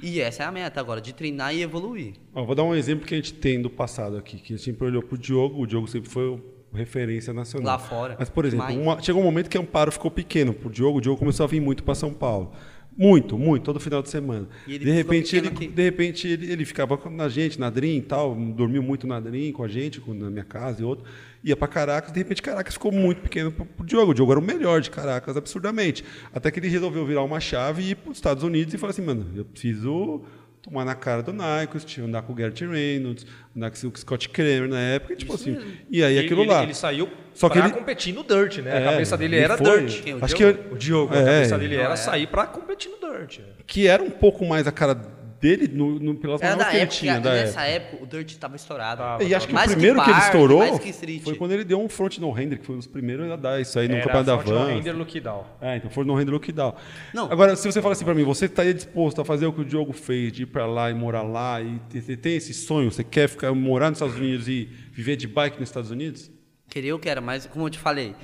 [0.00, 2.14] E essa é a meta agora, de treinar e evoluir.
[2.34, 4.64] Ó, vou dar um exemplo que a gente tem do passado aqui, que a gente
[4.64, 7.72] sempre olhou pro Diogo, o Diogo sempre foi referência nacional.
[7.74, 8.16] Lá fora.
[8.18, 11.00] Mas, por exemplo, uma- chegou um momento que o Amparo ficou pequeno pro Diogo, o
[11.00, 12.52] Diogo começou a vir muito para São Paulo.
[12.96, 14.46] Muito, muito, todo final de semana.
[14.66, 15.66] De repente, ele, aqui.
[15.68, 19.18] de repente ele, ele ficava com- na gente, na Dream e tal, dormiu muito na
[19.18, 21.04] Dream com a gente, com- na minha casa e outro.
[21.42, 24.12] Ia para Caracas, de repente Caracas ficou muito pequeno pro, pro Diogo.
[24.12, 26.04] O Diogo era o melhor de Caracas, absurdamente.
[26.34, 28.90] Até que ele resolveu virar uma chave e ir para os Estados Unidos e falar
[28.90, 30.22] assim, mano, eu preciso
[30.62, 34.68] tomar na cara do Nyquist, andar com o Gert Reynolds, andar com o Scott Kramer
[34.68, 35.58] na época, e, tipo assim.
[35.90, 36.62] E aí Ele- aquilo ele, lá.
[36.62, 38.70] Ele saiu Só que pra ele- competir no Dirt, né?
[38.70, 39.84] É, a cabeça dele ele era foi.
[39.86, 40.02] Dirt.
[40.02, 40.58] Quem, o Acho Diogo?
[40.68, 41.96] que O Diogo, a É, cabeça dele não era é.
[41.96, 43.40] sair pra competir no Dirt.
[43.66, 44.94] que era um pouco mais a cara
[45.42, 47.16] dele no, no, pelas Era da que ele época, tinha.
[47.16, 47.96] e Da nessa época.
[47.96, 49.02] época o Dirt tava estourado.
[49.02, 49.24] Tava.
[49.24, 51.80] E acho que Mais o que primeiro que, ele estourou que foi quando ele deu
[51.80, 54.24] um front no render, que foi um dos primeiros a dar isso aí no campeonato
[54.24, 54.74] da Front No Van.
[54.74, 55.44] Render Lookdown.
[55.60, 56.74] É, então foi no render lockdown.
[57.12, 57.30] Não.
[57.30, 59.64] Agora, se você fala assim pra mim, você estaria disposto a fazer o que o
[59.64, 63.02] Diogo fez, de ir pra lá e morar lá, e você tem esse sonho, você
[63.02, 66.30] quer ficar morar nos Estados Unidos e viver de bike nos Estados Unidos?
[66.68, 68.14] Querer eu quero, mas como eu te falei,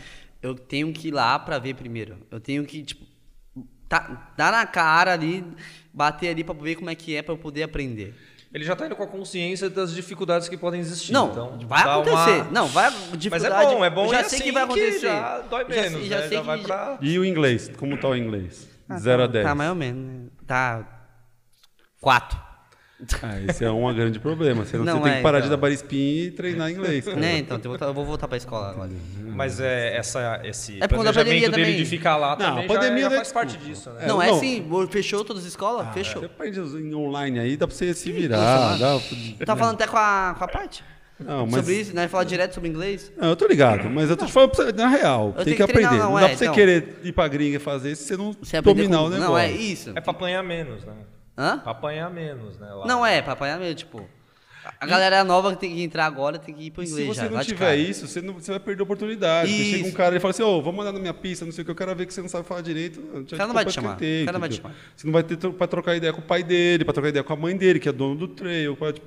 [0.41, 2.17] eu tenho que ir lá pra ver primeiro.
[2.31, 3.05] Eu tenho que, tipo,
[3.89, 5.45] tá, dar na cara ali,
[5.93, 8.15] bater ali pra ver como é que é pra eu poder aprender.
[8.53, 11.13] Ele já tá indo com a consciência das dificuldades que podem existir.
[11.13, 12.41] Não, então, vai acontecer.
[12.43, 13.65] uma- Não, vai Mas dificuldade.
[13.73, 15.01] é bom, é bom eu já sei assim que vai acontecer.
[15.01, 16.29] já dói já menos, sei- já né?
[16.29, 16.99] sei Já vai que pra...
[17.03, 17.71] E o inglês?
[17.77, 18.67] Como tá o inglês?
[18.89, 19.45] Ah, 0 tá- a 10.
[19.47, 20.03] Tá mais ou menos.
[20.03, 20.29] né?
[20.47, 20.83] Tá
[22.01, 22.39] 4.
[23.23, 24.65] Ah, esse é um grande problema.
[24.65, 25.57] Você, não, você tem é, que parar de então.
[25.57, 27.05] dar barispin e treinar inglês.
[27.05, 27.17] cara.
[27.17, 28.91] Né, então, eu vou- voltar pra escola agora.
[29.23, 33.05] Mas é, essa, esse É planejamento dele de ficar lá Não, também a pandemia já,
[33.05, 34.01] não já é faz parte disso, né?
[34.05, 34.37] É, não, é não.
[34.37, 35.87] assim, fechou todas as escolas?
[35.95, 36.23] fechou.
[36.23, 38.77] Você aprende em online aí, dá pra você se virar.
[38.79, 38.99] Dá,
[39.39, 40.83] Eu tava falando até com a, com a parte.
[41.21, 42.09] Não, mas- Sobre isso, né?
[42.09, 43.13] Falar direto sobre inglês.
[43.17, 45.35] Não, eu tô ligado, mas eu tô te falando pra você, na real.
[45.37, 46.05] Eu tem que que treinar, aprender.
[46.05, 46.55] não, Não, dá é, pra você então.
[46.55, 49.29] querer ir pra gringa e fazer se você não Você aprender dominar com- o negócio.
[49.31, 49.91] Não, é isso.
[49.95, 50.93] É pra apanhar menos, né?
[51.39, 51.59] Hã?
[51.59, 52.67] Pra apanhar menos, né?
[52.67, 52.85] lá.
[52.85, 54.05] Não é, pra apanhar mesmo, tipo.
[54.81, 57.21] A galera nova que tem que entrar agora tem que ir pro inglês se você
[57.23, 57.31] já.
[57.31, 59.51] não tiver isso, você, não, você vai perder a oportunidade.
[59.51, 61.63] Porque Chega um cara e fala assim, ô, vamos mandar na minha pista, não sei
[61.63, 63.01] o que, eu quero ver que você não sabe falar direito.
[63.01, 64.75] O cara não vai te chamar, o cara não vai te chamar.
[64.95, 67.33] Você não vai ter pra trocar ideia com o pai dele, pra trocar ideia com
[67.33, 69.07] a mãe dele, que é dono do trail, pra, tipo,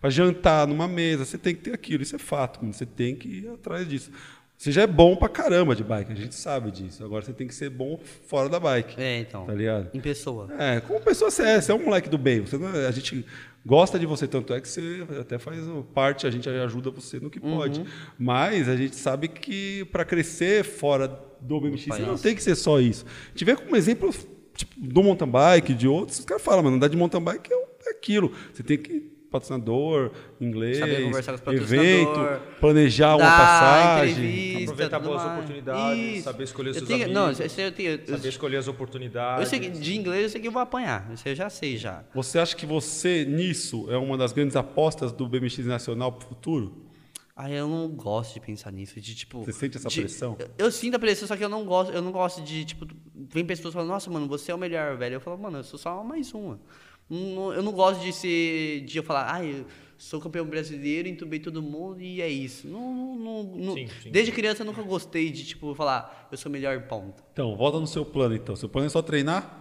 [0.00, 1.24] pra jantar numa mesa.
[1.26, 2.72] Você tem que ter aquilo, isso é fato, mano.
[2.72, 4.10] Você tem que ir atrás disso.
[4.56, 7.04] Você já é bom pra caramba de bike, a gente sabe disso.
[7.04, 8.98] Agora você tem que ser bom fora da bike.
[9.00, 9.44] É, então.
[9.44, 9.90] Tá ligado?
[9.92, 10.48] Em pessoa.
[10.58, 12.40] É, como pessoa você é, você é um moleque do bem.
[12.40, 13.26] Você não é- a gente
[13.66, 15.58] gosta de você, tanto é que você até faz
[15.92, 17.84] parte, a gente ajuda você no que pode.
[18.18, 21.08] Mas a gente sabe que para crescer fora
[21.40, 23.04] do BMX, você não tem que ser só isso.
[23.34, 24.10] Tiver como exemplo
[24.54, 27.56] tipo, do mountain bike, de outros, os caras falam, mano, andar de mountain bike é,
[27.56, 28.32] um- é aquilo.
[28.52, 30.10] Você tem que patrocinador,
[30.40, 34.62] inglês, Saber conversar com os evento, planejar uma passagem.
[34.64, 35.32] Aproveitar boas mais.
[35.32, 37.14] oportunidades, saber escolher Eu seus tenho- amigos.
[37.38, 37.90] Não, isso eu tenho.
[37.90, 39.48] Eu, Saber escolher as eu oportunidades.
[39.48, 41.10] sei que de inglês eu sei que eu vou apanhar.
[41.12, 42.04] Isso eu já sei já.
[42.14, 46.28] Você acha que você, nisso, é uma das grandes apostas do BMX Nacional para o
[46.28, 46.84] futuro?
[47.36, 49.44] Ah, eu não gosto de pensar nisso, de tipo.
[49.44, 50.36] Você sente essa de- pressão?
[50.38, 52.86] Eu, eu sinto a pressão, só que eu não gosto, eu não gosto de, tipo,
[53.12, 55.14] vem pessoas falando, nossa, mano, você é o melhor, velho.
[55.14, 56.60] Eu falo, mano, eu sou só mais uma.
[57.10, 58.80] Eu não gosto de ser.
[58.82, 59.66] de eu falar, ai, eu
[59.98, 62.66] sou campeão brasileiro, entubei todo mundo e é isso.
[62.66, 64.10] Não, não, não- Sim, sim.
[64.10, 67.22] Desde criança eu nunca gostei de, tipo, falar, eu sou o melhor ponto.
[67.32, 68.56] Então, volta no seu plano, então.
[68.56, 69.60] Seu plano é só treinar?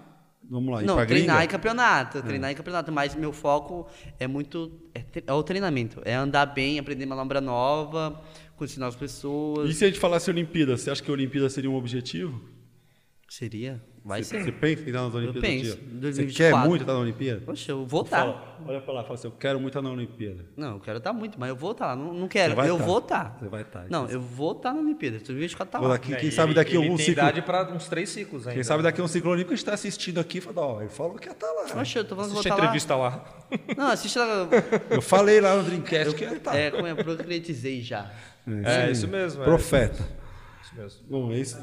[0.50, 1.46] Vamos lá, ir Não, pra treinar gringa?
[1.46, 3.88] em campeonato, treinar em campeonato, mas meu foco
[4.20, 8.22] é muito é, é o treinamento, é andar bem, aprender manobra nova,
[8.58, 9.70] conhecer novas pessoas.
[9.70, 12.42] E se a gente falasse Olimpíada, você acha que a Olimpíada seria um objetivo?
[13.30, 13.82] Seria?
[14.06, 14.44] Vai você, ser.
[14.44, 15.50] Você pensa em estar nas Olimpíadas?
[15.50, 15.76] penso.
[15.78, 15.86] Tia?
[15.86, 16.36] Você 2024.
[16.36, 17.42] quer muito estar na Olimpíada?
[17.46, 18.18] Poxa, eu vou estar.
[18.20, 20.46] Fala, olha pra lá, fala assim, eu quero muito estar na Olimpíada.
[20.58, 21.96] Não, eu quero estar muito, mas eu vou estar.
[21.96, 22.84] Não, não quero, eu tá.
[22.84, 23.38] vou estar.
[23.40, 23.86] Você vai estar.
[23.90, 25.18] Não, eu vou estar na Olimpíada.
[25.20, 25.88] 2024 tá lá.
[25.94, 27.24] daqui, É, quem e sabe ele- daqui ele algum tem ciclo...
[27.24, 28.56] idade para uns três ciclos ainda.
[28.56, 30.90] Quem sabe daqui um ciclo olímpico a gente está assistindo aqui e fala, ó, ele
[30.90, 31.64] falou que ia estar lá.
[31.72, 33.16] Poxa, eu tô falando que Assiste eu a vou estar lá.
[33.16, 33.78] entrevista lá.
[33.78, 34.48] Não, assiste lá.
[34.90, 36.56] Eu falei lá no Dreamcast que ia estar.
[36.58, 38.12] É, como é, concretizei já.
[38.66, 39.42] É, isso mesmo.
[39.42, 39.46] é.
[39.46, 40.04] Profeta.
[40.62, 41.00] Isso mesmo.
[41.10, 41.58] Bom, é isso.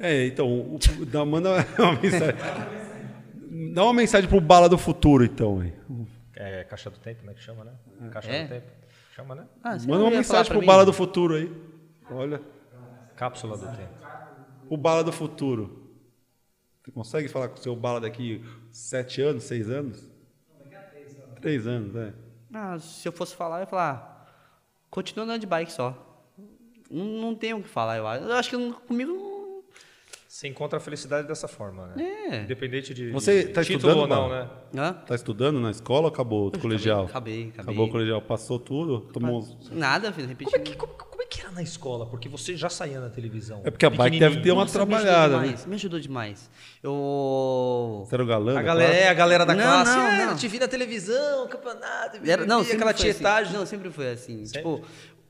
[0.00, 2.34] É, então, o, dá, manda uma mensagem.
[3.74, 5.60] Dá uma mensagem pro Bala do Futuro, então.
[5.60, 5.72] Aí.
[6.34, 7.34] É Caixa do Tempo, né?
[7.34, 7.72] Que chama, né?
[8.10, 8.44] Caixa É?
[8.44, 8.66] do Tempo.
[9.14, 9.44] Chama, né?
[9.62, 10.66] Ah, Manda uma mensagem pro mim?
[10.66, 11.52] Bala do Futuro aí.
[12.10, 12.40] Olha,
[13.14, 13.92] Cápsula do Tempo.
[14.68, 15.90] o Bala do Futuro.
[16.82, 18.42] Você consegue falar com o seu Bala daqui
[18.72, 20.02] sete anos, seis anos?
[21.42, 22.12] Três anos, é.
[22.54, 23.92] Ah, se eu fosse falar, eu ia falar,
[24.26, 24.30] ah,
[24.90, 26.24] continua andando de bike só.
[26.90, 28.24] Não, não tenho o que falar, eu acho.
[28.24, 29.29] Eu acho que comigo não...
[30.30, 32.04] Você encontra a felicidade dessa forma, né?
[32.30, 32.42] É.
[32.42, 34.48] Independente de Você de tá título estudando, ou não, né?
[34.76, 34.92] Hã?
[34.92, 37.06] Tá estudando na escola ou acabou o colegial?
[37.06, 37.60] Acabei, acabei.
[37.62, 39.44] Acabou o colegial, passou tudo, tomou.
[39.72, 40.62] Nada, Como filho, é, repetindo.
[40.62, 42.06] que, como, como é que era na escola?
[42.06, 43.60] Porque você já saía na televisão.
[43.64, 45.42] É porque a bike deve ter uma Nossa, me ajudou trabalhada, né?
[45.48, 46.48] demais, Me ajudou demais.
[46.80, 48.04] Eu...
[48.06, 48.56] Você era o galã?
[48.56, 49.96] A galera, é, a galera da Não, classe.
[49.96, 50.30] não, é, não.
[50.30, 53.02] eu te vi na televisão, campeonato, Era, não, aquela assim.
[53.02, 53.52] tietagem.
[53.52, 54.46] Não, sempre foi assim.
[54.46, 54.58] Sempre?
[54.60, 54.82] Tipo,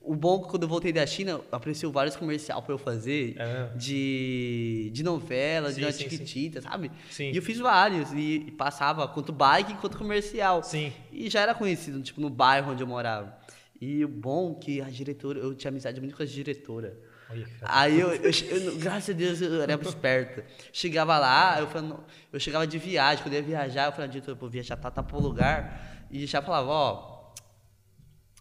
[0.03, 3.35] o bom é que quando eu voltei da China, apareceu vários comercial pra eu fazer
[3.37, 3.69] É.
[3.77, 6.91] de, de novela, Sim, de Chiquitita, sabe?
[7.09, 7.31] Sim.
[7.31, 8.11] E eu fiz vários.
[8.13, 10.63] E, e passava quanto bike quanto comercial.
[10.63, 10.91] Sim.
[11.11, 13.37] E já era conhecido, tipo, no bairro onde eu morava.
[13.79, 16.97] E o bom é que a diretora, eu tinha amizade muito com a diretora.
[17.29, 20.43] Olha Aí eu, eu, eu- graças a Deus, eu era esperto.
[20.73, 24.31] Chegava lá, eu, falava, eu chegava de viagem, quando eu ia viajar, eu falava, diretor,
[24.31, 26.05] eu vou viajar pra tal lugar.
[26.11, 27.10] E já falava, ó,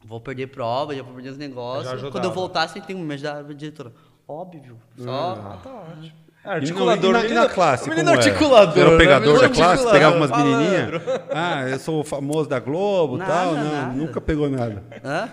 [0.04, 2.02] vou perder prova, já vou perder os negócios.
[2.10, 3.92] Quando eu voltar, você tem que me ajudar, diretora.
[4.26, 5.58] Óbvio, só.
[5.62, 6.12] tá ótimo.
[6.42, 7.10] Ah, E articulador.
[7.10, 8.30] E na, e na menino- classe, menino como era?
[8.30, 8.98] articulador, Era o né?
[8.98, 11.02] pegador da classe, articulador, pegava umas menininhas.
[11.34, 13.54] Ah, eu sou o famoso da Globo e tal.
[13.54, 13.92] Não, nada.
[13.92, 14.82] nunca pegou nada.
[15.04, 15.28] Hã?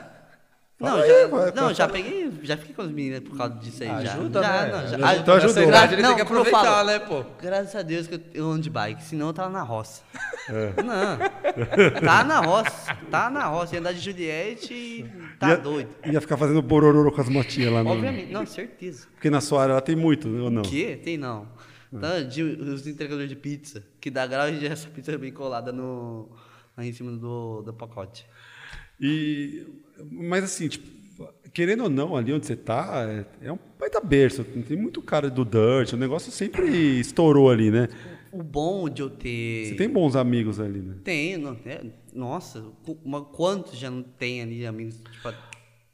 [0.79, 3.89] Não, já, vai, não já peguei, já fiquei com as meninas por causa disso aí.
[4.05, 4.13] já.
[4.13, 4.65] Ajuda, já, né?
[4.71, 4.85] Não, já.
[4.87, 5.07] Ajuda.
[5.07, 5.63] Ah, Então ajudou.
[5.63, 7.25] idade ele não, tem que aproveitar, falo, né, pô?
[7.41, 10.03] Graças a Deus que eu- eu ando de bike, senão eu tava na roça.
[10.47, 10.83] É.
[10.83, 13.73] Não, tá na roça, tá na roça.
[13.73, 15.05] Ia andar de Juliette e
[15.39, 15.89] tá ia, doido.
[16.05, 17.89] Ia ficar fazendo bororô com as motinhas lá no.
[17.89, 19.07] Obviamente, não, certeza.
[19.15, 20.61] Porque na sua área ela tem muito, ou não?
[20.61, 20.99] O quê?
[21.03, 21.47] Tem não.
[21.99, 26.29] Tá, de, os entregadores de pizza, que dá grau de essa pizza bem colada no,
[26.75, 28.27] aí em cima do, do pacote.
[28.99, 29.65] E,
[30.11, 30.87] mas assim, tipo,
[31.53, 33.07] querendo ou não, ali onde você tá,
[33.41, 34.43] é, é um baita berço.
[34.43, 37.87] Tem muito cara do Dirt, o negócio sempre estourou ali, né?
[38.31, 39.67] O bom de eu ter.
[39.67, 40.95] Você tem bons amigos ali, né?
[41.03, 41.81] Tem, não, é,
[42.13, 42.63] nossa,
[43.03, 45.01] uma, quantos já não tem ali amigos?
[45.11, 45.33] Tipo,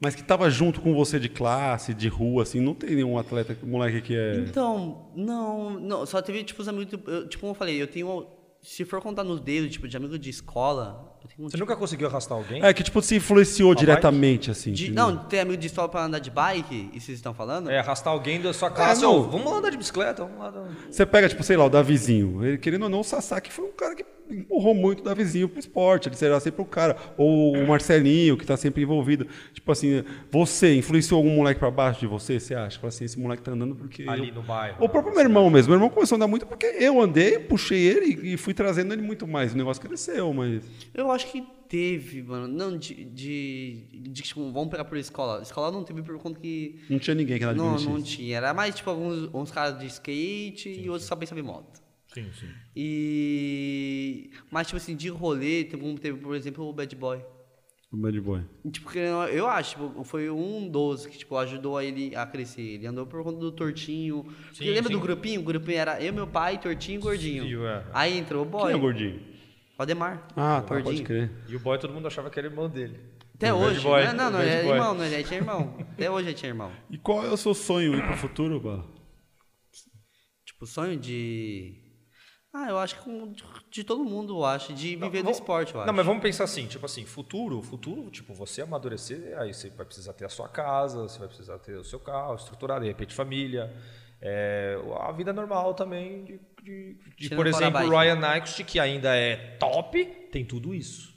[0.00, 3.56] Mas que tava junto com você de classe, de rua, assim, não tem nenhum atleta,
[3.62, 4.36] moleque que é.
[4.38, 8.26] Então, não, não, só teve tipo os amigos, eu, tipo como eu falei, eu tenho,
[8.60, 12.62] se for contar nos dedos, tipo, de amigo de escola, Você nunca conseguiu arrastar alguém?
[12.64, 13.80] É, que tipo, se influenciou bike?
[13.80, 14.72] diretamente, assim.
[14.72, 17.70] de, não, tem amigo de escola pra andar de bike, e vocês estão falando?
[17.70, 19.02] É, arrastar alguém da sua classe.
[19.02, 19.18] não.
[19.18, 20.52] ô, vamos lá andar de bicicleta, vamos lá.
[20.90, 22.44] Você pega, tipo, sei lá, o Davizinho.
[22.44, 25.58] Ele, querendo ou não, o Sasaki foi um cara que empurrou muito o Davizinho pro
[25.60, 26.08] esporte.
[26.08, 26.96] Ele será sempre o cara.
[27.16, 29.26] Ou o Marcelinho, que tá sempre envolvido.
[29.52, 32.78] Tipo assim, você influenciou algum moleque pra baixo de você, você acha?
[32.78, 34.04] Fala assim, esse moleque tá andando porque.
[34.08, 34.76] Ali eu- no bairro.
[34.82, 35.68] O próprio meu irmão mesmo.
[35.70, 39.02] Meu irmão começou a andar muito porque eu andei, puxei ele e fui trazendo ele
[39.02, 39.52] muito mais.
[39.52, 40.62] O negócio cresceu, mas.
[40.94, 45.70] Eu acho que teve, mano, não, de, de, de, tipo, vamos pegar por escola, escola
[45.72, 48.08] não teve por conta que Não tinha ninguém que não, de não BMX.
[48.08, 51.82] tinha, era mais tipo alguns uns caras de skate e outros só pensavam em moto.
[52.12, 52.48] Sim, sim.
[52.76, 54.30] E.
[54.50, 57.20] Mas, tipo assim, de rolê, teve, teve, por exemplo, o Bad Boy.
[57.92, 58.42] O Bad Boy.
[58.64, 62.24] E, Tipo, que eu acho, tipo, foi um dos que, tipo, ajudou a ele a
[62.26, 62.62] crescer.
[62.62, 64.24] Ele andou por conta do Tortinho.
[64.24, 64.92] Porque Sim, lembra sim.
[64.92, 65.40] do grupinho?
[65.40, 67.44] O grupinho era eu, meu pai, Tortinho e Gordinho.
[67.44, 67.84] Sim, é.
[67.92, 68.62] Aí entrou o Boy.
[68.64, 69.20] Quem é o gordinho?
[69.78, 70.26] Ademar.
[70.36, 71.30] Ah, tá, pode crer.
[71.48, 73.00] E o boy todo mundo achava que era irmão dele.
[73.34, 73.74] Até O hoje.
[73.80, 74.12] Bad Boy, né?
[74.12, 74.72] Não, não, Bad é Boy.
[74.72, 75.76] irmão, não, ele tinha irmão.
[75.92, 76.72] Até hoje ele tinha irmão.
[76.88, 78.84] E qual é o seu sonho aí pro futuro, Bala?
[80.44, 81.80] Tipo, sonho de.
[82.52, 83.10] Ah, eu acho que
[83.72, 84.72] de, todo mundo, eu acho.
[84.72, 85.86] De viver do vamos- esporte, eu acho.
[85.88, 89.84] Não, mas vamos pensar assim, tipo assim, futuro, futuro, tipo, você amadurecer, aí você vai
[89.84, 93.12] precisar ter a sua casa, você vai precisar ter o seu carro, estruturar, de repente,
[93.12, 93.74] família.
[94.22, 97.88] É, a vida normal também de, de- de, por exemplo, o.
[97.90, 101.12] Ryan Nyquist, que ainda é top, tem tudo isso.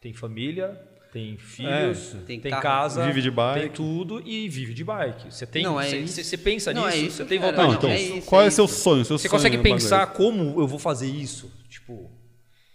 [0.00, 0.68] Tem família,
[1.12, 2.62] tem filhos, É, tem tem, carro.
[2.62, 3.60] casa, Vive de bike.
[3.60, 5.32] tem tudo e vive de bike.
[5.32, 6.22] Você tem, Não, é você, isso.
[6.24, 8.44] você- pensa Não, é nisso, isso, você tem vontade Não, então, é isso, qual é,
[8.44, 9.04] é o seu sonho?
[9.04, 9.74] Seu Você sonho consegue bagulho?
[9.74, 11.50] pensar como eu vou fazer isso?
[11.68, 12.10] Tipo,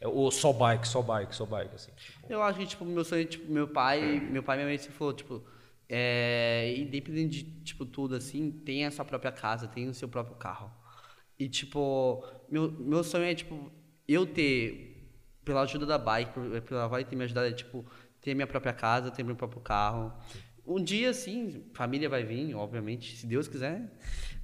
[0.01, 1.91] é, ou só bike, só bike, só bike, assim.
[1.95, 2.20] tipo.
[2.32, 4.89] Eu acho que, tipo, meu sonho, tipo, meu pai, meu pai e minha mãe se
[4.89, 5.43] falou, tipo,
[5.88, 10.36] é, independente de, tipo, tudo, assim, tem a sua própria casa, tem o seu próprio
[10.36, 10.72] carro.
[11.40, 13.72] E, tipo, meu, meu sonho é, tipo,
[14.08, 15.10] eu ter,
[15.46, 17.86] pela ajuda da bike, por- pela bike ter me ajudado, é, tipo,
[18.22, 20.14] ter minha própria casa, ter meu próprio carro.
[20.66, 23.90] Um dia, sim, família vai vir, obviamente, se Deus quiser.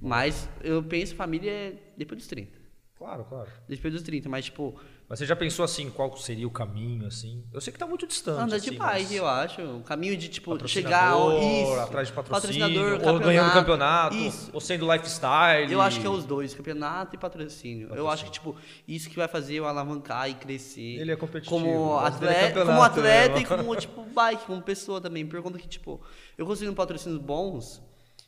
[0.00, 2.58] Mas eu penso família é depois dos 30.
[2.96, 3.50] Claro, claro.
[3.68, 7.44] Depois dos 30, mas, tipo, Mas você já pensou assim, qual seria o caminho, assim?
[7.52, 8.40] Eu sei que tá muito distante.
[8.40, 9.62] Anda de assim, bike, mas eu acho.
[9.62, 14.50] Um caminho de, tipo, chegar ao, isso, atrás de patrocínio, patrocinador, ou ganhando campeonato, Isso.
[14.52, 15.72] ou sendo lifestyle.
[15.72, 17.94] Eu acho que é os dois, campeonato e patrocínio.
[17.94, 18.56] Eu acho que, tipo,
[18.88, 20.98] isso que vai fazer eu alavancar e crescer.
[21.00, 25.00] Ele é competitivo, Como dele atleta, campeonato, como atleta e como, tipo, bike, como pessoa
[25.00, 25.24] também.
[25.24, 26.02] Por conta que, tipo,
[26.36, 27.80] eu conseguindo patrocínios bons,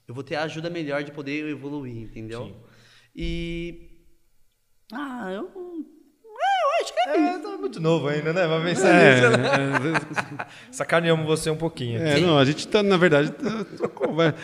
[0.07, 2.45] eu vou ter a ajuda melhor de poder evoluir, entendeu?
[2.47, 2.57] Sim.
[3.17, 3.99] E...
[4.93, 5.98] Ah, eu...
[6.79, 8.47] É, eu acho que é É, tá muito novo ainda, né?
[8.47, 9.49] Vai pensar É, nisso, né?
[10.39, 12.01] é, Sacaneamos você um pouquinho.
[12.03, 14.35] é, não, a gente tá, na verdade, tá, tá.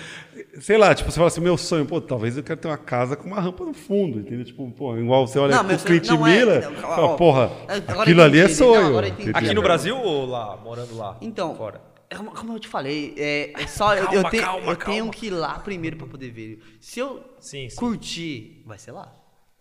[0.60, 3.16] Sei lá, tipo, você fala assim, meu sonho, pô, talvez eu quero ter uma casa
[3.16, 4.44] com uma rampa no fundo, entendeu?
[4.44, 7.50] Tipo, pô, igual você olha Não, pro Clint não é- Miller, não, fala, ó, porra,
[7.68, 9.06] agora aquilo ali é não, sonho.
[9.06, 9.32] entendeu?
[9.34, 11.16] Aqui no Brasil ou lá, morando lá?
[11.20, 11.80] Então, Fora.
[12.10, 14.96] é como, eu te falei, é, é só eu, Calma, eu, tenho- calma, eu tenho
[15.04, 15.12] calma.
[15.12, 16.60] que ir lá primeiro pra poder ver.
[16.80, 17.76] Se eu Sim, sim.
[17.76, 19.12] curtir, vai ser lá.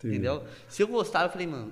[0.03, 0.43] Entendeu?
[0.67, 1.71] Se eu gostar, eu falei, mano.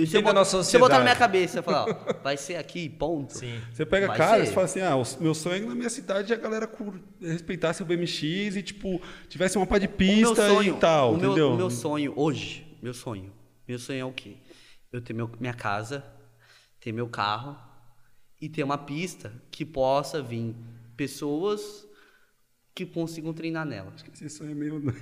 [0.00, 2.56] Eu- Se eu, botar, se eu botar na minha cabeça, eu falar, ó, vai ser
[2.56, 3.36] aqui, ponto.
[3.36, 3.60] Sim.
[3.72, 4.52] Você pega Vai cara e ser.
[4.52, 6.70] fala assim, ah, o meu sonho é que na minha cidade a galera
[7.20, 11.14] respeitasse o BMX e, tipo, tivesse uma pá de O meu pista sonho, e tal,
[11.14, 11.52] o meu, entendeu?
[11.52, 13.32] o meu sonho hoje, meu sonho,
[13.66, 14.36] meu sonho é o quê?
[14.92, 16.04] Eu ter meu, minha casa,
[16.80, 17.56] ter meu carro
[18.40, 20.54] e ter uma pista que possa vir
[20.96, 21.86] pessoas
[22.74, 23.92] que consigam treinar nela.
[24.14, 24.78] Esse sonho é meio...
[24.80, 24.92] Não,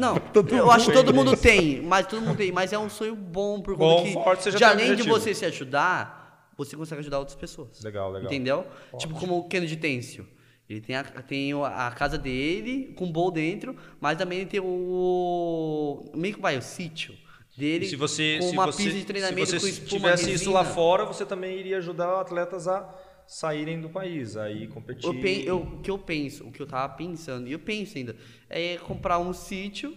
[0.32, 3.14] Todo eu acho que todo mundo tem, mas todo mundo tem, mas é um sonho
[3.14, 5.14] bom por Bom, conta que forte, você já de tem um além de objetivo.
[5.20, 7.82] você se ajudar, você consegue ajudar outras pessoas.
[7.82, 8.30] Legal, legal.
[8.30, 8.66] Entendeu?
[8.98, 10.26] Tipo como o Kennedy Têncio.
[10.68, 16.10] Ele tem a, tem a casa dele com bowl dentro, mas também ele tem o.
[16.14, 17.14] Meio que vai, o sítio
[17.56, 17.86] dele.
[17.86, 20.50] se você, com se uma você, pista de treinamento se com você espuma, tivesse isso
[20.50, 22.88] lá fora, você também iria ajudar atletas a
[23.26, 25.06] saírem do país, aí competir.
[25.06, 25.14] Eu
[25.46, 28.14] eu- o que eu penso, o que eu tava pensando, e eu penso ainda,
[28.48, 29.96] é comprar um sítio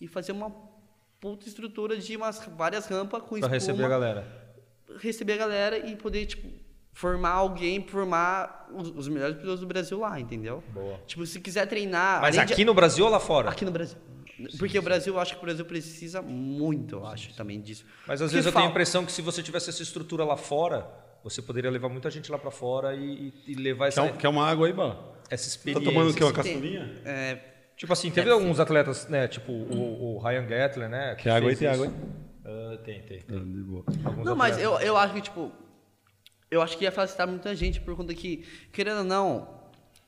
[0.00, 0.50] e fazer uma
[1.20, 3.54] puta estrutura de umas várias rampas com Pra espuma.
[3.54, 4.48] receber a galera.
[5.00, 6.48] receber a galera e poder, tipo,
[6.92, 10.62] formar alguém, formar os, os melhores pilotos do Brasil lá, entendeu?
[10.72, 10.98] Boa.
[11.06, 12.20] Tipo, se quiser treinar.
[12.20, 13.50] Mas além de- aqui no Brasil ou lá fora?
[13.50, 13.96] Aqui no Brasil.
[14.58, 17.84] Porque o Brasil, eu acho que o Brasil precisa muito, eu acho, também disso.
[18.06, 20.36] Mas às Porque vezes eu tenho a impressão que se você tivesse essa estrutura lá
[20.36, 20.88] fora,
[21.30, 24.28] você poderia levar muita gente lá pra fora e, e- levar essa, Quer, um- quer
[24.28, 25.16] uma água aí, Bala?
[25.30, 25.84] essa Tá experiência.
[25.84, 26.24] tomando o quê?
[26.24, 26.92] Uma tem- caçulinha?
[27.04, 27.38] É,
[27.76, 29.28] Tipo assim, teve alguns atletas, né?
[29.28, 31.14] Tipo o, o Ryan Gettler, né?
[31.14, 31.54] que Quer água aí?
[31.56, 31.92] Tem água aí?
[32.44, 33.20] Ah, tem, tem.
[33.28, 33.84] Ah, de boa.
[34.04, 34.80] Alguns Não, mas atletas.
[34.82, 35.52] eu, eu acho que, tipo,
[36.50, 39.57] eu acho que ia facilitar muita gente por conta que, querendo ou não,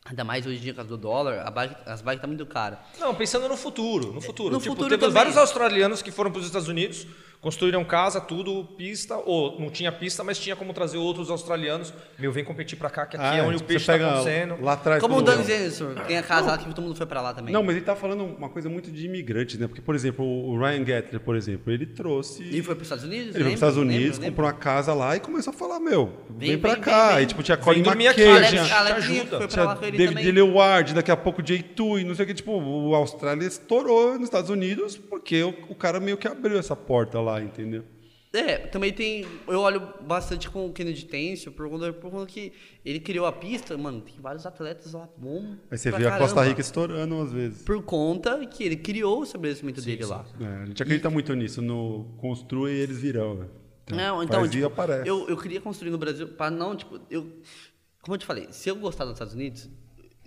[0.04, 2.78] ainda mais hoje em dia com do dólar, a bike, as bikes tá muito caras.
[2.98, 4.50] Não, pensando no futuro, no futuro.
[4.54, 5.14] No tipo, futuro teve também.
[5.14, 7.06] vários australianos que foram para os Estados Unidos,
[7.40, 11.90] construíram casa, tudo, pista, ou não tinha pista, mas tinha como trazer outros australianos.
[12.18, 14.58] Meu, vem competir para cá, que aqui é onde o peixe está acontecendo.
[14.62, 15.00] Lá atrás.
[15.00, 17.50] Como o Dani Zenson, tem a casa lá que todo mundo foi pra lá também.
[17.52, 19.66] Não, mas ele tá falando uma coisa muito de imigrantes, né?
[19.66, 22.42] Porque, por exemplo, o Ryan Gettler, por exemplo, ele trouxe.
[22.42, 23.28] E foi pros Estados Unidos?
[23.28, 23.76] Ele foi para os Estados?
[23.78, 24.30] Unidos, Lembra?
[24.30, 27.06] comprou uma casa lá e começou a falar, meu, vem, Vem, pra vem, cá.
[27.06, 27.24] vem, vem.
[27.24, 29.28] E tipo, tinha Colin McKay, Alex, gente, tinha, Alex te ajuda.
[29.30, 30.32] foi pra tinha lá ele David também.
[30.32, 32.34] Leward, daqui a pouco J2 e não sei o que.
[32.34, 36.74] Tipo, o Austrália estourou nos Estados Unidos porque o, o cara meio que abriu essa
[36.74, 37.84] porta lá, entendeu?
[38.32, 39.26] É, também tem.
[39.48, 42.52] Eu olho bastante com o Kennedy Têncio, por conta, por conta que
[42.84, 45.56] ele criou a pista, mano, tem vários atletas lá bom.
[45.68, 46.48] Aí você vê a Costa caramba.
[46.48, 47.62] Rica estourando às vezes.
[47.62, 50.24] Por conta que ele criou o estabelecimento dele lá.
[50.40, 53.34] É, a gente acredita muito nisso, no construa e eles virão.
[53.34, 53.46] Né?
[53.90, 55.08] Não, então, faz e tipo, aparece.
[55.08, 57.26] eu, eu queria construir no Brasil para não, tipo, eu.
[58.00, 59.68] Como eu te falei, se eu gostar dos Estados Unidos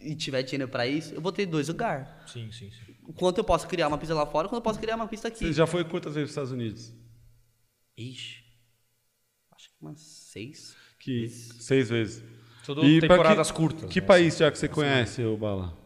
[0.03, 2.07] e tiver dinheiro para isso, eu vou ter dois lugares.
[2.27, 2.93] Sim, sim, sim.
[3.15, 5.45] Quanto eu posso criar uma pista lá fora, quanto eu posso criar uma pista aqui.
[5.45, 6.93] Você já foi quantas vezes nos Estados Unidos?
[7.97, 8.43] Ixi.
[9.51, 10.75] Acho que umas seis.
[10.99, 12.23] Que, seis vezes.
[12.65, 14.07] Tudo pra temporadas que, curtas, Que né?
[14.07, 15.77] país já que você conhece, o Bala?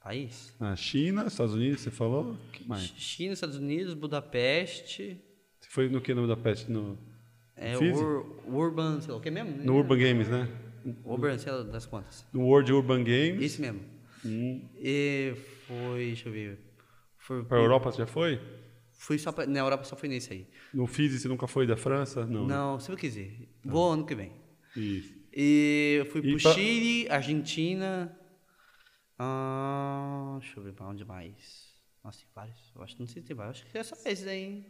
[0.00, 0.54] País?
[0.60, 2.36] A China, Estados Unidos, você falou?
[2.52, 2.82] que mais?
[2.96, 5.20] China, Estados Unidos, Budapeste.
[5.60, 6.70] Você foi no que no Budapeste?
[6.70, 6.98] No,
[7.54, 7.76] É?
[7.76, 9.62] Ur, Urban, sei lá, o que mesmo?
[9.64, 10.48] no Urban Games, né?
[11.04, 12.26] Urban, sei lá das quantas.
[12.32, 13.42] No World Urban Games.
[13.42, 13.80] Esse mesmo.
[14.78, 15.34] E
[15.66, 16.58] foi, deixa eu ver.
[17.18, 18.40] Foi, Pra Europa você já foi?
[18.98, 20.46] Fui só pra, na Europa só foi nesse aí.
[20.72, 22.24] No Fizi você nunca foi da França?
[22.26, 22.46] Não.
[22.46, 23.30] Não, se eu quiser.
[23.64, 24.32] Vou ano que vem.
[24.76, 25.14] Isso.
[25.32, 28.16] E eu fui E pro pra- Chile, Argentina.
[29.18, 31.74] Ah, deixa eu ver pra onde mais.
[32.04, 32.72] Nossa, tem vários.
[32.74, 33.58] Eu acho, não sei se tem vários.
[33.60, 34.44] Acho que é só esses aí.
[34.44, 34.66] hein?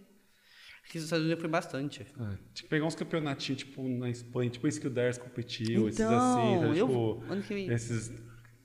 [0.88, 2.02] Aqui nos Estados Unidos foi bastante.
[2.02, 5.88] É, tinha que pegar uns campeonatinhos, tipo, na Espanha, tipo esse que o Ders competiu,
[5.88, 7.72] esses Então, assim, tá, eu- tipo, que vem.
[7.72, 8.12] esses...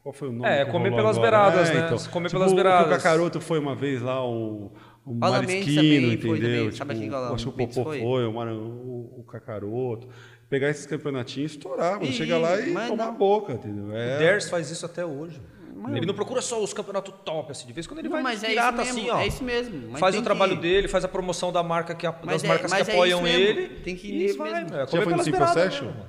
[0.03, 0.49] Qual foi o nome?
[0.49, 1.31] É, que comer rolou pelas agora?
[1.49, 1.85] beiradas, É, né?
[1.85, 2.87] então, Comer tipo, pelas O beiradas.
[2.87, 4.71] que o Cacaroto foi uma vez lá, o,
[5.05, 6.71] o Paula Marisquino, foi entendeu?
[6.71, 7.99] Tipo, lá, acho que o o Popô foi?
[8.01, 10.07] foi, o, Mara- o, o Cacaroto.
[10.49, 12.11] Pegar esses campeonatinhos e estourar, mano.
[12.11, 13.85] Chega lá e tomar a boca, entendeu?
[13.85, 15.39] O É, Ders faz isso até hoje.
[15.95, 17.65] Ele não procura só os campeonatos top, assim.
[17.67, 19.19] De vez em quando ele Não, vai mas é pirata isso mesmo, assim, ó.
[19.21, 19.89] é isso mesmo.
[19.91, 22.47] Mas faz o trabalho que- dele, faz a promoção da marca que a- das é-
[22.47, 23.69] marcas que é apoiam ele.
[23.81, 24.69] Tem que ir nisso vai, mesmo.
[24.69, 25.85] meu, é Já foi no pelas Simple Session?
[25.87, 26.05] mano.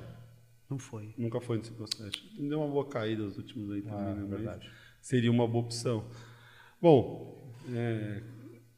[0.69, 1.13] Não foi.
[1.17, 2.23] Nunca foi no Simple Session.
[2.49, 4.21] Deu uma boa caída os últimos aí também, Ah, né?
[4.21, 4.71] Mas verdade.
[5.01, 6.03] seria uma boa opção.
[6.81, 8.21] Bom, é,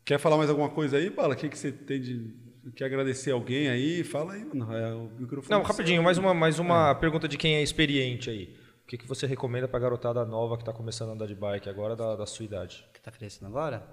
[0.03, 1.33] quer falar mais alguma coisa aí, Bala?
[1.33, 2.33] O que, que você tem de...
[2.75, 4.03] Quer agradecer alguém aí?
[4.03, 4.73] Fala aí, mano.
[4.75, 8.29] É, o microfone Não, é rapidinho, mais uma, mais uma pergunta de quem é experiente
[8.29, 8.55] aí.
[8.85, 11.67] O que, que você recomenda pra garotada nova que tá começando a andar de bike
[11.67, 12.87] agora da, da sua idade?
[12.93, 13.83] Que tá crescendo agora?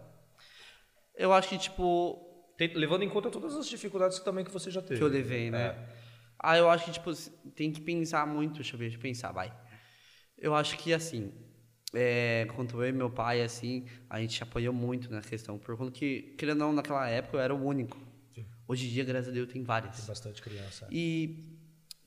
[1.14, 2.20] Eu acho que, tipo,
[2.58, 4.98] Tem- levando em conta todas as dificuldades também que você já teve.
[4.98, 5.74] que eu levei, né?
[6.38, 7.10] Ah, eu acho que, tipo,
[7.54, 8.56] tem que pensar muito.
[8.56, 9.50] Deixa eu ver, deixa eu pensar, vai.
[10.36, 11.32] Eu acho que, assim,
[11.94, 15.58] é, quando eu e meu pai, assim, a gente apoiou muito na questão.
[15.58, 17.96] Por conta que, querendo ou não, naquela época eu era o único.
[18.68, 19.96] Hoje em dia, graças a Deus, tem vários.
[19.96, 20.86] Tem bastante criança.
[20.90, 21.58] E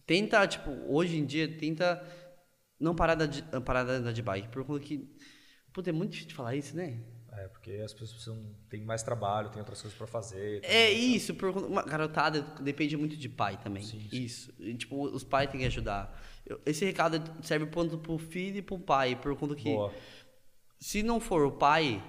[0.06, 2.04] tenta, tipo, hoje em dia, tenta
[2.80, 4.50] não parar de, de andar de bike.
[4.50, 5.10] Por conta que,
[5.74, 7.00] puta, é muito difícil de falar isso, né?
[7.38, 10.62] É, porque as pessoas precisam, têm mais trabalho, tem outras coisas pra fazer.
[10.64, 13.84] É isso, por conta- uma garotada depende muito de pai também.
[14.12, 14.54] Isso.
[14.58, 16.18] E, tipo, os pais têm que ajudar.
[16.46, 19.94] Eu- esse recado serve tanto pro filho e pro pai, por conta que Boa.
[20.80, 22.02] se não for o pai,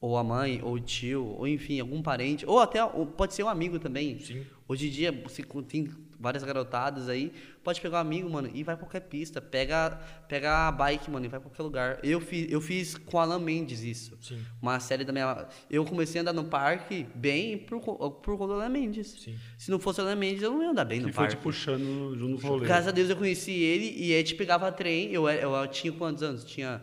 [0.00, 2.78] ou a mãe, ou o tio, ou enfim, algum parente, ou até
[3.16, 4.20] pode ser um amigo também.
[4.20, 4.46] Sim.
[4.68, 5.88] Hoje em dia, você tem
[6.18, 7.32] várias garotadas aí,
[7.62, 9.40] pode pegar um amigo, mano, e vai pra qualquer pista.
[9.40, 9.90] Pega,
[10.28, 11.98] pega a bike, mano, e vai pra qualquer lugar.
[12.02, 14.16] Eu fiz, eu fiz com o Alan Mendes isso.
[14.20, 14.38] Sim.
[14.62, 15.46] Uma série da minha.
[15.70, 19.08] Eu comecei a andar no parque bem por, por conta do Alan Mendes.
[19.22, 19.36] Sim.
[19.58, 21.36] Se não fosse o Alan Mendes, eu não ia andar bem no foi parque.
[21.36, 22.66] te puxando junto nos rolês.
[22.68, 25.10] Graças a Deus eu conheci ele e a gente pegava trem.
[25.12, 26.44] Eu, era- eu, tinha quantos anos?
[26.44, 26.82] Tinha.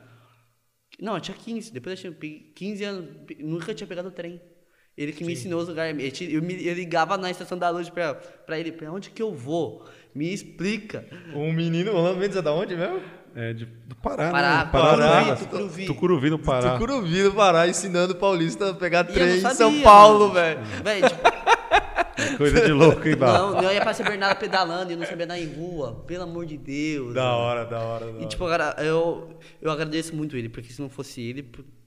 [1.00, 1.72] Não, eu tinha 15.
[1.72, 3.10] Depois eu tinha pe- 15 anos.
[3.40, 4.40] Nunca tinha pegado trem.
[4.98, 6.22] Ele que me ensinou os lugares.
[6.22, 9.34] Eu, me- eu ligava na estação da luz pra, pra ele: pra onde que eu
[9.34, 9.86] vou?
[10.14, 11.06] Me explica.
[11.34, 13.00] Um menino, o Mendes é da onde mesmo?
[13.34, 14.70] É, de, do Pará, Pará, né?
[14.72, 15.86] Pará, Pará, Tucuruvi.
[15.86, 16.74] Tucuruvi no Pará.
[16.74, 20.32] Tucuruvi do Pará, ensinando o paulista a pegar E trem não em sabia, São Paulo,
[20.34, 20.60] velho.
[20.84, 21.32] Velho, tipo,
[22.38, 23.34] Coisa de louco, hein, Bá?
[23.38, 26.04] não, eu ia pra ser Bernardo pedalando e não sabia andar em rua.
[26.06, 27.14] Pelo amor de Deus.
[27.14, 27.38] Da mano.
[27.38, 29.30] hora, da hora, da E tipo, agora, eu,
[29.62, 31.42] eu agradeço muito ele, porque se não fosse ele,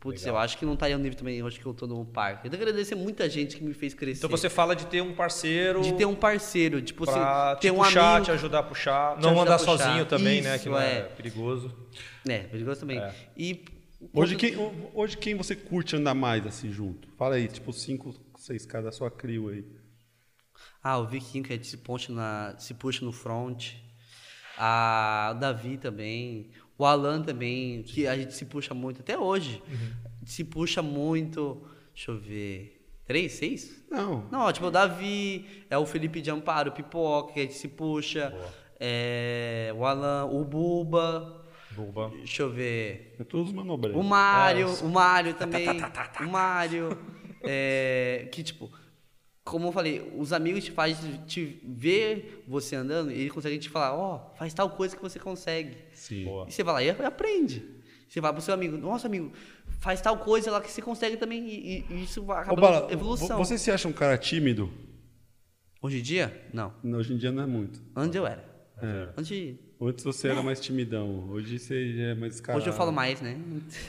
[0.04, 1.86] pu- putz, eu acho que não estaria no nível também, eu acho que eu tô
[1.86, 2.46] no parque.
[2.46, 4.18] Eu tenho que agradecer muita gente que me fez crescer.
[4.18, 7.14] Então você fala de ter um parceiro De ter um parceiro, tipo pra
[7.50, 8.24] assim, te ter um puxar, amigo.
[8.26, 9.16] te ajudar a puxar.
[9.16, 9.78] te Não ajudar andar puxar.
[9.78, 10.52] sozinho também, né?
[10.52, 11.02] Que Isso, não é, é.
[11.02, 11.74] perigoso.
[12.28, 12.98] É, perigoso também.
[12.98, 13.14] É.
[13.36, 13.64] E
[14.12, 14.54] Hoje quem,
[14.92, 17.08] hoje quem você curte andar mais assim junto?
[17.16, 19.64] Fala aí, tipo 5, 6 caras da sua crio aí.
[20.82, 23.72] Ah, o Viking que gente se, puxa na, se puxa no front.
[24.58, 26.50] A, o Davi também.
[26.76, 29.62] O Alan também, que a gente se puxa muito até hoje.
[30.24, 31.62] Se puxa muito.
[31.94, 32.80] Deixa eu ver.
[33.06, 33.84] Três, seis?
[33.90, 34.26] Não.
[34.30, 37.68] Não, tipo, o Davi, é o Felipe de Amparo, o Pipoca, que a gente se
[37.68, 38.34] puxa.
[38.80, 41.44] É, o Alan, o Buba.
[41.72, 42.10] Buba.
[42.16, 43.14] Deixa eu ver.
[43.20, 43.94] É todos manobras.
[43.94, 45.68] O Mário, o Mário também.
[46.20, 46.98] O Mário.
[47.42, 48.70] é, que, tipo,
[49.44, 53.68] como eu falei, os amigos te fazem te ver você andando e eles conseguem te
[53.68, 55.76] falar, ó, faz tal coisa que você consegue.
[55.92, 56.24] Sim.
[56.24, 56.46] Boa.
[56.48, 57.62] E você vai lá e aprende.
[58.08, 59.32] Você vai pro seu amigo, nossa amigo,
[59.80, 61.46] faz tal coisa lá que você consegue também.
[61.46, 63.36] E, e isso vai acabar evolução.
[63.36, 64.72] você se acha um cara tímido?
[65.82, 66.48] Hoje em dia?
[66.52, 66.72] Não.
[66.82, 67.82] Hoje em dia não é muito.
[67.94, 68.42] Antes eu era.
[68.80, 69.08] É.
[69.16, 71.28] Antes, Antes você era mais timidão.
[71.30, 72.60] Hoje você já é mais descarado.
[72.62, 73.36] hoje eu falo mais, né?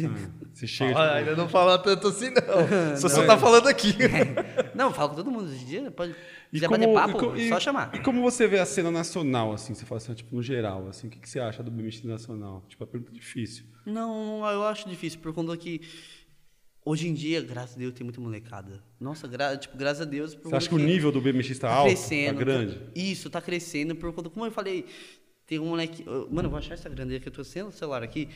[0.04, 2.96] Ah, Você chega Ah, tipo, ainda não fala tanto assim, não.
[2.98, 3.94] Você só tá falando aqui.
[4.76, 5.92] Não, eu falo com todo mundo hoje em dia.
[5.92, 6.18] Pode, se
[6.52, 7.96] E quiser como, bater papo, e e- só chamar.
[7.96, 9.74] E como você vê a cena nacional, assim?
[9.74, 12.66] Você fala assim, tipo, no geral, assim, o que, que você acha do BMX nacional?
[12.68, 13.64] Tipo, é pergunta difícil.
[13.86, 15.80] Não, eu acho difícil, por conta que
[16.84, 18.84] hoje em dia, graças a Deus, tem muita molecada.
[19.00, 20.36] Nossa, gra, tipo, graças a Deus.
[20.36, 21.88] por Você acha que o nível do BMX tá alto?
[21.88, 22.34] crescendo.
[22.40, 22.82] Tá grande?
[22.94, 24.86] Isso, tá crescendo, por conta, como eu falei,
[25.46, 26.04] tem um moleque.
[26.06, 28.30] Mano, eu vou achar essa grande que eu tô sem o celular aqui.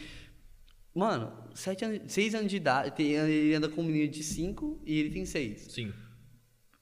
[0.94, 4.82] Mano, sete anos, seis anos de idade, tem- ele anda com um menino de cinco
[4.86, 5.72] e ele tem seis.
[5.72, 5.94] Sim.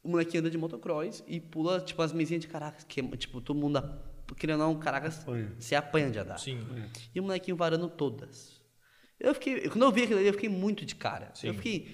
[0.04, 3.42] O moleque anda de motocross e pula, tipo, as mesinhas de caracas, que é, tipo,
[3.42, 3.82] todo mundo,
[4.38, 5.54] querendo ou não, caracas, Apanha.
[5.60, 6.38] se apanha de andar.
[6.40, 6.60] Sim.
[7.14, 8.62] E o molequinho varando todas.
[9.20, 11.32] Eu fiquei, quando eu vi aquilo ali, eu fiquei muito de cara.
[11.36, 11.48] Sim.
[11.48, 11.94] Eu fiquei,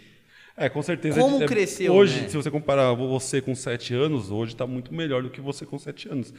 [0.56, 1.20] É, com certeza.
[1.20, 2.30] Como é- cresceu, Hoje, né?
[2.30, 5.80] se você comparar você com 7 anos, hoje tá muito melhor do que você com
[5.80, 6.32] 7 anos.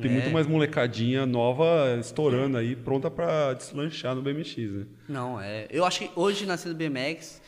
[0.00, 0.14] Tem É.
[0.14, 4.86] muito mais molecadinha nova estourando aí, pronta pra deslanchar no BMX, né?
[5.08, 5.68] não, é.
[5.70, 7.40] Eu acho que hoje na cena do BMX,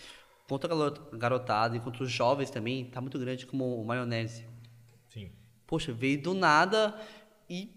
[0.49, 4.45] contra a garo- garotada e contra os jovens também, tá muito grande como o maionese.
[5.09, 5.31] Sim.
[5.67, 6.95] Poxa, veio do nada
[7.51, 7.71] e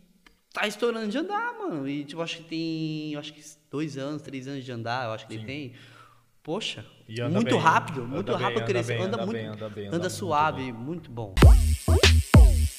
[0.53, 1.88] tá estourando de andar, mano.
[1.89, 3.41] E tipo, acho que tem, acho que
[3.72, 5.73] dois anos, três anos de andar, eu acho que ele tem.
[6.43, 9.45] Poxa, muito bem, rápido, anda muito bem, rápido anda crescer, bem, anda, anda muito, bem,
[9.47, 11.34] anda bem, anda anda muito suave, muito bom.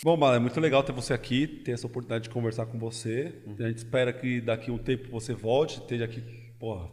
[0.05, 3.35] Bom, Bala, é muito legal ter você aqui, ter essa oportunidade de conversar com você.
[3.59, 6.23] A gente espera que daqui a um tempo você volte, esteja aqui,
[6.59, 6.89] porra,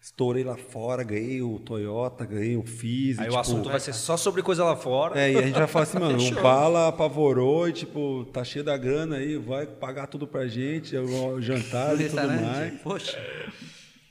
[0.00, 3.16] estourei lá fora, ganhei o Toyota, ganhei o FIS.
[3.16, 5.18] e, Aí o tipo, assunto vai ser só sobre coisa lá fora.
[5.18, 6.42] É, e a gente vai falar assim, mano, o.
[6.42, 11.34] Bala apavorou e, tipo, tá cheio da grana aí, vai pagar tudo pra gente, o
[11.34, 12.80] o jantar e tudo mais.
[12.82, 13.18] poxa.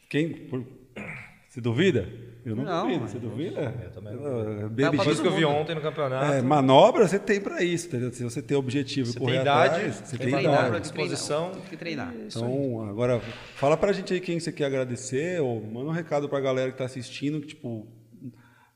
[0.09, 0.29] Quem?
[0.47, 0.65] por-
[1.47, 2.09] Você duvida?
[2.49, 3.01] Eu não, Não, duvido.
[3.01, 3.75] mas- Você duvida?
[3.83, 4.21] Eu também não
[4.65, 6.31] Uh, baby que eu vi ontem no campeonato.
[6.33, 8.11] é, manobra você tem pra isso, entendeu?
[8.11, 10.69] Se você tem objetivo e Você correr tem idade, atrás, você tem tem manobra idade.
[10.69, 11.51] treinar, disposição.
[11.51, 12.13] Tem que treinar.
[12.15, 13.19] Então, agora,
[13.55, 16.77] fala pra gente aí quem você quer agradecer, ou manda um recado pra galera que
[16.77, 17.87] tá assistindo, que, tipo,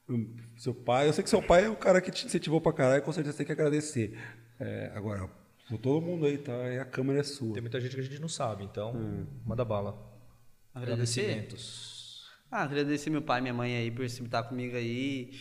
[0.10, 2.72] hum, seu pai, eu sei que seu pai é o cara que te incentivou pra
[2.74, 4.18] caralho, com certeza tem que agradecer.
[4.60, 5.30] É, agora,
[5.70, 6.54] por todo mundo aí, tá?
[6.72, 7.54] E a câmera é sua.
[7.54, 9.98] Tem muita gente que a gente não sabe, então manda bala.
[10.76, 11.22] Agradecer?
[11.22, 11.93] Agradecimentos.
[12.56, 15.32] Ah, agradecer meu pai e minha mãe aí por sempre estar comigo aí.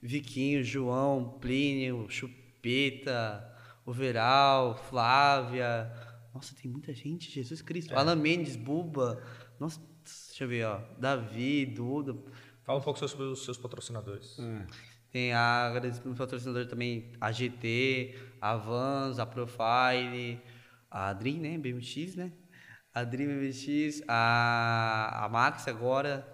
[0.00, 3.46] Viquinho, João, Plínio, Chupeta,
[3.84, 5.92] Overal, Flávia.
[6.32, 7.94] Nossa, tem muita gente, Jesus Cristo.
[7.94, 9.22] Alan Mendes, Buba.
[9.60, 10.80] Nossa, deixa eu ver, ó.
[10.98, 12.16] Davi, Duda.
[12.64, 14.38] Fala um pouco sobre os seus patrocinadores.
[14.38, 14.66] É.
[15.10, 20.40] Tem a agradecer meu patrocinador também, a GT, a Vans, a Profile,
[20.90, 21.58] a Dream, né?
[21.58, 22.32] BMX, né?
[22.94, 26.26] A Dream BMX, a, a Max agora,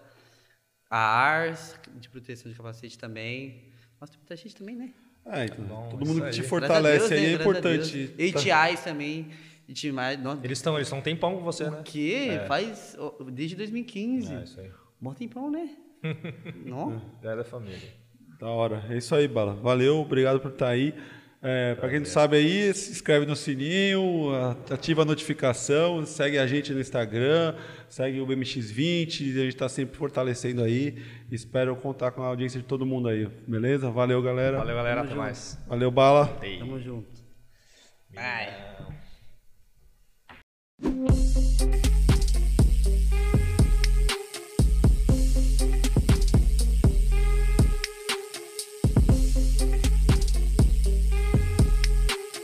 [0.90, 3.64] a Ars, de proteção de capacete também.
[4.00, 4.90] Nossa, tem muita gente também, né?
[5.26, 7.42] É, então, Bom, todo mundo que te fortalece aí Deus, é né?
[7.42, 8.06] Importante.
[8.08, 8.32] Deus.
[8.32, 9.30] Tá- HTIs também.
[9.68, 9.92] HTIs,
[10.22, 11.80] nossa, Eles estão eles tão um tempão com você, né?
[11.80, 12.40] o quê?
[12.48, 14.34] Faz ó, desde 2015.
[14.34, 14.70] É, isso aí.
[15.00, 15.68] Mó tempão, né?
[16.64, 17.02] Não?
[17.22, 17.92] Já é da família.
[18.40, 18.84] Da hora.
[18.88, 19.54] É isso aí, Bala.
[19.54, 20.94] Valeu, obrigado por estar aí.
[21.40, 24.30] É, para quem não sabe aí, se inscreve no sininho,
[24.70, 27.54] ativa a notificação, segue a gente no Instagram,
[27.88, 31.00] segue o BMX20, a gente está sempre fortalecendo aí.
[31.30, 33.88] Espero contar com a audiência de todo mundo aí, beleza?
[33.88, 34.58] Valeu, galera.
[34.58, 34.96] Valeu, galera.
[34.96, 35.22] Tamo até junto.
[35.22, 35.58] mais.
[35.68, 36.38] Valeu, Bala.
[36.42, 36.58] Ei.
[36.58, 37.22] Tamo junto.
[38.12, 38.52] Bye.